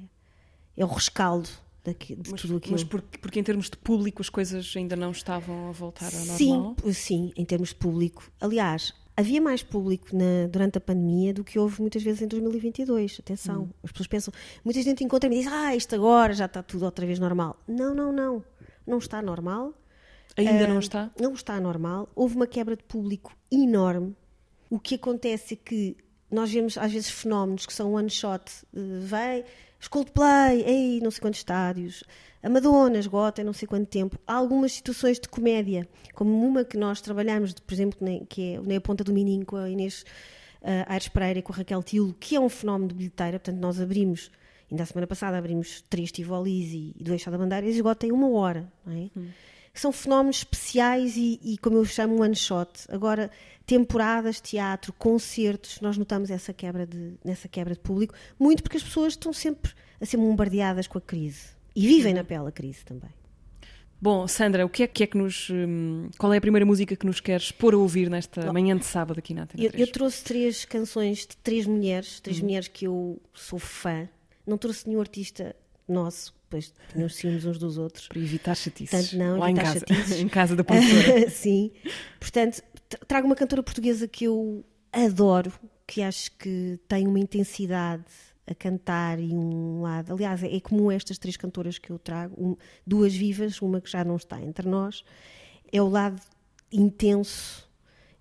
é 0.76 0.86
o 0.86 0.88
rescaldo 0.88 1.50
daqui, 1.84 2.16
de 2.16 2.32
mas, 2.32 2.42
tudo 2.42 2.58
aquilo. 2.58 2.74
Mas 2.74 2.84
porque, 2.84 3.18
porque, 3.18 3.40
em 3.40 3.44
termos 3.44 3.70
de 3.70 3.78
público 3.78 4.22
as 4.22 4.30
coisas 4.30 4.74
ainda 4.76 4.96
não 4.96 5.12
estavam 5.12 5.70
a 5.70 5.72
voltar 5.72 6.14
ao 6.14 6.26
normal? 6.26 6.76
Sim, 6.84 6.94
sim, 6.94 7.34
em 7.36 7.46
termos 7.46 7.70
de 7.70 7.76
público. 7.76 8.30
Aliás, 8.42 8.94
havia 9.16 9.42
mais 9.42 9.64
público 9.64 10.16
na, 10.16 10.48
durante 10.50 10.78
a 10.78 10.82
pandemia 10.82 11.34
do 11.34 11.44
que 11.44 11.58
houve 11.58 11.82
muitas 11.82 12.04
vezes 12.04 12.22
em 12.22 12.28
2022. 12.28 13.20
Atenção, 13.20 13.64
hum. 13.64 13.70
as 13.84 13.92
pessoas 13.92 14.08
pensam, 14.08 14.34
muita 14.64 14.82
gente 14.82 15.04
encontra-me 15.04 15.38
e 15.38 15.40
diz, 15.40 15.52
ah, 15.52 15.76
isto 15.76 15.96
agora 15.96 16.34
já 16.34 16.46
está 16.46 16.62
tudo 16.62 16.84
outra 16.84 17.06
vez 17.06 17.18
normal. 17.18 17.58
Não, 17.68 17.96
não, 17.96 18.12
não. 18.12 18.44
Não 18.86 18.98
está 18.98 19.22
normal. 19.22 19.74
Ainda 20.38 20.66
uh, 20.66 20.68
não 20.68 20.80
está? 20.80 21.12
Não 21.20 21.34
está 21.34 21.60
normal. 21.60 22.10
Houve 22.16 22.36
uma 22.36 22.48
quebra 22.48 22.76
de 22.76 22.84
público 22.84 23.36
enorme. 23.52 24.16
O 24.70 24.80
que 24.80 24.96
acontece 24.96 25.56
é 25.56 25.58
que 25.58 25.98
nós 26.30 26.52
vemos 26.52 26.78
às 26.78 26.92
vezes 26.92 27.10
fenómenos 27.10 27.66
que 27.66 27.74
são 27.74 27.94
one 27.94 28.10
shot, 28.10 28.44
uh, 28.74 29.02
vai, 29.02 29.44
os 29.80 29.88
Coldplay, 29.88 30.62
ei, 30.62 31.00
não 31.02 31.10
sei 31.10 31.22
quantos 31.22 31.40
estádios, 31.40 32.04
a 32.44 32.50
Madonna 32.50 32.98
esgota 32.98 33.42
em 33.42 33.44
não 33.44 33.54
sei 33.54 33.68
quanto 33.68 33.88
tempo. 33.88 34.18
Há 34.28 34.36
algumas 34.36 34.74
situações 34.74 35.20
de 35.20 35.28
comédia, 35.28 35.88
como 36.14 36.46
uma 36.46 36.64
que 36.64 36.78
nós 36.78 37.02
trabalhamos, 37.02 37.54
por 37.54 37.74
exemplo, 37.74 38.00
que 38.30 38.56
é 38.56 38.60
nem 38.62 38.78
a 38.78 38.82
Ponta 38.82 39.04
do 39.04 39.14
Minim 39.14 39.44
com 39.44 39.56
a 39.56 39.70
Inês 39.70 40.04
uh, 40.62 40.86
Aires 40.88 41.08
Pereira 41.08 41.40
e 41.40 41.42
com 41.42 41.54
a 41.54 41.56
Raquel 41.56 41.82
Tilo, 41.84 42.14
que 42.20 42.36
é 42.36 42.40
um 42.40 42.50
fenómeno 42.50 42.90
de 42.90 42.96
bilheteira, 42.96 43.40
portanto 43.40 43.60
nós 43.60 43.80
abrimos, 43.80 44.32
ainda 44.70 44.84
a 44.84 44.86
semana 44.86 45.08
passada 45.08 45.38
abrimos 45.38 45.82
três 45.90 46.12
Tivolis 46.12 46.72
e, 46.74 46.96
e 46.98 47.04
dois 47.04 47.22
Chá 47.22 47.32
da 47.32 47.38
Bandeira 47.38 47.66
e 47.66 47.70
esgota 47.70 48.06
em 48.06 48.12
uma 48.12 48.30
hora, 48.30 48.72
não 48.86 48.94
é? 48.94 49.10
Hum. 49.18 49.28
São 49.80 49.92
fenómenos 49.92 50.38
especiais 50.38 51.16
e, 51.18 51.40
e, 51.44 51.58
como 51.58 51.78
eu 51.78 51.86
chamo, 51.86 52.22
one 52.22 52.36
shot. 52.36 52.72
Agora, 52.90 53.30
temporadas, 53.66 54.40
teatro, 54.42 54.94
concertos, 54.94 55.80
nós 55.82 55.98
notamos 55.98 56.32
essa 56.32 56.54
quebra 56.54 56.86
de, 56.86 57.14
nessa 57.24 57.48
quebra 57.48 57.74
de 57.74 57.80
público, 57.80 58.14
muito 58.40 58.64
porque 58.64 58.78
as 58.78 58.84
pessoas 58.84 59.14
estão 59.14 59.34
sempre 59.34 59.72
a 60.00 60.06
ser 60.06 60.18
bombardeadas 60.18 60.88
com 60.88 60.98
a 60.98 61.02
crise 61.02 61.50
e 61.76 61.86
vivem 61.88 62.14
na 62.14 62.24
pele 62.24 62.48
a 62.48 62.52
crise 62.52 62.84
também. 62.86 63.12
Bom, 64.00 64.28
Sandra, 64.28 64.66
o 64.66 64.70
que 64.70 64.84
é 64.84 64.88
que, 64.88 65.04
é 65.04 65.08
que 65.08 65.18
nos. 65.18 65.50
Hum, 65.50 66.10
qual 66.20 66.32
é 66.32 66.38
a 66.38 66.42
primeira 66.42 66.66
música 66.66 66.96
que 66.96 67.06
nos 67.06 67.20
queres 67.20 67.52
pôr 67.52 67.74
a 67.74 67.78
ouvir 67.78 68.10
nesta 68.10 68.42
Bom, 68.42 68.54
manhã 68.54 68.78
de 68.78 68.86
sábado 68.86 69.18
aqui 69.18 69.34
na 69.34 69.44
Antena 69.44 69.64
eu, 69.64 69.72
eu, 69.74 69.92
trouxe 69.92 70.24
três 70.24 70.66
canções 70.66 71.20
de 71.20 71.36
três 71.38 71.66
mulheres, 71.66 72.20
três 72.20 72.38
uhum. 72.38 72.46
mulheres 72.46 72.68
que 72.68 72.86
eu 72.86 73.20
sou 73.34 73.58
fã. 73.58 74.08
Não 74.46 74.58
trouxe 74.58 74.88
nenhum 74.88 75.02
artista 75.02 75.56
nosso, 75.88 76.34
pois 76.50 76.74
nos 76.96 77.16
ciúmes 77.16 77.46
uns 77.46 77.58
dos 77.58 77.78
outros. 77.78 78.08
Para 78.08 78.20
evitar. 78.20 78.56
Portanto, 78.56 79.18
não, 79.18 79.38
Lá 79.38 79.50
evitar 79.50 79.62
em 79.62 79.66
casa, 79.66 79.80
chatices. 79.80 80.20
em 80.20 80.28
casa 80.28 80.56
da 80.56 80.64
produtora. 80.64 81.30
Sim. 81.32 81.72
Portanto, 82.20 82.62
trago 83.08 83.28
uma 83.28 83.36
cantora 83.36 83.64
portuguesa 83.64 84.08
que 84.08 84.26
eu 84.26 84.66
adoro, 84.92 85.52
que 85.86 86.02
acho 86.02 86.32
que 86.38 86.80
tem 86.88 87.08
uma 87.08 87.20
intensidade 87.20 88.06
a 88.46 88.56
cantar 88.56 89.20
e 89.20 89.34
um 89.34 89.82
lado. 89.82 90.14
Aliás, 90.14 90.42
é 90.44 90.60
comum 90.60 90.90
estas 90.90 91.18
três 91.18 91.36
cantoras 91.36 91.78
que 91.78 91.90
eu 91.90 92.00
trago, 92.00 92.34
um, 92.38 92.56
duas 92.86 93.14
vivas, 93.14 93.62
uma 93.62 93.82
que 93.82 93.92
já 93.92 94.04
não 94.04 94.16
está 94.16 94.42
entre 94.42 94.68
nós. 94.68 95.04
É 95.72 95.82
o 95.82 95.90
lado 95.90 96.22
intenso 96.72 97.68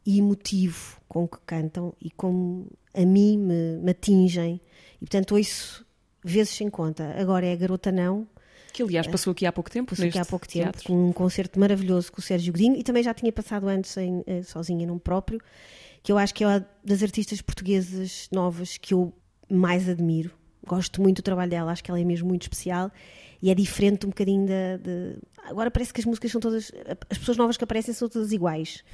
e 0.05 0.19
emotivo 0.19 1.01
com 1.09 1.27
que 1.27 1.39
cantam 1.47 1.95
e 2.01 2.11
como 2.11 2.71
a 2.93 3.05
mim 3.05 3.39
me, 3.39 3.79
me 3.79 3.91
atingem. 3.93 4.61
E 4.97 4.99
portanto, 5.01 5.37
ouço 5.37 5.86
vezes 6.33 6.55
sem 6.55 6.69
conta. 6.69 7.15
Agora 7.19 7.47
é 7.47 7.53
a 7.53 7.57
Garota 7.57 7.93
Não, 7.93 8.27
que 8.73 8.83
aliás 8.83 9.07
passou 9.07 9.31
aqui 9.31 9.47
há 9.47 9.53
pouco 9.53 9.71
tempo. 9.71 9.91
Passou 9.91 10.07
aqui 10.07 10.19
há 10.19 10.25
pouco 10.25 10.47
tempo, 10.47 10.65
teatro. 10.65 10.85
com 10.85 11.09
um 11.09 11.13
concerto 11.13 11.59
maravilhoso 11.59 12.13
com 12.13 12.21
o 12.21 12.23
Sérgio 12.23 12.53
Godinho 12.53 12.77
e 12.77 12.83
também 12.83 13.03
já 13.03 13.15
tinha 13.15 13.33
passado 13.33 13.69
antes 13.69 13.97
em, 13.97 14.23
eh, 14.27 14.43
sozinha 14.43 14.87
num 14.87 14.99
próprio, 14.99 15.41
que 16.03 16.13
eu 16.13 16.19
acho 16.19 16.35
que 16.35 16.45
é 16.45 16.47
uma 16.47 16.69
das 16.85 17.03
artistas 17.03 17.41
portuguesas 17.41 18.29
novas 18.31 18.77
que 18.77 18.93
eu 18.93 19.15
mais 19.51 19.89
admiro. 19.89 20.31
Gosto 20.67 21.01
muito 21.01 21.19
do 21.19 21.23
trabalho 21.23 21.51
dela, 21.51 21.73
acho 21.73 21.83
que 21.83 21.91
ela 21.91 22.01
é 22.01 22.05
mesmo 22.05 22.29
muito 22.29 22.43
especial 22.43 22.91
e 23.41 23.51
é 23.51 23.55
diferente 23.55 24.05
um 24.05 24.11
bocadinho 24.11 24.47
da. 24.47 24.77
De... 24.77 25.17
Agora 25.45 25.71
parece 25.71 25.93
que 25.93 26.01
as 26.01 26.05
músicas 26.05 26.33
são 26.33 26.41
todas. 26.41 26.73
As 27.09 27.19
pessoas 27.19 27.37
novas 27.37 27.57
que 27.57 27.65
aparecem 27.65 27.95
são 27.95 28.09
todas 28.09 28.33
iguais. 28.33 28.85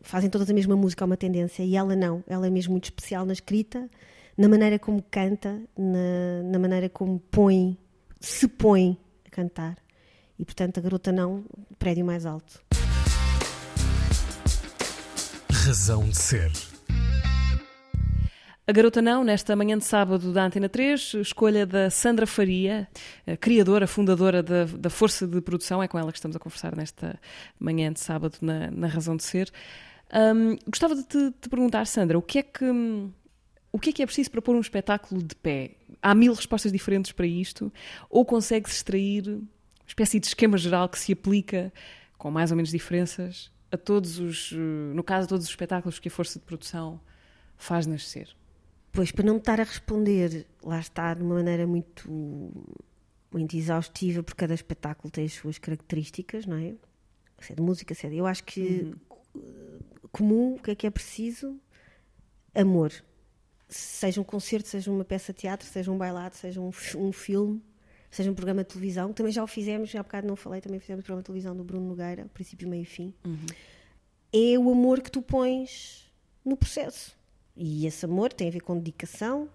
Fazem 0.00 0.28
todas 0.28 0.50
a 0.50 0.52
mesma 0.52 0.76
música, 0.76 1.04
há 1.04 1.06
uma 1.06 1.16
tendência. 1.16 1.62
E 1.62 1.76
ela 1.76 1.96
não. 1.96 2.22
Ela 2.26 2.46
é 2.46 2.50
mesmo 2.50 2.72
muito 2.72 2.84
especial 2.84 3.24
na 3.24 3.32
escrita, 3.32 3.88
na 4.36 4.48
maneira 4.48 4.78
como 4.78 5.02
canta, 5.02 5.60
na, 5.76 6.42
na 6.44 6.58
maneira 6.58 6.88
como 6.88 7.18
põe, 7.18 7.78
se 8.20 8.48
põe 8.48 8.98
cantar. 9.30 9.76
E 10.38 10.44
portanto 10.44 10.78
a 10.78 10.80
garota 10.80 11.12
não, 11.12 11.44
prédio 11.78 12.04
mais 12.04 12.26
alto. 12.26 12.62
Razão 15.50 16.08
de 16.08 16.16
ser. 16.16 16.52
A 18.66 18.72
Garota 18.72 19.02
Não, 19.02 19.22
nesta 19.22 19.54
manhã 19.54 19.76
de 19.76 19.84
sábado 19.84 20.32
da 20.32 20.46
Antena 20.46 20.70
3, 20.70 21.14
escolha 21.20 21.66
da 21.66 21.90
Sandra 21.90 22.26
Faria, 22.26 22.88
criadora, 23.38 23.86
fundadora 23.86 24.42
da, 24.42 24.64
da 24.64 24.88
Força 24.88 25.26
de 25.26 25.38
Produção, 25.42 25.82
é 25.82 25.88
com 25.88 25.98
ela 25.98 26.10
que 26.10 26.16
estamos 26.16 26.34
a 26.34 26.40
conversar 26.40 26.74
nesta 26.74 27.20
manhã 27.60 27.92
de 27.92 28.00
sábado 28.00 28.38
na, 28.40 28.70
na 28.70 28.86
Razão 28.86 29.18
de 29.18 29.22
Ser. 29.22 29.52
Um, 30.14 30.56
gostava 30.66 30.94
de 30.94 31.02
te, 31.02 31.30
te, 31.42 31.48
perguntar, 31.50 31.86
Sandra, 31.86 32.16
o 32.16 32.22
que 32.22 32.38
é 32.38 32.42
que 32.42 32.64
o 33.74 33.78
que 33.80 33.90
é 33.90 33.92
que 33.92 34.02
é 34.04 34.06
preciso 34.06 34.30
para 34.30 34.40
pôr 34.40 34.54
um 34.54 34.60
espetáculo 34.60 35.20
de 35.20 35.34
pé? 35.34 35.72
Há 36.00 36.14
mil 36.14 36.32
respostas 36.32 36.70
diferentes 36.70 37.10
para 37.10 37.26
isto? 37.26 37.72
Ou 38.08 38.24
consegue-se 38.24 38.76
extrair 38.76 39.28
uma 39.28 39.42
espécie 39.84 40.20
de 40.20 40.28
esquema 40.28 40.56
geral 40.56 40.88
que 40.88 40.96
se 40.96 41.12
aplica, 41.12 41.72
com 42.16 42.30
mais 42.30 42.52
ou 42.52 42.56
menos 42.56 42.70
diferenças, 42.70 43.50
a 43.72 43.76
todos 43.76 44.20
os, 44.20 44.52
no 44.52 45.02
caso, 45.02 45.26
todos 45.26 45.44
os 45.44 45.50
espetáculos 45.50 45.98
que 45.98 46.06
a 46.06 46.10
força 46.10 46.38
de 46.38 46.44
produção 46.44 47.00
faz 47.56 47.84
nascer? 47.84 48.28
Pois, 48.92 49.10
para 49.10 49.26
não 49.26 49.34
me 49.34 49.40
estar 49.40 49.58
a 49.58 49.64
responder, 49.64 50.46
lá 50.62 50.78
está, 50.78 51.12
de 51.12 51.24
uma 51.24 51.34
maneira 51.34 51.66
muito, 51.66 52.08
muito 53.32 53.56
exaustiva, 53.56 54.22
porque 54.22 54.38
cada 54.38 54.54
espetáculo 54.54 55.10
tem 55.10 55.24
as 55.24 55.32
suas 55.32 55.58
características, 55.58 56.46
não 56.46 56.58
é? 56.58 56.76
Se 57.40 57.54
é 57.54 57.56
de 57.56 57.62
música, 57.62 57.92
se 57.92 58.06
é 58.06 58.10
de... 58.10 58.18
Eu 58.18 58.26
acho 58.26 58.44
que 58.44 58.94
uhum. 59.34 59.80
comum, 60.12 60.54
o 60.54 60.62
que 60.62 60.70
é 60.70 60.74
que 60.76 60.86
é 60.86 60.90
preciso? 60.90 61.58
Amor 62.54 62.92
seja 63.68 64.20
um 64.20 64.24
concerto, 64.24 64.68
seja 64.68 64.90
uma 64.90 65.04
peça 65.04 65.32
de 65.32 65.40
teatro, 65.40 65.66
seja 65.66 65.90
um 65.90 65.98
bailado, 65.98 66.36
seja 66.36 66.60
um, 66.60 66.70
um 66.96 67.12
filme, 67.12 67.62
seja 68.10 68.30
um 68.30 68.34
programa 68.34 68.62
de 68.62 68.70
televisão, 68.70 69.12
também 69.12 69.32
já 69.32 69.42
o 69.42 69.46
fizemos, 69.46 69.90
já 69.90 70.00
há 70.00 70.02
bocado 70.02 70.26
não 70.26 70.36
falei, 70.36 70.60
também 70.60 70.78
fizemos 70.78 71.02
o 71.02 71.04
programa 71.04 71.22
de 71.22 71.26
televisão 71.26 71.56
do 71.56 71.64
Bruno 71.64 71.88
Nogueira, 71.88 72.26
princípio, 72.32 72.68
meio 72.68 72.82
e 72.82 72.86
fim. 72.86 73.14
Uhum. 73.24 73.46
É 74.32 74.58
o 74.58 74.70
amor 74.70 75.00
que 75.00 75.10
tu 75.10 75.22
pões 75.22 76.10
no 76.44 76.56
processo. 76.56 77.16
E 77.56 77.86
esse 77.86 78.04
amor 78.04 78.32
tem 78.32 78.48
a 78.48 78.50
ver 78.50 78.60
com 78.60 78.76
dedicação, 78.76 79.48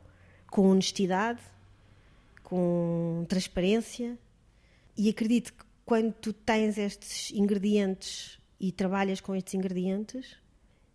com 0.48 0.69
honestidade, 0.69 1.41
com 2.43 3.26
transparência. 3.28 4.17
E 4.98 5.10
acredito 5.10 5.54
que 5.54 5.65
quando 5.86 6.13
tu 6.13 6.34
tens 6.34 6.78
estes 6.78 7.32
ingredientes 7.32 8.39
e 8.60 8.72
trabalhas 8.72 9.22
com 9.22 9.36
estes 9.36 9.54
ingredientes, 9.54 10.38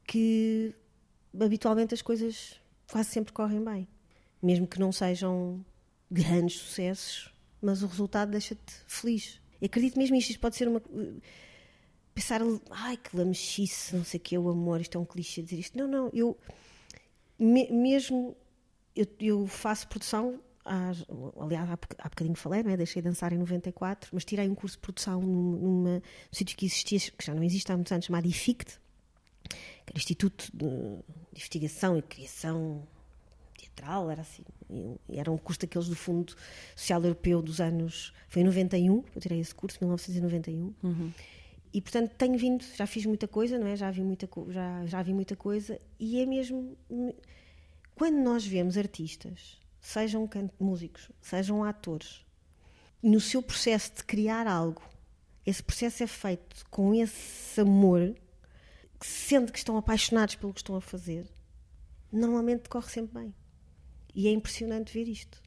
que 0.07 0.75
habitualmente 1.39 1.95
as 1.95 2.03
coisas 2.03 2.61
quase 2.91 3.11
sempre 3.11 3.33
correm 3.33 3.65
bem. 3.65 3.89
Mesmo 4.43 4.67
que 4.67 4.79
não 4.79 4.93
sejam 4.93 5.65
grandes 6.11 6.59
sucessos, 6.59 7.33
mas 7.61 7.83
o 7.83 7.87
resultado 7.87 8.31
deixa-te 8.31 8.75
feliz. 8.87 9.41
Acredito 9.63 9.99
mesmo 9.99 10.17
isto, 10.17 10.31
isto 10.31 10.41
pode 10.41 10.57
ser 10.57 10.69
uma. 10.69 10.83
Pensar, 12.15 12.41
ai 12.71 12.97
que 12.97 13.17
lamechice, 13.17 13.97
não 13.97 14.05
sei 14.05 14.19
o 14.19 14.23
que 14.23 14.37
é 14.37 14.39
o 14.39 14.49
amor, 14.49 14.81
isto 14.81 14.97
é 14.97 15.01
um 15.01 15.05
clichê 15.05 15.43
dizer 15.43 15.59
isto. 15.59 15.77
Não, 15.77 15.89
não, 15.89 16.11
eu. 16.13 16.37
Me, 17.39 17.71
mesmo. 17.71 18.37
Eu, 18.95 19.07
eu, 19.19 19.47
faço 19.49 19.89
produção, 19.89 20.39
às, 20.65 21.05
aliás, 21.41 21.69
há, 21.69 21.79
há 21.99 22.09
bocadinho 22.09 22.37
falei, 22.37 22.63
não 22.63 22.71
é? 22.71 22.77
deixei 22.77 23.03
de 23.03 23.09
dançar 23.09 23.33
em 23.33 23.39
94, 23.39 24.11
mas 24.13 24.25
tirei 24.25 24.49
um 24.49 24.55
curso 24.55 24.77
de 24.77 24.83
produção 24.83 25.21
numa, 25.21 25.59
numa, 25.59 25.95
num 25.95 26.03
sítio 26.31 26.57
que 26.57 26.67
existia, 26.67 27.01
que 27.01 27.27
já 27.27 27.35
não 27.35 27.43
existe 27.43 27.73
há 27.73 27.75
muitos 27.75 27.91
anos, 27.91 28.05
chamado 28.05 28.27
IFICT, 28.29 28.79
era 29.87 29.99
Instituto 29.99 30.51
de 30.53 30.67
Investigação 31.33 31.99
e 31.99 32.03
Criação 32.03 32.87
Teatral, 33.57 34.11
era 34.11 34.23
assim, 34.23 34.43
era 35.09 35.31
um 35.31 35.39
curso 35.39 35.61
daqueles 35.61 35.89
do 35.89 35.97
Fundo 35.97 36.35
Social 36.75 37.03
Europeu 37.03 37.43
dos 37.43 37.61
anos, 37.61 38.13
foi 38.29 38.43
em 38.43 38.45
91, 38.45 39.05
eu 39.15 39.21
tirei 39.21 39.41
esse 39.41 39.55
curso, 39.55 39.79
1991, 39.81 40.75
uhum. 40.83 41.13
e 41.73 41.81
portanto 41.81 42.13
tenho 42.17 42.39
vindo, 42.39 42.65
já 42.77 42.87
fiz 42.87 43.07
muita 43.07 43.29
coisa, 43.29 43.59
não 43.59 43.67
é? 43.67 43.77
Já 43.77 43.91
vi 43.91 44.03
muita, 44.03 44.29
já, 44.49 44.87
já 44.87 45.03
vi 45.03 45.13
muita 45.13 45.37
coisa, 45.37 45.81
e 45.99 46.21
é 46.21 46.27
mesmo, 46.27 46.77
quando 47.95 48.17
nós 48.17 48.47
vemos 48.47 48.77
artistas, 48.77 49.59
sejam 49.81 50.29
músicos, 50.59 51.11
sejam 51.21 51.63
atores, 51.63 52.25
no 53.03 53.21
seu 53.21 53.43
processo 53.43 53.93
de 53.97 54.05
criar 54.05 54.47
algo, 54.47 54.83
esse 55.45 55.63
processo 55.63 56.03
é 56.03 56.07
feito 56.07 56.65
com 56.71 56.95
esse 56.95 57.61
amor 57.61 58.15
sendo 59.05 59.53
que 59.53 59.59
estão 59.59 59.77
apaixonados 59.77 60.35
pelo 60.35 60.53
que 60.53 60.61
estão 60.61 60.75
a 60.77 60.81
fazer, 60.81 61.27
normalmente 62.11 62.69
corre 62.69 62.89
sempre 62.89 63.21
bem. 63.21 63.35
E 64.15 64.29
é 64.29 64.31
impressionante 64.31 64.95
ver 64.95 65.07
isto. 65.09 65.43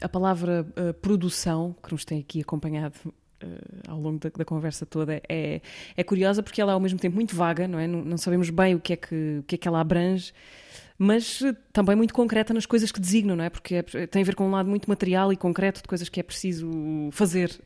A 0.00 0.08
palavra 0.08 0.66
uh, 0.70 0.92
produção, 0.94 1.76
que 1.80 1.92
nos 1.92 2.04
tem 2.04 2.18
aqui 2.18 2.40
acompanhado 2.40 2.96
uh, 3.06 3.12
ao 3.86 4.00
longo 4.00 4.18
da, 4.18 4.30
da, 4.30 4.44
conversa 4.44 4.84
toda, 4.84 5.22
é, 5.28 5.60
é 5.96 6.04
curiosa 6.04 6.42
porque 6.42 6.60
ela 6.60 6.72
é 6.72 6.74
ao 6.74 6.80
mesmo 6.80 6.98
tempo 6.98 7.14
muito 7.14 7.36
vaga, 7.36 7.68
não 7.68 7.78
é? 7.78 7.86
Não, 7.86 8.04
não 8.04 8.18
sabemos 8.18 8.50
bem 8.50 8.74
o 8.74 8.80
que, 8.80 8.94
é 8.94 8.96
que, 8.96 9.38
o 9.38 9.42
que 9.44 9.54
é 9.54 9.58
que 9.58 9.68
ela 9.68 9.80
abrange, 9.80 10.32
mas 10.98 11.40
uh, 11.40 11.54
também 11.72 11.94
muito 11.94 12.12
concreta 12.12 12.52
nas 12.52 12.66
coisas 12.66 12.90
que 12.90 13.00
designam, 13.00 13.36
não 13.36 13.44
é? 13.44 13.50
Porque 13.50 13.76
é, 13.76 13.82
tem 14.08 14.22
a 14.22 14.24
ver 14.24 14.34
com 14.34 14.48
um 14.48 14.50
lado 14.50 14.68
muito 14.68 14.88
material 14.88 15.32
e 15.32 15.36
concreto 15.36 15.82
de 15.82 15.88
coisas 15.88 16.08
que 16.08 16.18
é 16.18 16.22
preciso 16.24 16.68
fazer. 17.12 17.60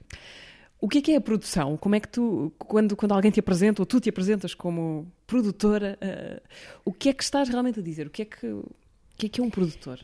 O 0.81 0.89
que 0.89 0.99
é 0.99 1.03
que 1.03 1.13
é 1.13 1.17
a 1.17 1.21
produção? 1.21 1.77
Como 1.77 1.95
é 1.95 2.01
que 2.01 2.09
tu, 2.09 2.53
quando, 2.59 2.95
quando 2.95 3.13
alguém 3.13 3.31
te 3.31 3.41
apresenta 3.41 3.81
ou 3.81 3.87
tu 3.87 3.99
te 3.99 4.11
apresentas 4.11 4.55
como 4.55 5.11
produtora, 5.27 5.99
uh, 6.03 6.43
o 6.85 6.93
que 6.93 7.09
é 7.09 7.13
que 7.13 7.23
estás 7.23 7.49
realmente 7.49 7.81
a 7.81 7.83
dizer? 7.83 8.07
O 8.07 8.11
que 8.11 8.23
é 8.23 8.25
que, 8.25 8.47
o 8.47 8.65
que, 9.17 9.27
é, 9.27 9.29
que 9.29 9.41
é 9.41 9.45
um 9.45 9.51
produtor? 9.51 9.99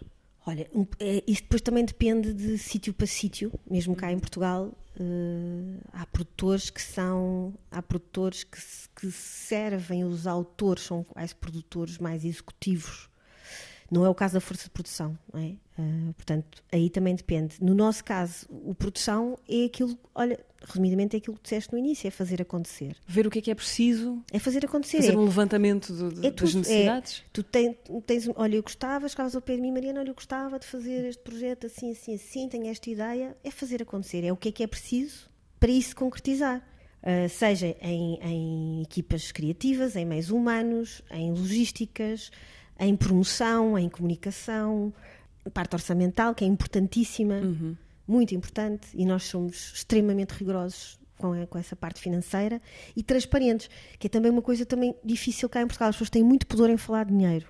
Olha, 0.46 0.68
um, 0.74 0.86
é, 0.98 1.22
isto 1.26 1.42
depois 1.42 1.60
também 1.60 1.84
depende 1.84 2.32
de 2.32 2.56
sítio 2.56 2.94
para 2.94 3.06
sítio, 3.06 3.52
mesmo 3.70 3.94
cá 3.94 4.10
em 4.10 4.18
Portugal. 4.18 4.72
Uh, 4.98 5.78
há 5.92 6.06
produtores 6.06 6.70
que 6.70 6.82
são. 6.82 7.54
Há 7.70 7.80
produtores 7.82 8.44
que, 8.44 8.58
que 8.96 9.10
servem, 9.10 10.04
os 10.04 10.26
autores 10.26 10.84
são 10.84 11.04
quase 11.04 11.34
produtores 11.34 11.98
mais 11.98 12.24
executivos 12.24 13.11
não 13.92 14.06
é 14.06 14.08
o 14.08 14.14
caso 14.14 14.34
da 14.34 14.40
força 14.40 14.64
de 14.64 14.70
produção, 14.70 15.18
não 15.32 15.38
é? 15.38 15.54
Uh, 15.78 16.14
portanto, 16.14 16.64
aí 16.72 16.88
também 16.88 17.14
depende. 17.14 17.56
No 17.60 17.74
nosso 17.74 18.02
caso, 18.02 18.46
o 18.48 18.74
produção 18.74 19.38
é 19.46 19.66
aquilo, 19.66 19.98
olha, 20.14 20.40
resumidamente 20.64 21.14
é 21.14 21.18
aquilo 21.18 21.36
que 21.36 21.42
disseste 21.42 21.70
no 21.72 21.78
início, 21.78 22.08
é 22.08 22.10
fazer 22.10 22.40
acontecer. 22.40 22.96
Ver 23.06 23.26
o 23.26 23.30
que 23.30 23.38
é 23.38 23.42
que 23.42 23.50
é 23.50 23.54
preciso. 23.54 24.22
É 24.32 24.38
fazer 24.38 24.64
acontecer. 24.64 24.96
Fazer 24.96 25.12
é, 25.12 25.18
um 25.18 25.24
levantamento 25.24 25.92
de, 25.92 26.20
de, 26.20 26.26
é 26.26 26.30
das 26.30 26.54
necessidades. 26.54 27.18
É, 27.18 27.30
tu 27.34 27.42
tens, 27.42 27.76
tens, 28.06 28.30
olha, 28.34 28.56
eu 28.56 28.62
gostava, 28.62 29.06
chegavas 29.08 29.36
ao 29.36 29.42
pé 29.42 29.56
de 29.56 29.60
mim, 29.60 29.70
Mariana, 29.70 30.00
olha, 30.00 30.08
eu 30.08 30.14
gostava 30.14 30.58
de 30.58 30.66
fazer 30.66 31.04
este 31.04 31.22
projeto 31.22 31.66
assim, 31.66 31.92
assim, 31.92 32.14
assim, 32.14 32.48
tenho 32.48 32.68
esta 32.68 32.88
ideia. 32.88 33.36
É 33.44 33.50
fazer 33.50 33.82
acontecer, 33.82 34.24
é 34.24 34.32
o 34.32 34.36
que 34.36 34.48
é 34.48 34.52
que 34.52 34.62
é 34.62 34.66
preciso 34.66 35.30
para 35.60 35.70
isso 35.70 35.94
concretizar. 35.94 36.66
Uh, 37.02 37.28
seja 37.28 37.76
em, 37.82 38.18
em 38.22 38.82
equipas 38.82 39.32
criativas, 39.32 39.96
em 39.96 40.04
meios 40.04 40.30
humanos, 40.30 41.02
em 41.10 41.30
logísticas, 41.30 42.30
em 42.82 42.96
promoção, 42.96 43.78
em 43.78 43.88
comunicação, 43.88 44.92
parte 45.54 45.74
orçamental, 45.74 46.34
que 46.34 46.44
é 46.44 46.46
importantíssima, 46.46 47.36
uhum. 47.36 47.76
muito 48.06 48.34
importante, 48.34 48.88
e 48.94 49.06
nós 49.06 49.24
somos 49.24 49.72
extremamente 49.74 50.32
rigorosos 50.32 50.98
com, 51.16 51.46
com, 51.46 51.58
essa 51.58 51.76
parte 51.76 52.00
financeira 52.00 52.60
e 52.96 53.02
transparentes, 53.02 53.70
que 53.98 54.08
é 54.08 54.10
também 54.10 54.30
uma 54.30 54.42
coisa 54.42 54.66
também 54.66 54.94
difícil 55.04 55.48
cá 55.48 55.62
em 55.62 55.66
Portugal. 55.66 55.90
As 55.90 55.94
pessoas 55.94 56.10
têm 56.10 56.24
muito 56.24 56.46
pudor 56.46 56.68
em 56.68 56.76
falar 56.76 57.04
de 57.04 57.12
dinheiro. 57.12 57.46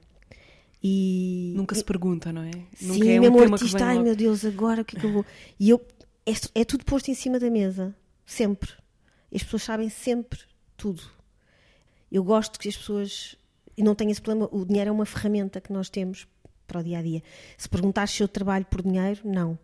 E... 0.83 1.55
Nunca 1.57 1.75
se 1.75 1.85
pergunta, 1.85 2.33
não 2.33 2.43
é? 2.43 2.51
Sim, 2.75 2.89
Nunca 2.89 3.09
é 3.09 3.19
um 3.19 3.23
mesmo 3.23 3.39
tema 3.39 3.57
artista, 3.57 3.85
ai 3.85 4.03
meu 4.03 4.17
Deus, 4.17 4.45
agora 4.45 4.83
o 4.83 4.85
que 4.85 4.97
é 4.97 5.01
que 5.01 5.07
eu 5.07 5.13
vou. 5.13 5.27
E 5.59 5.71
eu, 5.71 5.81
é, 6.27 6.61
é 6.61 6.65
tudo 6.65 6.85
posto 6.85 7.11
em 7.11 7.15
cima 7.15 7.39
da 7.39 7.49
mesa, 7.49 7.95
sempre. 8.27 8.71
E 9.31 9.37
as 9.37 9.43
pessoas 9.43 9.63
sabem 9.63 9.89
sempre 9.89 10.41
tudo. 10.77 11.03
Eu 12.11 12.23
gosto 12.23 12.59
que 12.59 12.69
as 12.69 12.77
pessoas 12.77 13.37
e 13.77 13.83
não 13.83 13.95
tenho 13.95 14.11
esse 14.11 14.21
problema. 14.21 14.49
O 14.53 14.65
dinheiro 14.65 14.91
é 14.91 14.93
uma 14.93 15.07
ferramenta 15.07 15.61
que 15.61 15.73
nós 15.73 15.89
temos 15.89 16.27
para 16.67 16.81
o 16.81 16.83
dia 16.83 16.99
a 16.99 17.03
dia. 17.03 17.23
Se 17.57 17.69
perguntar 17.69 18.07
se 18.09 18.23
eu 18.23 18.29
trabalho 18.29 18.65
por 18.67 18.83
dinheiro, 18.83 19.21
não. 19.25 19.59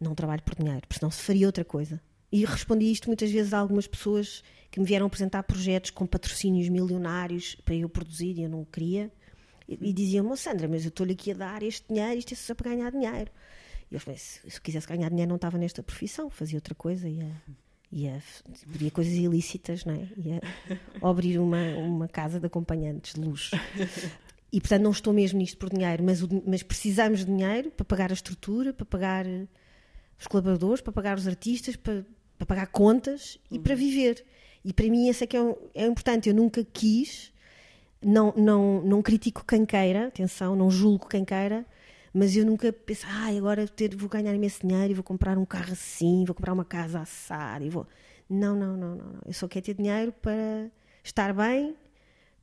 Não 0.00 0.14
trabalho 0.14 0.42
por 0.42 0.54
dinheiro, 0.54 0.80
porque 0.80 0.98
senão 0.98 1.10
se 1.10 1.22
faria 1.22 1.46
outra 1.46 1.64
coisa. 1.64 2.00
E 2.30 2.44
respondi 2.44 2.90
isto 2.90 3.08
muitas 3.08 3.30
vezes 3.30 3.52
a 3.52 3.58
algumas 3.58 3.86
pessoas 3.86 4.42
que 4.70 4.80
me 4.80 4.86
vieram 4.86 5.06
apresentar 5.06 5.42
projetos 5.42 5.90
com 5.90 6.06
patrocínios 6.06 6.68
milionários 6.68 7.56
para 7.64 7.74
eu 7.74 7.88
produzir 7.88 8.38
e 8.38 8.42
eu 8.42 8.48
não 8.48 8.64
queria. 8.64 9.12
E, 9.68 9.92
diziam-me, 9.92 10.36
Sandra, 10.36 10.66
mas 10.66 10.84
eu 10.84 10.88
estou-lhe 10.88 11.12
aqui 11.12 11.30
a 11.30 11.34
dar 11.34 11.62
este 11.62 11.86
dinheiro, 11.88 12.18
isto 12.18 12.32
é 12.32 12.36
só 12.36 12.54
para 12.54 12.70
ganhar 12.70 12.90
dinheiro. 12.90 13.30
E 13.90 13.94
eu 13.94 14.00
falei, 14.00 14.18
se, 14.18 14.50
se 14.50 14.60
quisesse 14.60 14.86
ganhar 14.86 15.08
dinheiro 15.10 15.28
não 15.28 15.36
estava 15.36 15.58
nesta 15.58 15.82
profissão, 15.82 16.30
fazia 16.30 16.56
outra 16.56 16.74
coisa. 16.74 17.08
E, 17.08 17.18
ia 17.18 17.42
abrir 18.66 18.90
coisas 18.90 19.12
ilícitas, 19.12 19.84
não 19.84 19.94
é? 19.94 20.08
Ia 20.16 20.40
abrir 21.02 21.38
uma, 21.38 21.62
uma 21.78 22.08
casa 22.08 22.40
de 22.40 22.46
acompanhantes 22.46 23.14
de 23.14 23.20
luxo. 23.20 23.56
E 24.52 24.60
portanto 24.60 24.82
não 24.82 24.90
estou 24.90 25.12
mesmo 25.14 25.38
nisto 25.38 25.56
por 25.56 25.70
dinheiro, 25.70 26.04
mas, 26.04 26.20
mas 26.46 26.62
precisamos 26.62 27.20
de 27.20 27.26
dinheiro 27.26 27.70
para 27.70 27.84
pagar 27.84 28.10
a 28.10 28.14
estrutura, 28.14 28.72
para 28.72 28.84
pagar 28.84 29.24
os 30.18 30.26
colaboradores, 30.26 30.82
para 30.82 30.92
pagar 30.92 31.16
os 31.16 31.26
artistas, 31.26 31.74
para, 31.74 32.04
para 32.36 32.46
pagar 32.46 32.66
contas 32.66 33.38
e 33.50 33.56
uhum. 33.56 33.62
para 33.62 33.74
viver. 33.74 34.24
E 34.64 34.72
para 34.72 34.86
mim 34.86 35.08
isso 35.08 35.24
é 35.24 35.26
que 35.26 35.36
é, 35.36 35.56
é 35.74 35.86
importante. 35.86 36.28
Eu 36.28 36.34
nunca 36.34 36.64
quis, 36.64 37.32
não, 38.00 38.32
não, 38.36 38.82
não 38.82 39.02
critico 39.02 39.44
quem 39.46 39.64
queira, 39.64 40.08
atenção, 40.08 40.54
não 40.54 40.70
julgo 40.70 41.08
quem 41.08 41.24
queira, 41.24 41.64
mas 42.12 42.36
eu 42.36 42.44
nunca 42.44 42.72
pensei, 42.72 43.08
ah, 43.08 43.28
agora 43.36 43.66
ter, 43.66 43.96
vou 43.96 44.08
ganhar 44.08 44.34
imenso 44.34 44.66
dinheiro 44.66 44.90
e 44.90 44.94
vou 44.94 45.04
comprar 45.04 45.38
um 45.38 45.44
carro 45.44 45.72
assim, 45.72 46.24
vou 46.24 46.34
comprar 46.34 46.52
uma 46.52 46.64
casa 46.64 47.00
assar 47.00 47.62
e 47.62 47.70
vou. 47.70 47.86
Não, 48.28 48.54
não, 48.54 48.76
não, 48.76 48.96
não, 48.96 49.06
não. 49.12 49.20
Eu 49.26 49.32
só 49.32 49.48
quero 49.48 49.64
ter 49.64 49.74
dinheiro 49.74 50.12
para 50.12 50.70
estar 51.02 51.32
bem, 51.32 51.74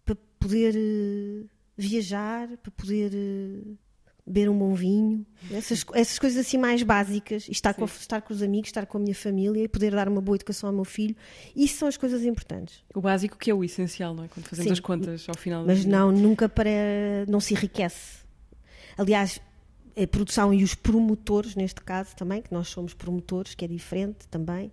para 0.03 0.15
poder 0.39 0.75
uh, 0.75 1.49
viajar, 1.77 2.47
para 2.57 2.71
poder 2.71 3.11
uh, 3.13 3.77
beber 4.25 4.49
um 4.49 4.57
bom 4.57 4.73
vinho, 4.75 5.25
essas, 5.51 5.83
essas 5.93 6.19
coisas 6.19 6.45
assim 6.45 6.57
mais 6.57 6.83
básicas, 6.83 7.47
e 7.47 7.51
estar 7.51 7.73
com, 7.73 7.85
estar 7.85 8.21
com 8.21 8.31
os 8.31 8.43
amigos, 8.43 8.69
estar 8.69 8.85
com 8.85 8.99
a 8.99 9.01
minha 9.01 9.15
família 9.15 9.63
e 9.63 9.67
poder 9.67 9.91
dar 9.91 10.07
uma 10.07 10.21
boa 10.21 10.35
educação 10.35 10.69
ao 10.69 10.75
meu 10.75 10.85
filho, 10.85 11.15
isso 11.55 11.77
são 11.77 11.87
as 11.87 11.97
coisas 11.97 12.23
importantes. 12.23 12.83
O 12.93 13.01
básico 13.01 13.37
que 13.37 13.49
é 13.49 13.53
o 13.53 13.63
essencial, 13.63 14.13
não 14.13 14.23
é? 14.23 14.27
Quando 14.27 14.45
fazemos 14.45 14.67
Sim. 14.67 14.73
as 14.73 14.79
contas 14.79 15.27
ao 15.27 15.35
final. 15.35 15.65
Mas 15.65 15.83
não, 15.83 16.11
nunca 16.11 16.47
para. 16.47 16.69
não 17.27 17.39
se 17.39 17.55
enriquece. 17.55 18.19
Aliás, 18.95 19.41
a 20.01 20.07
produção 20.07 20.53
e 20.53 20.63
os 20.63 20.73
promotores, 20.73 21.55
neste 21.55 21.81
caso 21.81 22.15
também, 22.15 22.41
que 22.41 22.53
nós 22.53 22.67
somos 22.67 22.93
promotores, 22.93 23.55
que 23.55 23.65
é 23.65 23.67
diferente 23.67 24.27
também, 24.27 24.71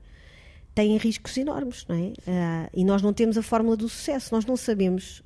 têm 0.74 0.96
riscos 0.98 1.36
enormes, 1.36 1.86
não 1.88 1.96
é? 1.96 2.12
Ah, 2.26 2.70
e 2.74 2.84
nós 2.84 3.02
não 3.02 3.12
temos 3.12 3.38
a 3.38 3.42
fórmula 3.42 3.76
do 3.76 3.88
sucesso, 3.88 4.34
nós 4.34 4.44
não 4.44 4.56
sabemos 4.56 5.22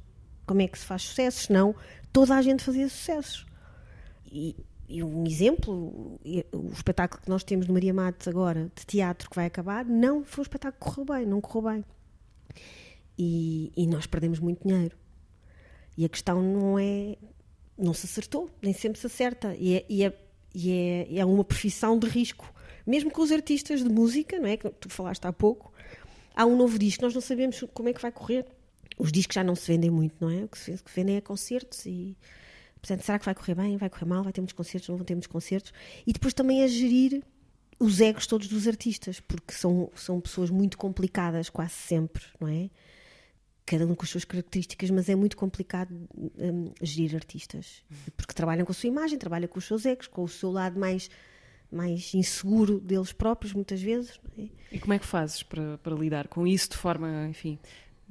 como 0.46 0.62
é 0.62 0.68
que 0.68 0.78
se 0.78 0.84
faz 0.84 1.03
sucesso, 1.03 1.46
senão 1.46 1.74
toda 2.12 2.36
a 2.36 2.42
gente 2.42 2.62
fazia 2.62 2.88
sucessos. 2.88 3.46
E, 4.26 4.57
e 4.88 5.03
um 5.03 5.26
exemplo, 5.26 6.18
o 6.53 6.72
espetáculo 6.72 7.22
que 7.22 7.28
nós 7.28 7.44
temos 7.44 7.66
no 7.66 7.74
Maria 7.74 7.94
Matos 7.94 8.26
agora, 8.26 8.70
de 8.74 8.86
teatro, 8.86 9.28
que 9.28 9.36
vai 9.36 9.46
acabar, 9.46 9.84
não 9.84 10.24
foi 10.24 10.42
um 10.42 10.46
espetáculo 10.46 10.80
que 10.80 11.01
correu 11.01 11.18
bem, 11.18 11.26
não 11.26 11.40
correu 11.40 11.72
bem. 11.72 11.84
E, 13.18 13.72
e 13.76 13.86
nós 13.86 14.07
perdemos 14.07 14.38
muito 14.38 14.66
dinheiro. 14.66 14.96
E 15.96 16.05
a 16.05 16.09
questão 16.09 16.40
não 16.42 16.78
é. 16.78 17.16
Não 17.81 17.95
se 17.95 18.07
acertou, 18.07 18.51
nem 18.62 18.72
sempre 18.72 18.99
se 18.99 19.07
acerta. 19.07 19.55
E 19.59 19.76
é, 19.76 19.87
e 19.89 20.05
é, 20.05 20.12
e 20.55 20.70
é, 20.70 21.18
é 21.18 21.24
uma 21.24 21.45
profissão 21.45 21.99
de 21.99 22.07
risco. 22.07 22.53
Mesmo 22.87 23.11
com 23.11 23.22
os 23.22 23.31
artistas 23.33 23.83
de 23.83 23.89
música, 23.89 24.39
não 24.39 24.47
é? 24.47 24.57
Que 24.57 24.68
tu 24.70 24.89
falaste 24.89 25.24
há 25.24 25.33
pouco, 25.33 25.72
há 26.35 26.45
um 26.45 26.57
novo 26.57 26.78
disco, 26.78 27.03
nós 27.05 27.14
não 27.14 27.20
sabemos 27.20 27.64
como 27.72 27.89
é 27.89 27.93
que 27.93 28.01
vai 28.01 28.11
correr. 28.12 28.47
Os 28.99 29.12
discos 29.12 29.35
já 29.35 29.45
não 29.45 29.55
se 29.55 29.66
vendem 29.66 29.91
muito, 29.91 30.14
não 30.20 30.31
é? 30.31 30.45
O 30.45 30.49
que 30.49 30.59
se 30.59 30.78
vendem 30.95 31.16
é 31.16 31.20
concertos 31.20 31.87
e. 31.87 32.16
Portanto, 32.81 33.05
será 33.05 33.18
que 33.18 33.24
vai 33.26 33.35
correr 33.35 33.55
bem? 33.55 33.76
Vai 33.76 33.91
correr 33.91 34.07
mal? 34.07 34.22
Vai 34.22 34.33
ter 34.33 34.41
muitos 34.41 34.55
concertos? 34.55 34.89
Não 34.89 34.97
vão 34.97 35.05
ter 35.05 35.14
muitos 35.14 35.28
concertos? 35.28 35.72
E 36.07 36.12
depois 36.12 36.33
também 36.33 36.62
a 36.62 36.66
gerir 36.66 37.22
os 37.78 38.01
egos 38.01 38.26
todos 38.26 38.47
dos 38.47 38.66
artistas, 38.66 39.20
porque 39.20 39.53
são, 39.53 39.91
são 39.95 40.20
pessoas 40.20 40.51
muito 40.51 40.76
complicadas 40.76 41.49
quase 41.49 41.72
sempre, 41.72 42.22
não 42.39 42.49
é? 42.49 42.68
Cada 43.71 43.87
um 43.87 43.95
com 43.95 44.03
as 44.03 44.11
suas 44.11 44.25
características, 44.25 44.91
mas 44.91 45.09
é 45.09 45.14
muito 45.14 45.37
complicado 45.37 45.95
hum, 46.16 46.73
gerir 46.83 47.14
artistas, 47.14 47.85
porque 48.16 48.35
trabalham 48.35 48.66
com 48.66 48.73
a 48.73 48.75
sua 48.75 48.89
imagem, 48.89 49.16
trabalham 49.16 49.47
com 49.47 49.61
os 49.61 49.64
seus 49.64 49.87
egos, 49.87 50.09
com 50.09 50.25
o 50.25 50.29
seu 50.29 50.51
lado 50.51 50.79
mais, 50.79 51.09
mais 51.71 52.12
inseguro 52.12 52.81
deles 52.81 53.12
próprios, 53.12 53.53
muitas 53.53 53.81
vezes. 53.81 54.18
é? 54.37 54.49
E 54.73 54.81
como 54.81 54.93
é 54.93 54.99
que 54.99 55.07
fazes 55.07 55.45
para, 55.45 55.79
para 55.79 55.95
lidar 55.95 56.27
com 56.27 56.45
isso 56.49 56.71
de 56.71 56.77
forma, 56.77 57.29
enfim, 57.29 57.61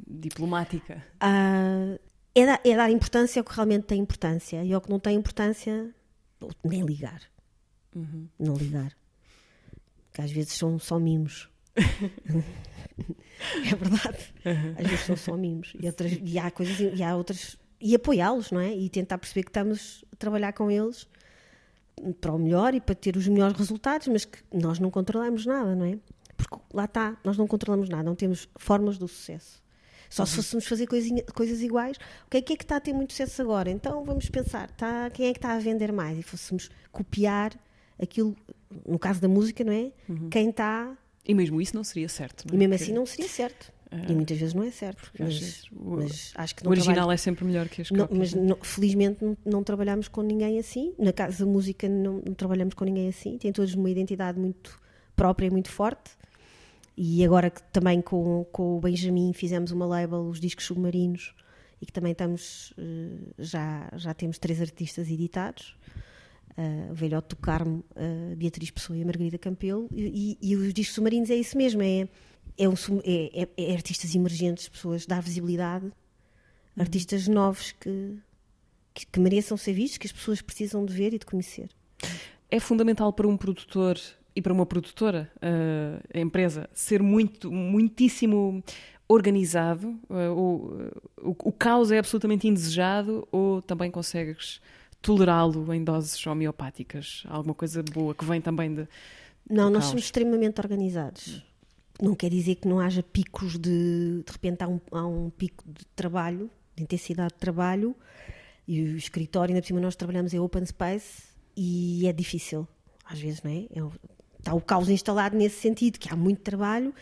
diplomática? 0.08 1.04
Ah, 1.20 2.00
é, 2.34 2.46
dar, 2.46 2.62
é 2.64 2.76
dar 2.78 2.90
importância 2.90 3.42
ao 3.42 3.44
que 3.44 3.54
realmente 3.54 3.84
tem 3.84 4.00
importância, 4.00 4.64
e 4.64 4.74
ao 4.74 4.80
que 4.80 4.90
não 4.90 5.00
tem 5.00 5.18
importância, 5.18 5.94
nem 6.64 6.84
ligar. 6.84 7.22
Não 8.40 8.56
ligar. 8.56 8.96
Que 10.14 10.22
às 10.22 10.32
vezes 10.32 10.54
são 10.54 10.80
só 10.80 10.98
mimos. 10.98 11.50
é 13.72 13.76
verdade. 13.76 14.34
Às 14.78 14.88
vezes 14.88 15.06
são 15.06 15.16
só 15.18 15.38
mimos. 15.38 15.74
E, 15.80 15.86
outras, 15.88 16.18
e 16.22 16.40
há 16.40 16.52
coisas, 16.52 16.80
e 16.80 17.04
há 17.04 17.16
outras. 17.16 17.58
E 17.82 17.96
apoiá-los, 17.96 18.52
não 18.52 18.60
é? 18.60 18.74
E 18.74 18.90
tentar 18.90 19.18
perceber 19.18 19.44
que 19.44 19.50
estamos 19.50 20.04
a 20.12 20.16
trabalhar 20.18 20.54
com 20.54 20.70
eles 20.70 21.08
para 22.20 22.34
o 22.34 22.38
melhor 22.40 22.74
e 22.74 22.82
para 22.82 22.96
ter 22.96 23.16
os 23.16 23.28
melhores 23.28 23.58
resultados, 23.58 24.08
mas 24.08 24.26
que 24.26 24.40
nós 24.54 24.80
não 24.80 24.90
controlamos 24.92 25.46
nada, 25.46 25.76
não 25.76 25.86
é? 25.86 25.98
Porque 26.36 26.58
lá 26.74 26.86
está, 26.86 27.18
nós 27.24 27.38
não 27.38 27.48
controlamos 27.48 27.90
nada, 27.90 28.04
não 28.04 28.16
temos 28.16 28.48
fórmulas 28.58 28.98
do 28.98 29.08
sucesso. 29.08 29.62
Só 30.10 30.26
se 30.26 30.36
fôssemos 30.38 30.66
fazer 30.66 30.88
coisinha- 30.88 31.24
coisas 31.36 31.62
iguais, 31.62 31.98
o 32.26 32.30
que 32.32 32.38
é 32.38 32.42
que 32.42 32.54
está 32.54 32.78
a 32.78 32.80
ter 32.80 32.94
muito 32.94 33.14
sucesso 33.14 33.42
agora? 33.42 33.70
Então 33.70 34.04
vamos 34.04 34.28
pensar, 34.30 34.72
tá, 34.72 35.10
quem 35.12 35.28
é 35.28 35.34
que 35.34 35.38
está 35.38 35.54
a 35.54 35.60
vender 35.60 35.92
mais? 35.92 36.18
E 36.18 36.24
fôssemos 36.24 36.70
copiar 36.92 37.52
aquilo, 38.02 38.36
no 38.88 38.98
caso 38.98 39.22
da 39.22 39.28
música, 39.28 39.64
não 39.64 39.74
é? 39.74 39.92
Quem 40.32 40.50
está 40.50 40.98
E 41.30 41.34
mesmo 41.36 41.62
isso 41.62 41.76
não 41.76 41.84
seria 41.84 42.10
certo. 42.10 42.46
não 42.48 42.54
é? 42.54 42.56
e 42.56 42.58
mesmo 42.58 42.72
Porque 42.74 42.84
assim 42.84 42.94
não 42.94 43.06
seria 43.06 43.28
certo. 43.30 43.72
E 44.08 44.14
muitas 44.14 44.38
vezes 44.38 44.54
não 44.54 44.64
é 44.64 44.70
certo. 44.72 45.12
Mas, 45.20 45.64
o- 45.72 45.98
mas 45.98 46.32
acho 46.36 46.56
que 46.56 46.66
o 46.68 46.70
original 46.70 46.94
trabalho- 46.96 47.14
é 47.14 47.18
sempre 47.18 47.44
melhor 47.46 47.68
que 47.68 47.82
as 47.82 47.90
não, 47.90 48.08
cópias. 48.08 48.34
mas 48.34 48.44
não- 48.44 48.58
felizmente 48.62 49.24
não, 49.26 49.38
não 49.46 49.64
trabalhamos 49.64 50.08
com 50.08 50.22
ninguém 50.22 50.60
assim. 50.60 50.94
Na 51.00 51.12
casa 51.12 51.44
da 51.44 51.52
música 51.52 51.90
não, 51.90 52.22
não 52.26 52.34
trabalhamos 52.36 52.76
com 52.76 52.84
ninguém 52.86 53.08
assim. 53.10 53.38
Tem 53.40 53.52
todos 53.52 53.74
uma 53.74 53.90
identidade 53.90 54.40
muito 54.40 54.80
própria 55.16 55.48
e 55.48 55.50
muito 55.50 55.70
forte. 55.72 56.12
E 56.96 57.24
agora 57.26 57.50
que 57.50 57.62
também 57.72 58.02
com, 58.02 58.44
com 58.52 58.78
o 58.78 58.80
Benjamin 58.80 59.34
fizemos 59.34 59.72
uma 59.72 59.86
label, 59.86 60.20
os 60.22 60.40
discos 60.40 60.66
submarinos, 60.66 61.34
e 61.82 61.86
que 61.86 61.92
também 61.94 62.12
estamos, 62.12 62.74
eh, 62.78 63.32
já, 63.40 63.90
já 63.96 64.14
temos 64.14 64.38
três 64.38 64.60
artistas 64.62 65.10
editados. 65.10 65.76
O 66.92 66.94
Velhote 66.94 67.30
do 67.30 67.36
Carmo, 67.38 67.84
a 67.96 68.36
Beatriz 68.36 68.70
Pessoa 68.72 68.98
e 68.98 69.02
a 69.02 69.06
Margarida 69.06 69.38
Campelo, 69.38 69.88
e, 69.94 70.38
e- 70.42 70.52
e 70.52 70.56
os 70.56 70.74
discos 70.74 70.96
submarinos 70.96 71.30
é 71.30 71.36
isso 71.36 71.58
mesmo, 71.58 71.82
é, 71.82 72.08
é, 72.58 72.68
um 72.68 72.74
é- 73.04 73.44
é- 73.44 73.72
é 73.72 73.74
artistas 73.74 74.14
emergentes, 74.16 74.68
pessoas, 74.68 75.06
dar 75.06 75.22
visibilidade, 75.22 75.92
artistas 76.78 77.28
novos 77.28 77.72
que, 77.74 78.18
que, 78.94 79.06
que 79.06 79.20
mereçam 79.20 79.56
ser 79.58 79.74
vistos, 79.74 79.98
que 79.98 80.08
as 80.08 80.14
pessoas 80.14 80.42
precisam 80.42 80.86
de 80.86 80.94
ver 80.94 81.14
e 81.14 81.20
de 81.20 81.26
conhecer. 81.26 81.70
É 82.52 82.60
fundamental 82.60 83.14
para 83.14 83.28
um 83.28 83.38
produtor 83.38 83.98
e 84.36 84.42
para 84.42 84.54
uma 84.54 84.66
produtora, 84.66 85.30
eh, 85.42 86.02
a 86.14 86.20
empresa, 86.20 86.70
ser 86.74 87.02
muito, 87.04 87.52
muitíssimo 87.52 88.64
organizado? 89.08 90.00
eh, 90.10 90.30
ou, 90.30 90.80
eh, 90.80 90.92
o, 91.22 91.30
o 91.50 91.52
caos 91.52 91.92
é 91.92 91.98
absolutamente 92.00 92.48
indesejado 92.48 93.28
ou 93.32 93.62
também 93.62 93.90
consegues 93.92 94.62
tolerá-lo 95.02 95.74
em 95.74 95.84
doses 95.84 96.26
homeopáticas? 96.26 97.24
Alguma 97.28 97.54
coisa 97.54 97.84
boa 97.84 98.14
que 98.14 98.26
vem 98.26 98.42
também 98.42 98.74
de. 98.74 98.88
Não, 99.50 99.66
nós 99.70 99.84
caos? 99.84 99.86
somos 99.88 100.04
extremamente 100.06 100.60
organizados. 100.60 101.44
Não 102.02 102.16
quer 102.16 102.30
dizer 102.30 102.56
que 102.56 102.68
não 102.68 102.80
haja 102.80 103.04
picos 103.04 103.54
de. 103.58 104.24
De 104.26 104.32
repente 104.32 104.64
há 104.64 104.68
um, 104.68 104.80
há 104.92 105.06
um 105.06 105.30
pico 105.30 105.64
de 105.68 105.86
trabalho, 105.96 106.50
de 106.76 106.84
intensidade 106.84 107.34
de 107.34 107.40
trabalho, 107.40 107.96
e 108.68 108.82
o 108.82 108.96
escritório, 108.98 109.52
ainda 109.54 109.62
por 109.62 109.68
cima 109.68 109.80
nós 109.80 109.96
trabalhamos 109.96 110.34
em 110.34 110.40
open 110.40 110.66
space 110.66 111.24
e 111.58 112.08
é 112.08 112.14
difícil, 112.14 112.68
às 113.04 113.20
vezes, 113.20 113.42
não 113.44 113.52
é? 113.52 113.66
É 113.74 114.10
Está 114.40 114.54
o 114.54 114.62
caos 114.62 114.88
instalado 114.90 115.36
nesse 115.36 115.60
sentido, 115.60 116.00
que 116.00 116.08
há 116.14 116.16
muito 116.16 116.40
trabalho 116.42 116.94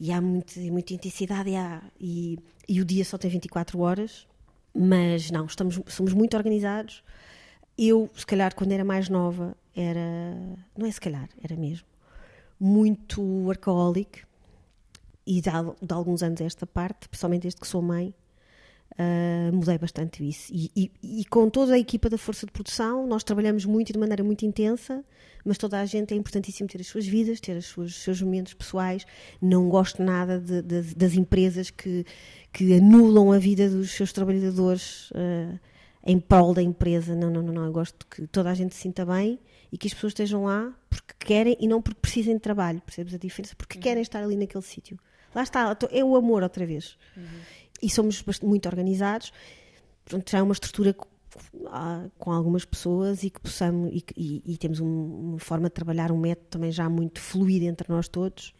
e 0.00 0.10
há 0.10 0.20
muito, 0.20 0.58
muita 0.58 0.92
intensidade 0.92 1.48
e, 1.50 1.54
há- 1.54 1.80
e, 2.00 2.36
e 2.68 2.80
o 2.80 2.84
dia 2.84 3.04
só 3.04 3.16
tem 3.16 3.30
24 3.30 3.78
horas, 3.78 4.26
mas 4.74 5.30
não, 5.30 5.44
estamos, 5.46 5.78
somos 5.86 6.12
muito 6.12 6.36
organizados. 6.36 7.04
Eu, 7.76 8.10
se 8.16 8.26
calhar, 8.26 8.54
quando 8.54 8.72
era 8.72 8.84
mais 8.84 9.08
nova, 9.08 9.56
era. 9.74 10.00
Não 10.76 10.86
é 10.86 10.90
se 10.90 11.00
calhar, 11.00 11.28
era 11.42 11.56
mesmo. 11.56 11.86
Muito 12.60 13.20
workaholic. 13.22 14.20
E 15.26 15.40
de, 15.40 15.50
de 15.50 15.92
alguns 15.94 16.22
anos 16.22 16.40
esta 16.40 16.66
parte, 16.66 17.08
principalmente 17.08 17.42
desde 17.42 17.60
que 17.60 17.66
sou 17.66 17.80
mãe, 17.80 18.12
ah, 18.98 19.50
mudei 19.52 19.78
bastante 19.78 20.28
isso. 20.28 20.52
E, 20.52 20.70
e- 20.76 21.20
e 21.20 21.24
com 21.26 21.48
toda 21.48 21.74
a 21.74 21.78
equipa 21.78 22.10
da 22.10 22.18
Força 22.18 22.44
de 22.44 22.52
Produção, 22.52 23.06
nós 23.06 23.22
trabalhamos 23.24 23.64
muito 23.64 23.90
e 23.90 23.92
de 23.92 23.98
maneira 23.98 24.24
muito 24.24 24.44
intensa, 24.44 25.04
mas 25.44 25.56
toda 25.58 25.80
a 25.80 25.86
gente 25.86 26.12
é 26.12 26.16
importantíssimo 26.16 26.68
ter 26.68 26.80
as 26.80 26.88
suas 26.88 27.06
vidas, 27.06 27.40
ter 27.40 27.56
os 27.56 27.94
seus, 27.94 28.20
momentos 28.20 28.52
pessoais. 28.54 29.06
Não 29.40 29.68
gosto 29.68 30.02
nada 30.02 30.40
de- 30.40 30.62
de- 30.62 30.94
das 30.94 31.14
empresas 31.14 31.70
que, 31.70 32.04
que 32.52 32.74
anulam 32.74 33.30
a 33.32 33.38
vida 33.38 33.68
dos 33.70 33.92
seus 33.92 34.12
trabalhadores 34.12 35.08
ah, 35.14 35.58
em 36.04 36.18
prol 36.18 36.52
da 36.54 36.62
empresa. 36.62 37.14
Não, 37.14 37.30
não, 37.30 37.42
não, 37.42 37.52
não. 37.52 37.64
Eu 37.66 37.72
gosto 37.72 38.06
que 38.06 38.26
toda 38.26 38.50
a 38.50 38.54
gente 38.54 38.74
se 38.74 38.80
sinta 38.82 39.04
bem 39.06 39.38
e 39.70 39.78
que 39.78 39.86
as 39.86 39.94
pessoas 39.94 40.10
estejam 40.12 40.44
lá 40.44 40.72
porque 40.90 41.14
querem 41.18 41.56
e 41.60 41.66
não 41.68 41.80
porque 41.80 42.00
precisem 42.00 42.34
de 42.34 42.40
trabalho. 42.40 42.80
Percebes 42.82 43.14
a 43.14 43.18
diferença? 43.18 43.54
Porque 43.56 43.78
querem 43.78 44.02
estar 44.02 44.22
ali 44.22 44.36
naquele 44.36 44.62
sítio. 44.64 44.98
Lá 45.34 45.42
está, 45.42 45.76
é 45.90 46.04
o 46.04 46.14
amor 46.16 46.42
outra 46.42 46.66
vez. 46.66 46.96
E 47.80 47.88
somos 47.90 48.22
muito 48.42 48.66
organizados. 48.66 49.32
Portanto, 50.04 50.30
já 50.30 50.38
é 50.38 50.42
uma 50.42 50.52
estrutura 50.52 50.94
ah, 51.68 52.06
com 52.18 52.30
algumas 52.30 52.64
pessoas 52.64 53.22
e 53.22 53.30
que 53.30 53.40
possamos 53.40 53.90
e, 53.92 54.04
e- 54.16 54.42
e 54.52 54.56
temos 54.58 54.80
um- 54.80 55.30
uma 55.30 55.38
forma 55.38 55.68
de 55.68 55.74
trabalhar 55.74 56.12
um 56.12 56.18
método 56.18 56.48
também 56.50 56.70
já 56.70 56.88
muito 56.90 57.20
fluido 57.20 57.64
entre 57.64 57.90
nós 57.90 58.06
todos 58.08 58.52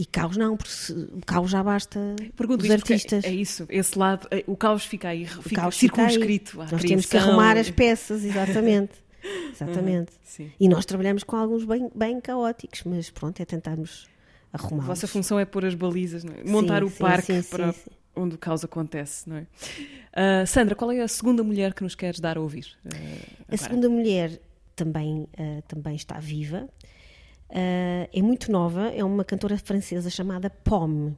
e 0.00 0.06
caos 0.06 0.36
não 0.36 0.56
porque 0.56 0.70
se, 0.72 0.92
o 0.92 1.20
caos 1.26 1.50
já 1.50 1.62
basta 1.62 1.98
Pergunto 2.36 2.62
os 2.62 2.68
porque 2.68 2.92
artistas 2.94 3.24
É 3.24 3.32
isso, 3.32 3.66
esse 3.68 3.98
lado, 3.98 4.26
eh, 4.30 4.44
o 4.46 4.56
caos 4.56 4.84
fica 4.84 5.08
aí, 5.08 5.24
o 5.24 5.42
fica 5.42 5.62
caos 5.62 5.76
fica 5.76 6.02
aí. 6.02 6.08
circunscrito. 6.10 6.60
à 6.62 6.66
nós 6.70 6.84
temos 6.84 7.04
que 7.06 7.10
criação. 7.10 7.30
arrumar 7.30 7.56
as 7.56 7.70
peças 7.70 8.24
exatamente 8.24 8.92
exatamente 9.52 10.12
Sim. 10.22 10.52
e 10.58 10.68
nós 10.68 10.84
trabalhamos 10.86 11.24
com 11.24 11.36
alguns 11.36 11.64
bem, 11.64 11.90
bem 11.94 12.20
caóticos 12.20 12.82
mas 12.84 13.10
pronto 13.10 13.40
é 13.40 13.44
tentarmos 13.44 14.06
A 14.52 14.56
arrumar 14.56 14.84
vossa 14.86 15.06
função 15.06 15.38
é 15.38 15.44
pôr 15.44 15.64
as 15.64 15.74
balizas, 15.74 16.24
é? 16.24 16.44
montar 16.48 16.84
o 16.84 16.88
sim, 16.90 16.98
parque 16.98 17.32
sim, 17.32 17.42
sim, 17.42 17.48
para 17.50 17.72
sim. 17.72 17.90
onde 18.16 18.34
o 18.36 18.38
caos 18.38 18.64
acontece, 18.64 19.28
não 19.28 19.36
é? 19.36 19.46
Ah, 20.12 20.46
Sandra, 20.46 20.74
qual 20.74 20.90
é 20.92 21.00
a 21.00 21.08
segunda 21.08 21.42
mulher 21.42 21.74
que 21.74 21.82
nos 21.82 21.94
queres 21.94 22.20
dar 22.20 22.36
a 22.36 22.40
ouvir? 22.40 22.66
ah, 22.86 23.44
A 23.48 23.56
segunda 23.56 23.88
mulher 23.88 24.40
também, 24.74 25.26
ah, 25.38 25.62
também 25.68 25.94
está 25.96 26.18
viva. 26.18 26.68
Ah, 27.50 28.08
é 28.12 28.22
muito 28.22 28.52
nova, 28.52 28.88
é 28.88 29.02
uma 29.02 29.24
cantora 29.24 29.56
francesa 29.58 30.10
chamada 30.10 30.50
Pomme 30.50 31.16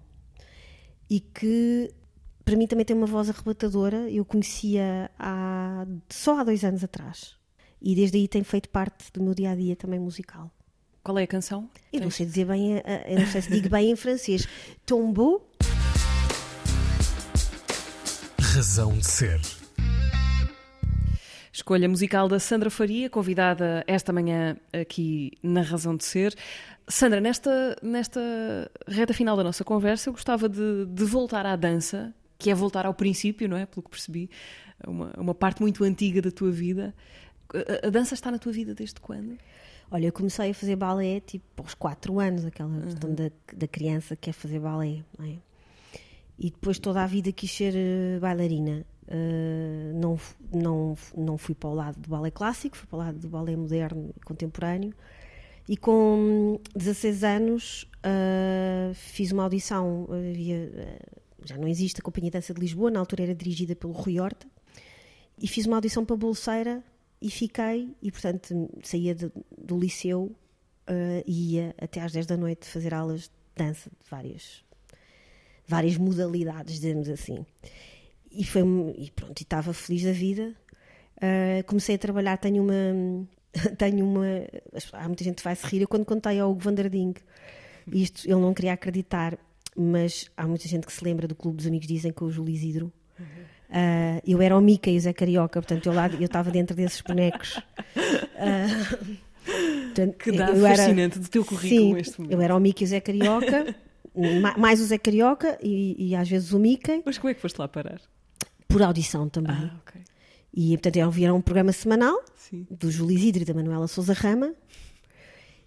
e 1.08 1.20
que 1.20 1.92
para 2.44 2.56
mim 2.56 2.66
também 2.66 2.84
tem 2.84 2.96
uma 2.96 3.06
voz 3.06 3.28
arrebatadora. 3.28 4.10
Eu 4.10 4.24
conhecia 4.24 5.10
há, 5.18 5.86
só 6.08 6.38
há 6.38 6.44
dois 6.44 6.64
anos 6.64 6.84
atrás 6.84 7.36
e 7.80 7.94
desde 7.94 8.18
aí 8.18 8.28
tem 8.28 8.44
feito 8.44 8.68
parte 8.68 9.12
do 9.12 9.22
meu 9.22 9.34
dia 9.34 9.50
a 9.50 9.54
dia 9.54 9.76
também 9.76 9.98
musical. 9.98 10.50
Qual 11.02 11.18
é 11.18 11.22
a 11.22 11.26
canção? 11.26 11.68
Eu 11.92 12.02
não 12.02 12.10
sei 12.10 12.26
dizer 12.26 12.44
bem, 12.44 12.82
eu 13.06 13.18
não 13.18 13.26
sei 13.26 13.40
se 13.40 13.50
digo 13.50 13.70
bem 13.70 13.90
em 13.90 13.96
francês. 13.96 14.46
Tombeau. 14.84 15.48
Razão 18.38 18.98
de 18.98 19.06
ser. 19.06 19.59
Escolha 21.60 21.86
musical 21.90 22.26
da 22.26 22.38
Sandra 22.38 22.70
Faria, 22.70 23.10
convidada 23.10 23.84
esta 23.86 24.14
manhã 24.14 24.56
aqui 24.72 25.32
na 25.42 25.60
Razão 25.60 25.94
de 25.94 26.06
Ser. 26.06 26.34
Sandra, 26.88 27.20
nesta, 27.20 27.76
nesta 27.82 28.18
reta 28.88 29.12
final 29.12 29.36
da 29.36 29.44
nossa 29.44 29.62
conversa, 29.62 30.08
eu 30.08 30.14
gostava 30.14 30.48
de, 30.48 30.86
de 30.86 31.04
voltar 31.04 31.44
à 31.44 31.54
dança, 31.56 32.14
que 32.38 32.50
é 32.50 32.54
voltar 32.54 32.86
ao 32.86 32.94
princípio, 32.94 33.46
não 33.46 33.58
é? 33.58 33.66
Pelo 33.66 33.82
que 33.82 33.90
percebi, 33.90 34.30
uma, 34.86 35.12
uma 35.18 35.34
parte 35.34 35.60
muito 35.60 35.84
antiga 35.84 36.22
da 36.22 36.30
tua 36.30 36.50
vida. 36.50 36.94
A, 37.52 37.88
a 37.88 37.90
dança 37.90 38.14
está 38.14 38.30
na 38.30 38.38
tua 38.38 38.52
vida 38.52 38.74
desde 38.74 38.98
quando? 38.98 39.36
Olha, 39.90 40.06
eu 40.06 40.12
comecei 40.12 40.52
a 40.52 40.54
fazer 40.54 40.76
balé 40.76 41.20
tipo 41.20 41.62
aos 41.62 41.74
4 41.74 42.18
anos, 42.18 42.46
aquela 42.46 42.70
uhum. 42.70 42.80
questão 42.80 43.14
da, 43.14 43.30
da 43.54 43.68
criança 43.68 44.16
que 44.16 44.22
quer 44.22 44.32
fazer 44.32 44.60
balé, 44.60 45.04
não 45.18 45.26
é? 45.26 45.36
E 46.38 46.50
depois 46.50 46.78
toda 46.78 47.02
a 47.02 47.06
vida 47.06 47.30
quis 47.32 47.52
ser 47.52 47.74
uh, 47.74 48.18
bailarina. 48.18 48.86
Uh, 49.10 49.92
não, 49.94 50.18
não, 50.52 50.96
não 51.16 51.36
fui 51.36 51.52
para 51.52 51.68
o 51.68 51.74
lado 51.74 51.98
do 51.98 52.08
balé 52.08 52.30
clássico, 52.30 52.76
fui 52.76 52.86
para 52.86 52.96
o 52.96 52.98
lado 53.00 53.18
do 53.18 53.28
balé 53.28 53.56
moderno 53.56 54.14
e 54.16 54.20
contemporâneo. 54.20 54.94
E 55.68 55.76
com 55.76 56.60
16 56.76 57.24
anos 57.24 57.82
uh, 58.04 58.94
fiz 58.94 59.32
uma 59.32 59.42
audição, 59.42 60.06
havia, 60.10 60.98
já 61.44 61.56
não 61.56 61.66
existe 61.66 62.00
a 62.00 62.04
Companhia 62.04 62.30
de 62.30 62.38
Dança 62.38 62.54
de 62.54 62.60
Lisboa, 62.60 62.90
na 62.90 63.00
altura 63.00 63.24
era 63.24 63.34
dirigida 63.34 63.74
pelo 63.74 63.92
Rui 63.92 64.20
Horta, 64.20 64.46
e 65.40 65.48
fiz 65.48 65.66
uma 65.66 65.76
audição 65.76 66.04
para 66.04 66.16
Bolseira 66.16 66.82
e 67.20 67.30
fiquei, 67.30 67.94
e 68.00 68.12
portanto 68.12 68.70
saía 68.82 69.14
de, 69.14 69.30
do 69.58 69.78
liceu 69.78 70.34
e 71.24 71.54
ia 71.54 71.74
até 71.78 72.00
às 72.00 72.12
10 72.12 72.26
da 72.26 72.36
noite 72.36 72.66
fazer 72.66 72.92
aulas 72.92 73.22
de 73.22 73.30
dança 73.54 73.90
de 73.90 74.10
várias, 74.10 74.64
várias 75.66 75.96
modalidades, 75.96 76.74
dizemos 76.74 77.08
assim. 77.08 77.44
E, 78.30 78.44
foi, 78.44 78.62
e 78.96 79.10
pronto, 79.10 79.40
e 79.40 79.42
estava 79.42 79.72
feliz 79.72 80.04
da 80.04 80.12
vida. 80.12 80.54
Uh, 81.16 81.64
comecei 81.66 81.96
a 81.96 81.98
trabalhar, 81.98 82.36
tenho 82.38 82.62
uma. 82.62 83.26
Tenho 83.76 84.04
uma. 84.04 84.26
Há 84.92 85.08
muita 85.08 85.24
gente 85.24 85.38
que 85.38 85.42
vai 85.42 85.56
se 85.56 85.66
rir. 85.66 85.82
Eu, 85.82 85.88
quando 85.88 86.04
contei 86.04 86.38
ao 86.38 86.52
Hugo 86.52 86.60
Vanderding, 86.60 87.14
isto 87.92 88.24
ele 88.24 88.40
não 88.40 88.54
queria 88.54 88.72
acreditar, 88.72 89.36
mas 89.76 90.30
há 90.36 90.46
muita 90.46 90.68
gente 90.68 90.86
que 90.86 90.92
se 90.92 91.02
lembra 91.02 91.26
do 91.26 91.34
Clube 91.34 91.56
dos 91.56 91.66
Amigos 91.66 91.88
Dizem 91.88 92.12
com 92.12 92.26
o 92.26 92.30
Júlio 92.30 92.54
Isidro. 92.54 92.92
Uhum. 93.18 93.26
Uh, 93.70 94.20
eu 94.26 94.42
era 94.42 94.56
o 94.56 94.60
Mica 94.60 94.90
e 94.90 94.96
o 94.96 95.00
Zé 95.00 95.12
Carioca, 95.12 95.60
portanto 95.60 95.86
eu, 95.86 95.92
lá, 95.92 96.08
eu 96.08 96.24
estava 96.24 96.50
dentro 96.50 96.74
desses 96.76 97.00
bonecos. 97.00 97.56
Uh, 97.56 99.16
portanto, 99.86 100.16
que 100.16 100.32
dado 100.32 100.60
fascinante 100.60 101.14
era, 101.14 101.24
do 101.24 101.28
teu 101.28 101.44
currículo 101.44 101.94
sim, 101.94 101.98
este 101.98 102.20
momento. 102.20 102.32
Eu 102.32 102.40
era 102.40 102.56
o 102.56 102.60
Mica 102.60 102.82
e 102.82 102.84
o 102.84 102.88
Zé 102.88 103.00
Carioca, 103.00 103.74
mais 104.58 104.80
o 104.80 104.84
Zé 104.84 104.98
Carioca 104.98 105.58
e, 105.62 106.10
e, 106.10 106.14
às 106.16 106.28
vezes 106.28 106.52
o 106.52 106.58
Mickey. 106.58 107.02
Mas 107.04 107.18
como 107.18 107.30
é 107.30 107.34
que 107.34 107.40
foste 107.40 107.58
lá 107.58 107.68
parar? 107.68 108.00
Por 108.70 108.82
audição 108.82 109.28
também. 109.28 109.54
Ah, 109.54 109.76
okay. 109.82 110.02
E 110.52 110.70
portanto 110.76 110.96
eu 110.96 111.10
via 111.10 111.34
um 111.34 111.40
programa 111.40 111.72
semanal 111.72 112.22
sim. 112.36 112.66
do 112.70 112.90
Júlio 112.90 113.16
Isidro 113.16 113.42
e 113.42 113.44
da 113.44 113.54
Manuela 113.54 113.86
Souza 113.86 114.12
Rama 114.12 114.54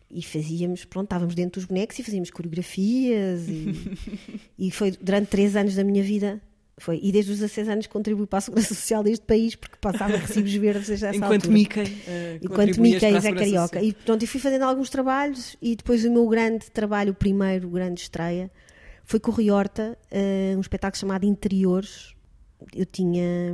e 0.09 0.21
fazíamos, 0.21 0.85
pronto, 0.85 1.05
estávamos 1.05 1.35
dentro 1.35 1.59
dos 1.59 1.65
bonecos 1.65 1.97
e 1.97 2.03
fazíamos 2.03 2.29
coreografias 2.29 3.47
e, 3.47 3.97
e 4.59 4.71
foi 4.71 4.91
durante 4.91 5.27
três 5.27 5.55
anos 5.55 5.75
da 5.75 5.83
minha 5.83 6.03
vida 6.03 6.41
foi. 6.77 6.99
E 7.03 7.11
desde 7.11 7.31
os 7.31 7.39
16 7.39 7.69
anos 7.69 7.87
contribuo 7.87 8.25
para 8.25 8.39
a 8.39 8.41
Segurança 8.41 8.73
Social 8.73 9.03
deste 9.03 9.25
país, 9.25 9.55
porque 9.55 9.77
passava 9.79 10.17
recibos 10.17 10.53
verdes 10.53 10.87
desde 10.87 11.05
essa 11.05 11.15
Enquanto 11.15 11.33
altura. 11.33 11.53
Mickey. 11.53 11.81
Uh, 11.81 12.39
Enquanto 12.41 12.81
Mickey 12.81 13.05
é 13.05 13.21
carioca. 13.21 13.81
E 13.81 13.93
pronto, 13.93 14.23
e 14.23 14.27
fui 14.27 14.39
fazendo 14.39 14.63
alguns 14.63 14.89
trabalhos 14.89 15.55
e 15.61 15.75
depois 15.75 16.03
o 16.03 16.11
meu 16.11 16.27
grande 16.27 16.71
trabalho, 16.71 17.11
o 17.11 17.15
primeiro 17.15 17.69
grande 17.69 18.01
estreia, 18.01 18.51
foi 19.03 19.19
com 19.19 19.31
o 19.31 19.33
Riorta, 19.33 19.97
uh, 20.11 20.57
um 20.57 20.61
espetáculo 20.61 20.99
chamado 20.99 21.25
Interiores. 21.25 22.12
Eu 22.75 22.85
tinha 22.85 23.53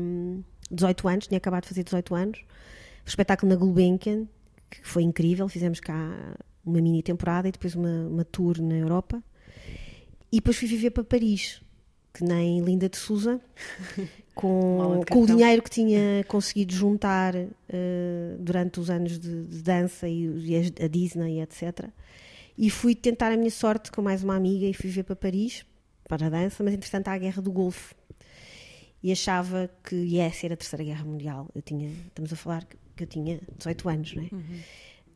18 0.71 1.05
hum, 1.05 1.09
anos, 1.09 1.27
tinha 1.27 1.37
acabado 1.37 1.63
de 1.63 1.69
fazer 1.69 1.83
18 1.83 2.15
anos. 2.15 2.39
Espetáculo 3.05 3.51
na 3.51 3.55
Gulbenkian, 3.55 4.27
que 4.69 4.87
foi 4.87 5.03
incrível. 5.03 5.47
Fizemos 5.47 5.79
cá 5.79 6.35
uma 6.65 6.81
mini 6.81 7.01
temporada 7.01 7.47
e 7.47 7.51
depois 7.51 7.75
uma, 7.75 8.07
uma 8.07 8.25
tour 8.25 8.61
na 8.61 8.75
Europa. 8.75 9.23
E 10.31 10.37
depois 10.37 10.57
fui 10.57 10.67
viver 10.67 10.91
para 10.91 11.03
Paris 11.03 11.61
que 12.13 12.23
nem 12.23 12.59
Linda 12.61 12.89
de 12.89 12.97
Souza, 12.97 13.39
com, 14.35 15.01
com 15.09 15.21
o 15.21 15.25
dinheiro 15.25 15.61
que 15.61 15.69
tinha 15.69 16.23
conseguido 16.27 16.73
juntar 16.73 17.35
uh, 17.35 17.47
durante 18.39 18.79
os 18.79 18.89
anos 18.89 19.19
de, 19.19 19.45
de 19.45 19.61
dança 19.61 20.07
e, 20.07 20.25
e, 20.25 20.83
a 20.83 20.87
Disney, 20.87 21.41
etc. 21.41 21.87
E 22.57 22.69
fui 22.69 22.95
tentar 22.95 23.31
a 23.31 23.37
minha 23.37 23.51
sorte 23.51 23.91
com 23.91 24.01
mais 24.01 24.23
uma 24.23 24.35
amiga 24.35 24.65
e 24.65 24.73
fui 24.73 24.89
ver 24.89 25.03
para 25.03 25.15
Paris 25.15 25.65
para 26.07 26.27
a 26.27 26.29
dança, 26.29 26.63
mas 26.63 26.73
entretanto 26.73 27.07
há 27.07 27.13
a 27.13 27.17
Guerra 27.17 27.41
do 27.41 27.51
Golfo 27.51 27.95
e 29.01 29.11
achava 29.11 29.69
que 29.83 29.95
ia 29.95 30.31
ser 30.31 30.51
a 30.51 30.57
Terceira 30.57 30.83
Guerra 30.83 31.05
Mundial. 31.05 31.47
Eu 31.55 31.61
tinha, 31.61 31.89
estamos 32.07 32.31
a 32.33 32.35
falar 32.35 32.65
que, 32.95 33.03
eu 33.03 33.07
tinha 33.07 33.39
18 33.57 33.89
anos, 33.89 34.15
não 34.15 34.23
é? 34.23 34.29
Uhum. 34.31 34.59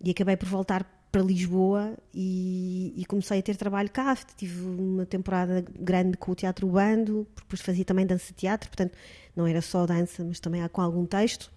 E 0.03 0.11
acabei 0.11 0.37
por 0.37 0.47
voltar 0.47 0.83
para 1.11 1.21
Lisboa 1.21 1.95
e, 2.13 2.93
e, 2.97 3.05
comecei 3.05 3.39
a 3.39 3.41
ter 3.41 3.55
trabalho 3.55 3.89
cá. 3.91 4.15
Tive 4.35 4.65
uma 4.65 5.05
temporada 5.05 5.63
grande 5.79 6.17
com 6.17 6.31
o 6.31 6.35
Teatro 6.35 6.65
Bando, 6.65 7.27
depois 7.35 7.61
fazia 7.61 7.85
também 7.85 8.05
dança-teatro, 8.05 8.69
portanto 8.69 8.97
não 9.35 9.45
era 9.45 9.61
só 9.61 9.85
dança, 9.85 10.23
mas 10.23 10.39
também 10.39 10.67
com 10.69 10.81
algum 10.81 11.05
texto. 11.05 11.51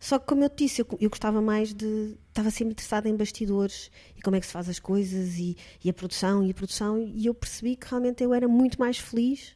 Só 0.00 0.18
que, 0.18 0.26
como 0.26 0.42
eu 0.42 0.48
te 0.48 0.64
disse, 0.64 0.82
eu, 0.82 0.86
eu, 0.98 1.10
gostava 1.10 1.40
mais 1.40 1.72
de. 1.72 2.16
Estava 2.28 2.50
sempre 2.50 2.72
interessada 2.72 3.08
em 3.08 3.16
bastidores 3.16 3.90
e 4.16 4.22
como 4.22 4.34
é 4.34 4.40
que 4.40 4.46
se 4.46 4.52
faz 4.52 4.68
as 4.68 4.80
coisas 4.80 5.38
e, 5.38 5.56
e 5.84 5.90
a 5.90 5.92
produção 5.92 6.44
e 6.44 6.50
a 6.50 6.54
produção. 6.54 6.98
E 6.98 7.26
eu 7.26 7.34
percebi 7.34 7.76
que 7.76 7.86
realmente 7.88 8.24
eu 8.24 8.34
era 8.34 8.48
muito 8.48 8.80
mais 8.80 8.98
feliz 8.98 9.54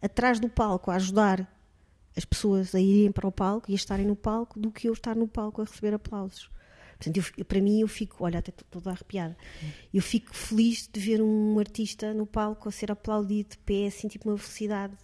atrás 0.00 0.40
do 0.40 0.48
palco, 0.48 0.90
a 0.90 0.94
ajudar 0.94 1.46
as 2.16 2.24
pessoas 2.24 2.74
a 2.74 2.80
irem 2.80 3.12
para 3.12 3.26
o 3.26 3.32
palco 3.32 3.70
e 3.70 3.74
a 3.74 3.76
estarem 3.76 4.06
no 4.06 4.16
palco, 4.16 4.58
do 4.58 4.70
que 4.70 4.88
eu 4.88 4.92
estar 4.92 5.16
no 5.16 5.26
palco 5.28 5.60
a 5.60 5.64
receber 5.64 5.94
aplausos. 5.94 6.50
Portanto, 7.02 7.32
eu, 7.36 7.44
para 7.44 7.60
mim, 7.60 7.80
eu 7.80 7.88
fico, 7.88 8.24
olha, 8.24 8.38
até 8.38 8.52
toda 8.70 8.90
arrepiada. 8.90 9.36
Eu 9.92 10.00
fico 10.00 10.34
feliz 10.34 10.88
de 10.92 11.00
ver 11.00 11.20
um 11.20 11.58
artista 11.58 12.14
no 12.14 12.26
palco 12.26 12.68
a 12.68 12.72
ser 12.72 12.92
aplaudido 12.92 13.50
de 13.50 13.58
pé, 13.58 13.86
assim, 13.86 14.06
tipo 14.06 14.28
uma 14.28 14.38
felicidade 14.38 14.94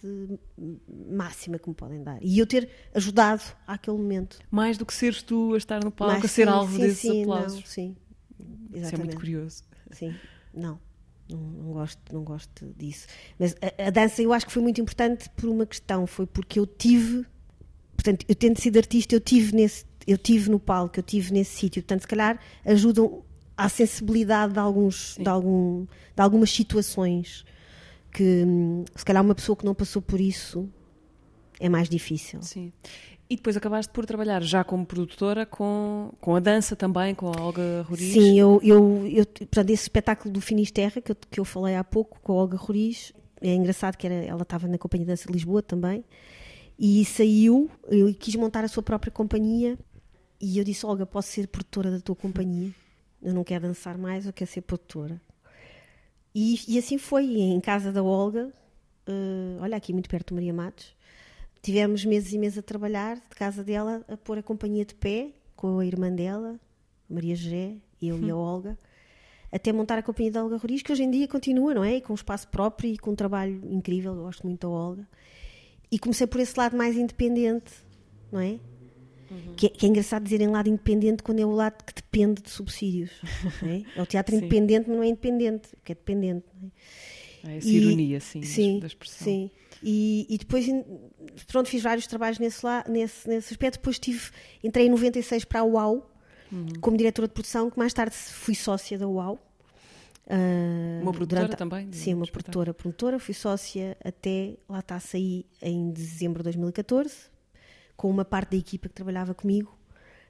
máxima 1.11 1.59
que 1.59 1.67
me 1.67 1.75
podem 1.75 2.01
dar. 2.01 2.17
E 2.21 2.39
eu 2.39 2.47
ter 2.47 2.69
ajudado 2.93 3.43
àquele 3.67 3.97
momento. 3.97 4.39
Mais 4.49 4.77
do 4.77 4.85
que 4.85 4.93
seres 4.93 5.21
tu 5.21 5.53
a 5.53 5.57
estar 5.57 5.83
no 5.83 5.91
palco, 5.91 6.13
Mais, 6.13 6.23
a 6.23 6.27
ser 6.27 6.45
sim, 6.45 6.49
alvo 6.49 6.75
sim, 6.75 6.81
desses 6.81 7.01
sim, 7.01 7.21
aplausos. 7.23 7.59
Não, 7.59 7.65
sim, 7.65 7.97
exatamente. 8.71 8.85
Isso 8.85 8.95
é 8.95 8.97
muito 8.97 9.17
curioso. 9.17 9.63
Sim, 9.91 10.15
não. 10.53 10.79
Não, 11.29 11.37
não, 11.37 11.73
gosto, 11.73 11.99
não 12.11 12.23
gosto 12.23 12.73
disso. 12.77 13.07
Mas 13.37 13.55
a, 13.61 13.87
a 13.87 13.89
dança 13.89 14.21
eu 14.21 14.33
acho 14.33 14.45
que 14.45 14.51
foi 14.51 14.61
muito 14.61 14.81
importante 14.81 15.29
por 15.29 15.49
uma 15.49 15.65
questão, 15.65 16.07
foi 16.07 16.25
porque 16.25 16.59
eu 16.59 16.65
tive 16.65 17.25
portanto, 17.95 18.25
eu 18.27 18.35
tendo 18.35 18.59
sido 18.59 18.77
artista, 18.77 19.13
eu 19.13 19.19
tive 19.19 19.55
nesse, 19.55 19.85
eu 20.07 20.17
tive 20.17 20.49
no 20.49 20.59
palco, 20.59 20.99
eu 20.99 21.03
tive 21.03 21.33
nesse 21.33 21.57
sítio, 21.57 21.81
portanto, 21.81 22.01
se 22.01 22.07
calhar 22.07 22.39
ajudam 22.65 23.23
à 23.57 23.67
sensibilidade 23.67 24.53
de, 24.53 24.59
alguns, 24.59 25.17
de, 25.17 25.27
algum, 25.27 25.85
de 26.15 26.21
algumas 26.21 26.49
situações 26.49 27.45
que 28.11 28.45
se 28.95 29.05
calhar 29.05 29.23
uma 29.23 29.35
pessoa 29.35 29.55
que 29.55 29.65
não 29.65 29.75
passou 29.75 30.01
por 30.01 30.19
isso 30.19 30.67
é 31.59 31.67
mais 31.67 31.89
difícil. 31.89 32.41
Sim. 32.41 32.71
E 33.29 33.35
depois 33.35 33.55
acabaste 33.55 33.93
por 33.93 34.07
trabalhar 34.07 34.41
já 34.41 34.63
como 34.63 34.85
produtora 34.85 35.45
com, 35.45 36.11
com 36.19 36.35
a 36.35 36.39
dança 36.39 36.75
também, 36.75 37.13
com 37.13 37.27
a 37.27 37.41
Olga 37.41 37.85
Roriz. 37.87 38.13
Sim, 38.13 38.39
eu, 38.39 38.59
eu, 38.63 39.05
eu 39.07 39.25
portanto, 39.25 39.69
esse 39.69 39.83
espetáculo 39.83 40.33
do 40.33 40.41
Finisterra 40.41 40.99
que 40.99 41.11
eu, 41.11 41.15
que 41.29 41.39
eu 41.39 41.45
falei 41.45 41.75
há 41.75 41.83
pouco 41.83 42.19
com 42.21 42.33
a 42.33 42.35
Olga 42.37 42.57
Roriz, 42.57 43.13
é 43.39 43.53
engraçado 43.53 43.97
que 43.97 44.07
era, 44.07 44.15
ela 44.15 44.41
estava 44.41 44.67
na 44.67 44.79
Companhia 44.79 45.05
de 45.05 45.11
Dança 45.11 45.27
de 45.27 45.33
Lisboa 45.33 45.61
também, 45.61 46.03
e 46.77 47.05
saiu, 47.05 47.69
eu 47.87 48.11
quis 48.15 48.35
montar 48.35 48.63
a 48.63 48.67
sua 48.67 48.81
própria 48.81 49.11
companhia 49.11 49.77
e 50.41 50.57
eu 50.57 50.63
disse: 50.63 50.85
Olga, 50.85 51.05
posso 51.05 51.27
ser 51.27 51.47
produtora 51.47 51.91
da 51.91 51.99
tua 51.99 52.15
companhia? 52.15 52.71
Eu 53.21 53.33
não 53.33 53.43
quero 53.43 53.67
dançar 53.67 53.97
mais, 53.97 54.25
eu 54.25 54.33
quero 54.33 54.49
ser 54.49 54.61
produtora. 54.61 55.21
E, 56.33 56.59
e 56.67 56.79
assim 56.79 56.97
foi, 56.97 57.25
em 57.25 57.59
casa 57.59 57.91
da 57.91 58.01
Olga, 58.01 58.51
uh, 59.07 59.61
olha 59.61 59.75
aqui 59.75 59.91
muito 59.91 60.09
perto 60.09 60.29
de 60.29 60.35
Maria 60.35 60.53
Matos. 60.53 60.95
Tivemos 61.61 62.05
meses 62.05 62.33
e 62.33 62.37
meses 62.37 62.57
a 62.57 62.61
trabalhar 62.61 63.17
de 63.17 63.35
casa 63.35 63.63
dela, 63.63 64.03
a 64.07 64.15
pôr 64.15 64.37
a 64.37 64.43
companhia 64.43 64.85
de 64.85 64.95
pé, 64.95 65.31
com 65.55 65.79
a 65.79 65.85
irmã 65.85 66.11
dela, 66.11 66.59
Maria 67.09 67.35
José, 67.35 67.75
eu 68.01 68.15
hum. 68.15 68.25
e 68.25 68.31
a 68.31 68.35
hum. 68.35 68.39
Olga, 68.39 68.77
até 69.51 69.73
montar 69.73 69.97
a 69.97 70.03
companhia 70.03 70.31
da 70.31 70.43
Olga 70.43 70.57
Roriz, 70.57 70.81
que 70.81 70.91
hoje 70.91 71.03
em 71.03 71.11
dia 71.11 71.27
continua, 71.27 71.73
não 71.73 71.83
é? 71.83 71.97
E 71.97 72.01
com 72.01 72.13
um 72.13 72.15
espaço 72.15 72.47
próprio 72.47 72.93
e 72.93 72.97
com 72.97 73.11
um 73.11 73.15
trabalho 73.15 73.61
incrível, 73.69 74.15
eu 74.15 74.23
gosto 74.23 74.45
muito 74.45 74.61
da 74.61 74.69
Olga. 74.69 75.07
E 75.91 75.97
comecei 75.97 76.27
por 76.27 76.39
esse 76.39 76.57
lado 76.57 76.77
mais 76.77 76.95
independente, 76.95 77.73
não 78.31 78.39
é? 78.39 78.59
Uhum. 79.31 79.53
Que, 79.55 79.67
é, 79.67 79.69
que, 79.69 79.85
é 79.85 79.89
engraçado 79.89 80.23
dizerem 80.23 80.47
lado 80.47 80.69
independente 80.69 81.21
quando 81.21 81.39
é 81.39 81.45
o 81.45 81.51
lado 81.51 81.83
que 81.83 81.93
depende 81.93 82.41
de 82.41 82.49
subsídios. 82.49 83.11
é? 83.63 83.99
é? 83.99 84.01
o 84.01 84.05
teatro 84.05 84.33
independente, 84.35 84.87
mas 84.87 84.97
não 84.97 85.03
é 85.03 85.07
independente, 85.07 85.69
que 85.83 85.91
é 85.91 85.95
dependente. 85.95 86.45
É? 87.43 87.51
é 87.51 87.57
essa 87.57 87.67
e, 87.67 87.75
ironia, 87.75 88.19
sim, 88.19 88.43
sim 88.43 88.79
da 88.79 88.87
expressão. 88.87 89.25
Sim. 89.25 89.51
E, 89.81 90.27
e, 90.29 90.37
depois, 90.37 90.65
pronto, 91.47 91.69
fiz 91.69 91.81
vários 91.81 92.05
trabalhos 92.05 92.39
nesse, 92.39 92.65
lá, 92.65 92.83
nesse, 92.87 93.27
nesse 93.27 93.53
aspecto. 93.53 93.77
Depois 93.77 93.97
tive, 93.97 94.29
entrei 94.63 94.87
em 94.87 94.89
96 94.89 95.45
para 95.45 95.61
a 95.61 95.63
UAU, 95.63 96.09
uhum. 96.51 96.67
como 96.81 96.97
diretora 96.97 97.27
de 97.27 97.33
produção, 97.33 97.69
que 97.69 97.77
mais 97.77 97.93
tarde 97.93 98.15
fui 98.15 98.55
sócia 98.55 98.97
da 98.97 99.07
UAU. 99.07 99.39
Uh, 100.27 101.01
uma 101.01 101.11
produtora 101.11 101.41
durante, 101.41 101.57
também? 101.57 101.91
Sim, 101.91 102.13
uma 102.13 102.27
produtora, 102.27 102.73
promotora. 102.73 103.17
Fui 103.19 103.33
sócia 103.33 103.97
até, 104.03 104.57
lá 104.67 104.79
está, 104.79 104.95
a 104.95 104.99
sair 104.99 105.45
em 105.61 105.89
dezembro 105.91 106.39
de 106.39 106.45
2014, 106.45 107.15
com 107.97 108.09
uma 108.09 108.23
parte 108.23 108.51
da 108.51 108.57
equipa 108.57 108.87
que 108.87 108.93
trabalhava 108.93 109.33
comigo 109.33 109.75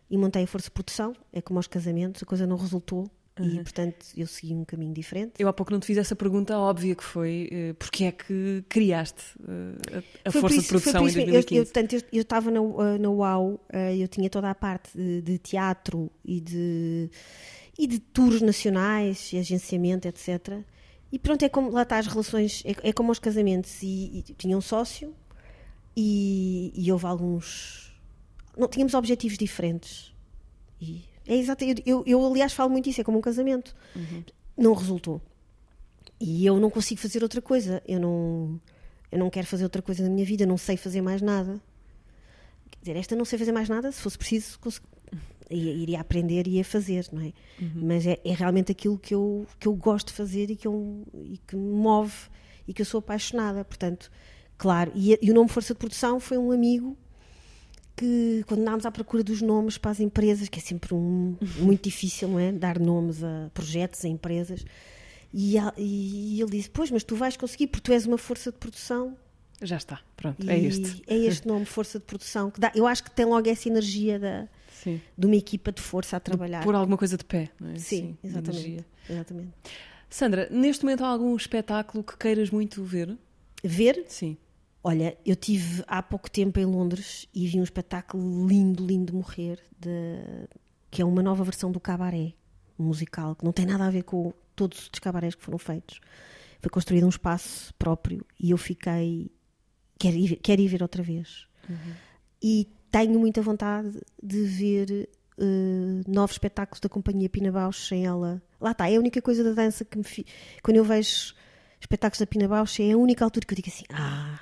e 0.09 0.17
montei 0.17 0.43
a 0.43 0.47
força 0.47 0.67
de 0.67 0.71
produção. 0.71 1.13
É 1.33 1.41
como 1.41 1.59
aos 1.59 1.67
casamentos, 1.67 2.23
a 2.23 2.25
coisa 2.25 2.47
não 2.47 2.55
resultou. 2.55 3.09
Uhum. 3.39 3.55
E, 3.55 3.63
portanto, 3.63 4.05
eu 4.17 4.27
segui 4.27 4.53
um 4.53 4.65
caminho 4.65 4.93
diferente. 4.93 5.33
Eu 5.39 5.47
há 5.47 5.53
pouco 5.53 5.71
não 5.71 5.79
te 5.79 5.85
fiz 5.85 5.97
essa 5.97 6.15
pergunta 6.15 6.57
óbvia 6.57 6.93
que 6.93 7.03
foi 7.03 7.49
uh, 7.51 7.73
porque 7.75 8.03
é 8.03 8.11
que 8.11 8.63
criaste 8.67 9.23
uh, 9.39 10.03
a, 10.25 10.29
a 10.29 10.31
força 10.31 10.57
isso, 10.57 10.63
de 10.63 10.67
produção 10.67 11.07
em 11.07 11.13
2015? 11.13 11.55
Eu, 11.55 11.57
eu, 11.57 11.65
portanto, 11.65 12.05
eu 12.11 12.21
estava 12.21 12.51
na, 12.51 12.59
na 12.99 13.09
UAU, 13.09 13.53
uh, 13.53 13.59
eu 13.97 14.07
tinha 14.07 14.29
toda 14.29 14.49
a 14.49 14.55
parte 14.55 14.97
de, 14.97 15.21
de, 15.21 15.37
teatro 15.37 16.11
e 16.25 16.41
de, 16.41 17.09
e 17.77 17.87
de 17.87 17.99
tours 17.99 18.41
nacionais 18.41 19.31
e 19.31 19.37
agenciamento, 19.37 20.07
etc. 20.07 20.59
E 21.11 21.17
pronto, 21.17 21.43
é 21.43 21.49
como 21.49 21.71
lá 21.71 21.83
está 21.83 21.97
as 21.97 22.07
relações, 22.07 22.61
é, 22.65 22.89
é 22.89 22.93
como 22.93 23.09
aos 23.09 23.19
casamentos. 23.19 23.81
E, 23.81 24.19
e 24.19 24.33
tinha 24.37 24.57
um 24.57 24.61
sócio 24.61 25.15
e, 25.95 26.71
e 26.75 26.91
houve 26.91 27.05
alguns. 27.05 27.93
Não, 28.57 28.67
tínhamos 28.67 28.93
objetivos 28.93 29.37
diferentes. 29.37 30.13
E 30.81 31.03
é 31.29 31.35
exato. 31.35 31.63
Eu, 31.85 32.03
eu, 32.07 32.25
aliás, 32.25 32.53
falo 32.53 32.71
muito 32.71 32.89
isso, 32.89 32.99
é 32.99 33.03
como 33.03 33.19
um 33.19 33.21
casamento. 33.21 33.75
Uhum. 33.95 34.23
Não 34.57 34.73
resultou. 34.73 35.21
E 36.19 36.43
eu 36.43 36.59
não 36.59 36.71
consigo 36.71 36.99
fazer 36.99 37.21
outra 37.21 37.39
coisa. 37.39 37.83
Eu 37.87 37.99
não, 37.99 38.59
eu 39.11 39.19
não 39.19 39.29
quero 39.29 39.45
fazer 39.45 39.63
outra 39.63 39.81
coisa 39.81 40.01
na 40.03 40.09
minha 40.09 40.25
vida, 40.25 40.45
não 40.45 40.57
sei 40.57 40.75
fazer 40.75 41.01
mais 41.01 41.21
nada. 41.21 41.61
Quer 42.71 42.79
dizer, 42.81 42.95
esta 42.97 43.15
não 43.15 43.25
sei 43.25 43.37
fazer 43.37 43.51
mais 43.51 43.69
nada, 43.69 43.91
se 43.91 44.01
fosse 44.01 44.17
preciso, 44.17 44.59
iria 45.51 45.99
aprender 45.99 46.47
e 46.47 46.57
ia 46.57 46.65
fazer, 46.65 47.07
não 47.11 47.21
é? 47.21 47.33
Uhum. 47.61 47.71
Mas 47.75 48.07
é, 48.07 48.19
é, 48.25 48.33
realmente 48.33 48.71
aquilo 48.71 48.97
que 48.97 49.13
eu, 49.13 49.45
que 49.59 49.67
eu 49.67 49.75
gosto 49.75 50.07
de 50.07 50.13
fazer 50.13 50.49
e 50.49 50.55
que, 50.55 50.67
eu, 50.67 51.05
e 51.13 51.37
que 51.37 51.55
me 51.55 51.73
move 51.73 52.13
e 52.67 52.73
que 52.73 52.81
eu 52.81 52.85
sou 52.85 52.99
apaixonada. 52.99 53.63
Portanto, 53.63 54.11
claro. 54.57 54.91
E, 54.95 55.17
e 55.21 55.29
o 55.29 55.33
nome 55.33 55.49
Força 55.49 55.75
de 55.75 55.79
Produção 55.79 56.19
foi 56.19 56.39
um 56.39 56.51
amigo 56.51 56.97
que 57.99 58.45
quando 58.47 58.61
andámos 58.61 58.85
à 58.85 58.91
procura 58.91 59.21
dos 59.21 59.41
nomes 59.41 59.77
para 59.77 59.91
as 59.91 59.99
empresas, 59.99 60.47
que 60.47 60.57
é 60.57 60.61
sempre 60.61 60.93
um, 60.93 61.35
muito 61.57 61.83
difícil, 61.83 62.29
não 62.29 62.39
é? 62.39 62.49
Dar 62.49 62.79
nomes 62.79 63.21
a 63.21 63.51
projetos, 63.53 64.05
a 64.05 64.07
empresas. 64.07 64.63
E, 65.33 65.57
e, 65.77 66.41
ele 66.41 66.49
disse: 66.49 66.69
Pois, 66.69 66.89
mas 66.89 67.03
tu 67.03 67.17
vais 67.17 67.35
conseguir, 67.35 67.67
porque 67.67 67.83
tu 67.83 67.91
és 67.91 68.05
uma 68.05 68.17
força 68.17 68.53
de 68.53 68.57
produção. 68.57 69.17
Já 69.61 69.75
está, 69.75 69.99
pronto, 70.15 70.49
é 70.49 70.57
e 70.57 70.65
é 70.65 70.67
este. 70.67 71.03
É 71.05 71.15
este 71.17 71.45
nome, 71.45 71.65
força 71.65 71.99
de 71.99 72.05
produção, 72.05 72.49
que 72.49 72.61
dá, 72.61 72.71
eu 72.73 72.87
acho 72.87 73.03
que 73.03 73.11
tem 73.11 73.25
logo 73.25 73.49
essa 73.49 73.67
energia 73.67 74.17
da, 74.17 74.47
Sim. 74.71 75.01
de 75.17 75.25
uma 75.25 75.35
equipa 75.35 75.69
de 75.73 75.81
força 75.81 76.15
a 76.15 76.19
trabalhar. 76.21 76.63
Por 76.63 76.73
alguma 76.73 76.97
coisa 76.97 77.17
de 77.17 77.25
pé, 77.25 77.49
não 77.59 77.71
é? 77.71 77.75
Sim, 77.75 77.81
Sim 77.81 78.17
exatamente, 78.23 78.85
exatamente. 79.09 79.51
Sandra, 80.09 80.47
neste 80.49 80.85
momento 80.85 81.03
há 81.03 81.09
algum 81.09 81.35
espetáculo 81.35 82.01
que 82.01 82.17
queiras 82.17 82.49
muito 82.49 82.81
ver? 82.81 83.17
Ver? 83.61 84.05
Sim. 84.07 84.37
Olha, 84.83 85.17
eu 85.25 85.35
tive 85.35 85.83
há 85.87 86.01
pouco 86.01 86.31
tempo 86.31 86.59
em 86.59 86.65
Londres 86.65 87.27
e 87.33 87.47
vi 87.47 87.59
um 87.59 87.63
espetáculo 87.63 88.47
lindo, 88.47 88.85
lindo 88.85 89.11
de 89.11 89.17
morrer, 89.17 89.59
de, 89.77 90.47
que 90.89 91.01
é 91.01 91.05
uma 91.05 91.21
nova 91.21 91.43
versão 91.43 91.71
do 91.71 91.79
cabaré 91.79 92.33
um 92.79 92.85
musical, 92.85 93.35
que 93.35 93.43
não 93.43 93.51
tem 93.51 93.65
nada 93.65 93.85
a 93.85 93.89
ver 93.89 94.03
com 94.03 94.33
todos 94.55 94.89
os 94.91 94.99
cabarés 94.99 95.35
que 95.35 95.43
foram 95.43 95.57
feitos. 95.57 95.99
Foi 96.61 96.69
construído 96.69 97.05
um 97.05 97.09
espaço 97.09 97.73
próprio 97.75 98.25
e 98.39 98.51
eu 98.51 98.57
fiquei. 98.57 99.29
Quero 99.97 100.15
ir, 100.15 100.37
quero 100.37 100.61
ir 100.61 100.67
ver 100.67 100.81
outra 100.81 101.03
vez. 101.03 101.45
Uhum. 101.69 101.93
E 102.41 102.69
tenho 102.89 103.19
muita 103.19 103.41
vontade 103.41 103.99
de 104.21 104.43
ver 104.43 105.09
uh, 105.37 106.11
novos 106.11 106.35
espetáculos 106.35 106.79
da 106.79 106.89
companhia 106.89 107.29
Pina 107.29 107.51
Bausch 107.51 107.87
sem 107.87 108.05
ela. 108.05 108.41
Lá 108.59 108.71
está, 108.71 108.89
é 108.89 108.95
a 108.95 108.99
única 108.99 109.21
coisa 109.21 109.43
da 109.43 109.51
dança 109.51 109.83
que 109.83 109.97
me. 109.97 110.03
Fi... 110.03 110.25
Quando 110.63 110.77
eu 110.77 110.83
vejo 110.83 111.33
espetáculos 111.79 112.19
da 112.19 112.27
Pina 112.27 112.47
Bausch, 112.47 112.79
é 112.79 112.91
a 112.91 112.97
única 112.97 113.23
altura 113.23 113.45
que 113.45 113.53
eu 113.53 113.57
digo 113.57 113.69
assim: 113.69 113.85
ah, 113.91 114.39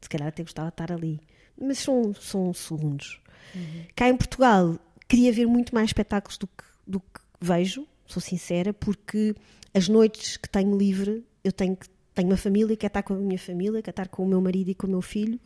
se 0.00 0.08
calhar 0.08 0.28
até 0.28 0.42
gostava 0.42 0.68
de 0.68 0.74
estar 0.74 0.92
ali. 0.92 1.20
Mas 1.60 1.78
são, 1.78 2.14
são 2.14 2.52
segundos. 2.54 3.20
Uhum. 3.54 3.84
Cá 3.94 4.08
em 4.08 4.16
Portugal, 4.16 4.78
queria 5.08 5.32
ver 5.32 5.46
muito 5.46 5.74
mais 5.74 5.88
espetáculos 5.88 6.38
do 6.38 6.46
que, 6.46 6.64
do 6.86 7.00
que 7.00 7.20
vejo, 7.40 7.86
sou 8.06 8.20
sincera, 8.20 8.72
porque 8.72 9.34
as 9.74 9.88
noites 9.88 10.36
que 10.36 10.48
tenho 10.48 10.76
livre, 10.76 11.24
eu 11.44 11.52
tenho, 11.52 11.76
tenho 12.14 12.28
uma 12.28 12.36
família, 12.36 12.76
quero 12.76 12.90
estar 12.90 13.02
com 13.02 13.14
a 13.14 13.16
minha 13.16 13.38
família, 13.38 13.82
quero 13.82 13.92
estar 13.92 14.08
com 14.08 14.24
o 14.24 14.26
meu 14.26 14.40
marido 14.40 14.70
e 14.70 14.74
com 14.74 14.86
o 14.86 14.90
meu 14.90 15.02
filho, 15.02 15.38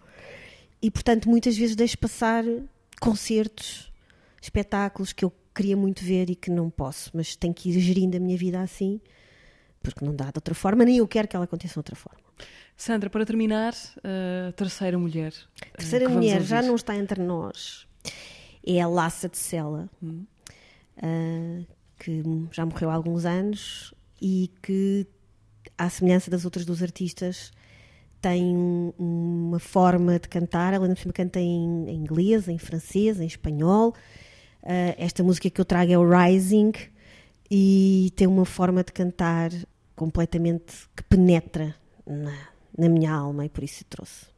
e 0.81 0.91
portanto 0.91 1.29
muitas 1.29 1.57
vezes 1.57 1.77
deixo 1.77 1.99
passar 1.99 2.45
concertos, 3.01 3.93
espetáculos 4.41 5.13
que 5.13 5.25
eu 5.25 5.33
queria 5.55 5.77
muito 5.77 6.05
ver 6.05 6.31
e 6.31 6.35
que 6.35 6.51
não 6.51 6.69
posso, 6.69 7.11
mas 7.15 7.37
tenho 7.37 7.55
que 7.55 7.71
ir 7.71 7.79
gerindo 7.81 8.17
a 8.17 8.21
minha 8.21 8.37
vida 8.37 8.61
assim, 8.61 9.01
porque 9.83 10.05
não 10.05 10.15
dá 10.15 10.25
de 10.27 10.37
outra 10.37 10.55
forma, 10.55 10.85
nem 10.85 10.99
eu 10.99 11.09
quero 11.09 11.29
que 11.29 11.37
ela 11.37 11.45
aconteça 11.45 11.75
de 11.75 11.79
outra 11.79 11.95
forma. 11.95 12.24
Sandra, 12.77 13.09
para 13.09 13.25
terminar, 13.25 13.75
a 14.03 14.53
terceira 14.53 14.99
mulher. 14.99 15.33
Terceira 15.77 16.09
mulher 16.09 16.43
já 16.43 16.61
não 16.61 16.75
está 16.75 16.97
entre 16.97 17.23
nós. 17.23 17.87
É 18.67 18.81
a 18.81 18.89
Laça 18.89 19.29
de 19.29 19.39
Sela, 19.39 19.89
hum. 20.03 20.25
uh, 20.99 21.67
que 21.99 22.23
já 22.51 22.67
morreu 22.67 22.91
há 22.91 22.95
alguns 22.95 23.25
anos 23.25 23.95
e 24.21 24.51
que, 24.61 25.07
à 25.79 25.89
semelhança 25.89 26.31
das 26.31 26.45
outras 26.45 26.65
duas 26.65 26.83
artistas, 26.83 27.53
tem 28.21 28.57
uma 28.99 29.59
forma 29.59 30.19
de 30.19 30.29
cantar. 30.29 30.73
Ela 30.73 30.87
ainda 30.87 31.13
canta 31.13 31.39
em, 31.39 31.89
em 31.89 31.95
inglês, 31.95 32.49
em 32.49 32.59
francês, 32.59 33.21
em 33.21 33.27
espanhol. 33.27 33.95
Uh, 34.63 34.97
esta 34.97 35.23
música 35.23 35.49
que 35.49 35.61
eu 35.61 35.65
trago 35.65 35.93
é 35.93 35.99
o 35.99 36.09
Rising 36.09 36.73
e 37.51 38.11
tem 38.17 38.27
uma 38.27 38.47
forma 38.47 38.83
de 38.83 38.93
cantar 38.93 39.51
completamente 39.95 40.89
que 40.97 41.03
penetra 41.05 41.77
na, 42.07 42.33
na 42.77 42.89
minha 42.89 43.13
alma 43.13 43.45
e 43.45 43.49
por 43.49 43.65
isso 43.65 43.85
trouxe. 43.85 44.35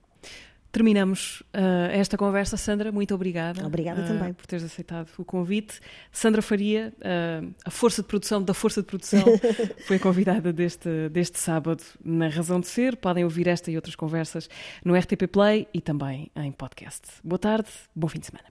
Terminamos 0.76 1.43
uh, 1.55 1.91
esta 1.91 2.18
conversa, 2.18 2.59
Sandra. 2.59 2.93
Muito 2.93 3.14
obrigada. 3.14 3.66
Obrigada 3.66 4.03
uh, 4.03 4.07
também. 4.07 4.34
Por 4.34 4.45
teres 4.45 4.62
aceitado 4.62 5.09
o 5.16 5.24
convite. 5.24 5.80
Sandra 6.12 6.43
Faria, 6.43 6.93
uh, 6.99 7.55
a 7.64 7.70
força 7.70 8.03
de 8.03 8.09
produção 8.09 8.43
da 8.43 8.53
Força 8.53 8.82
de 8.82 8.87
Produção, 8.87 9.24
foi 9.89 9.99
convidada 9.99 10.53
deste, 10.53 11.09
deste 11.09 11.39
sábado 11.39 11.82
na 12.05 12.28
Razão 12.28 12.61
de 12.61 12.66
Ser. 12.66 12.95
Podem 12.97 13.24
ouvir 13.24 13.47
esta 13.49 13.70
e 13.70 13.76
outras 13.76 13.97
conversas 13.97 14.51
no 14.84 14.95
RTP 14.95 15.26
Play 15.32 15.66
e 15.72 15.80
também 15.80 16.30
em 16.37 16.53
podcast. 16.53 17.05
Boa 17.24 17.39
tarde, 17.39 17.70
bom 17.95 18.09
fim 18.09 18.18
de 18.18 18.26
semana. 18.26 18.45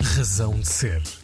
Razão 0.00 0.60
de 0.60 0.68
Ser 0.68 1.21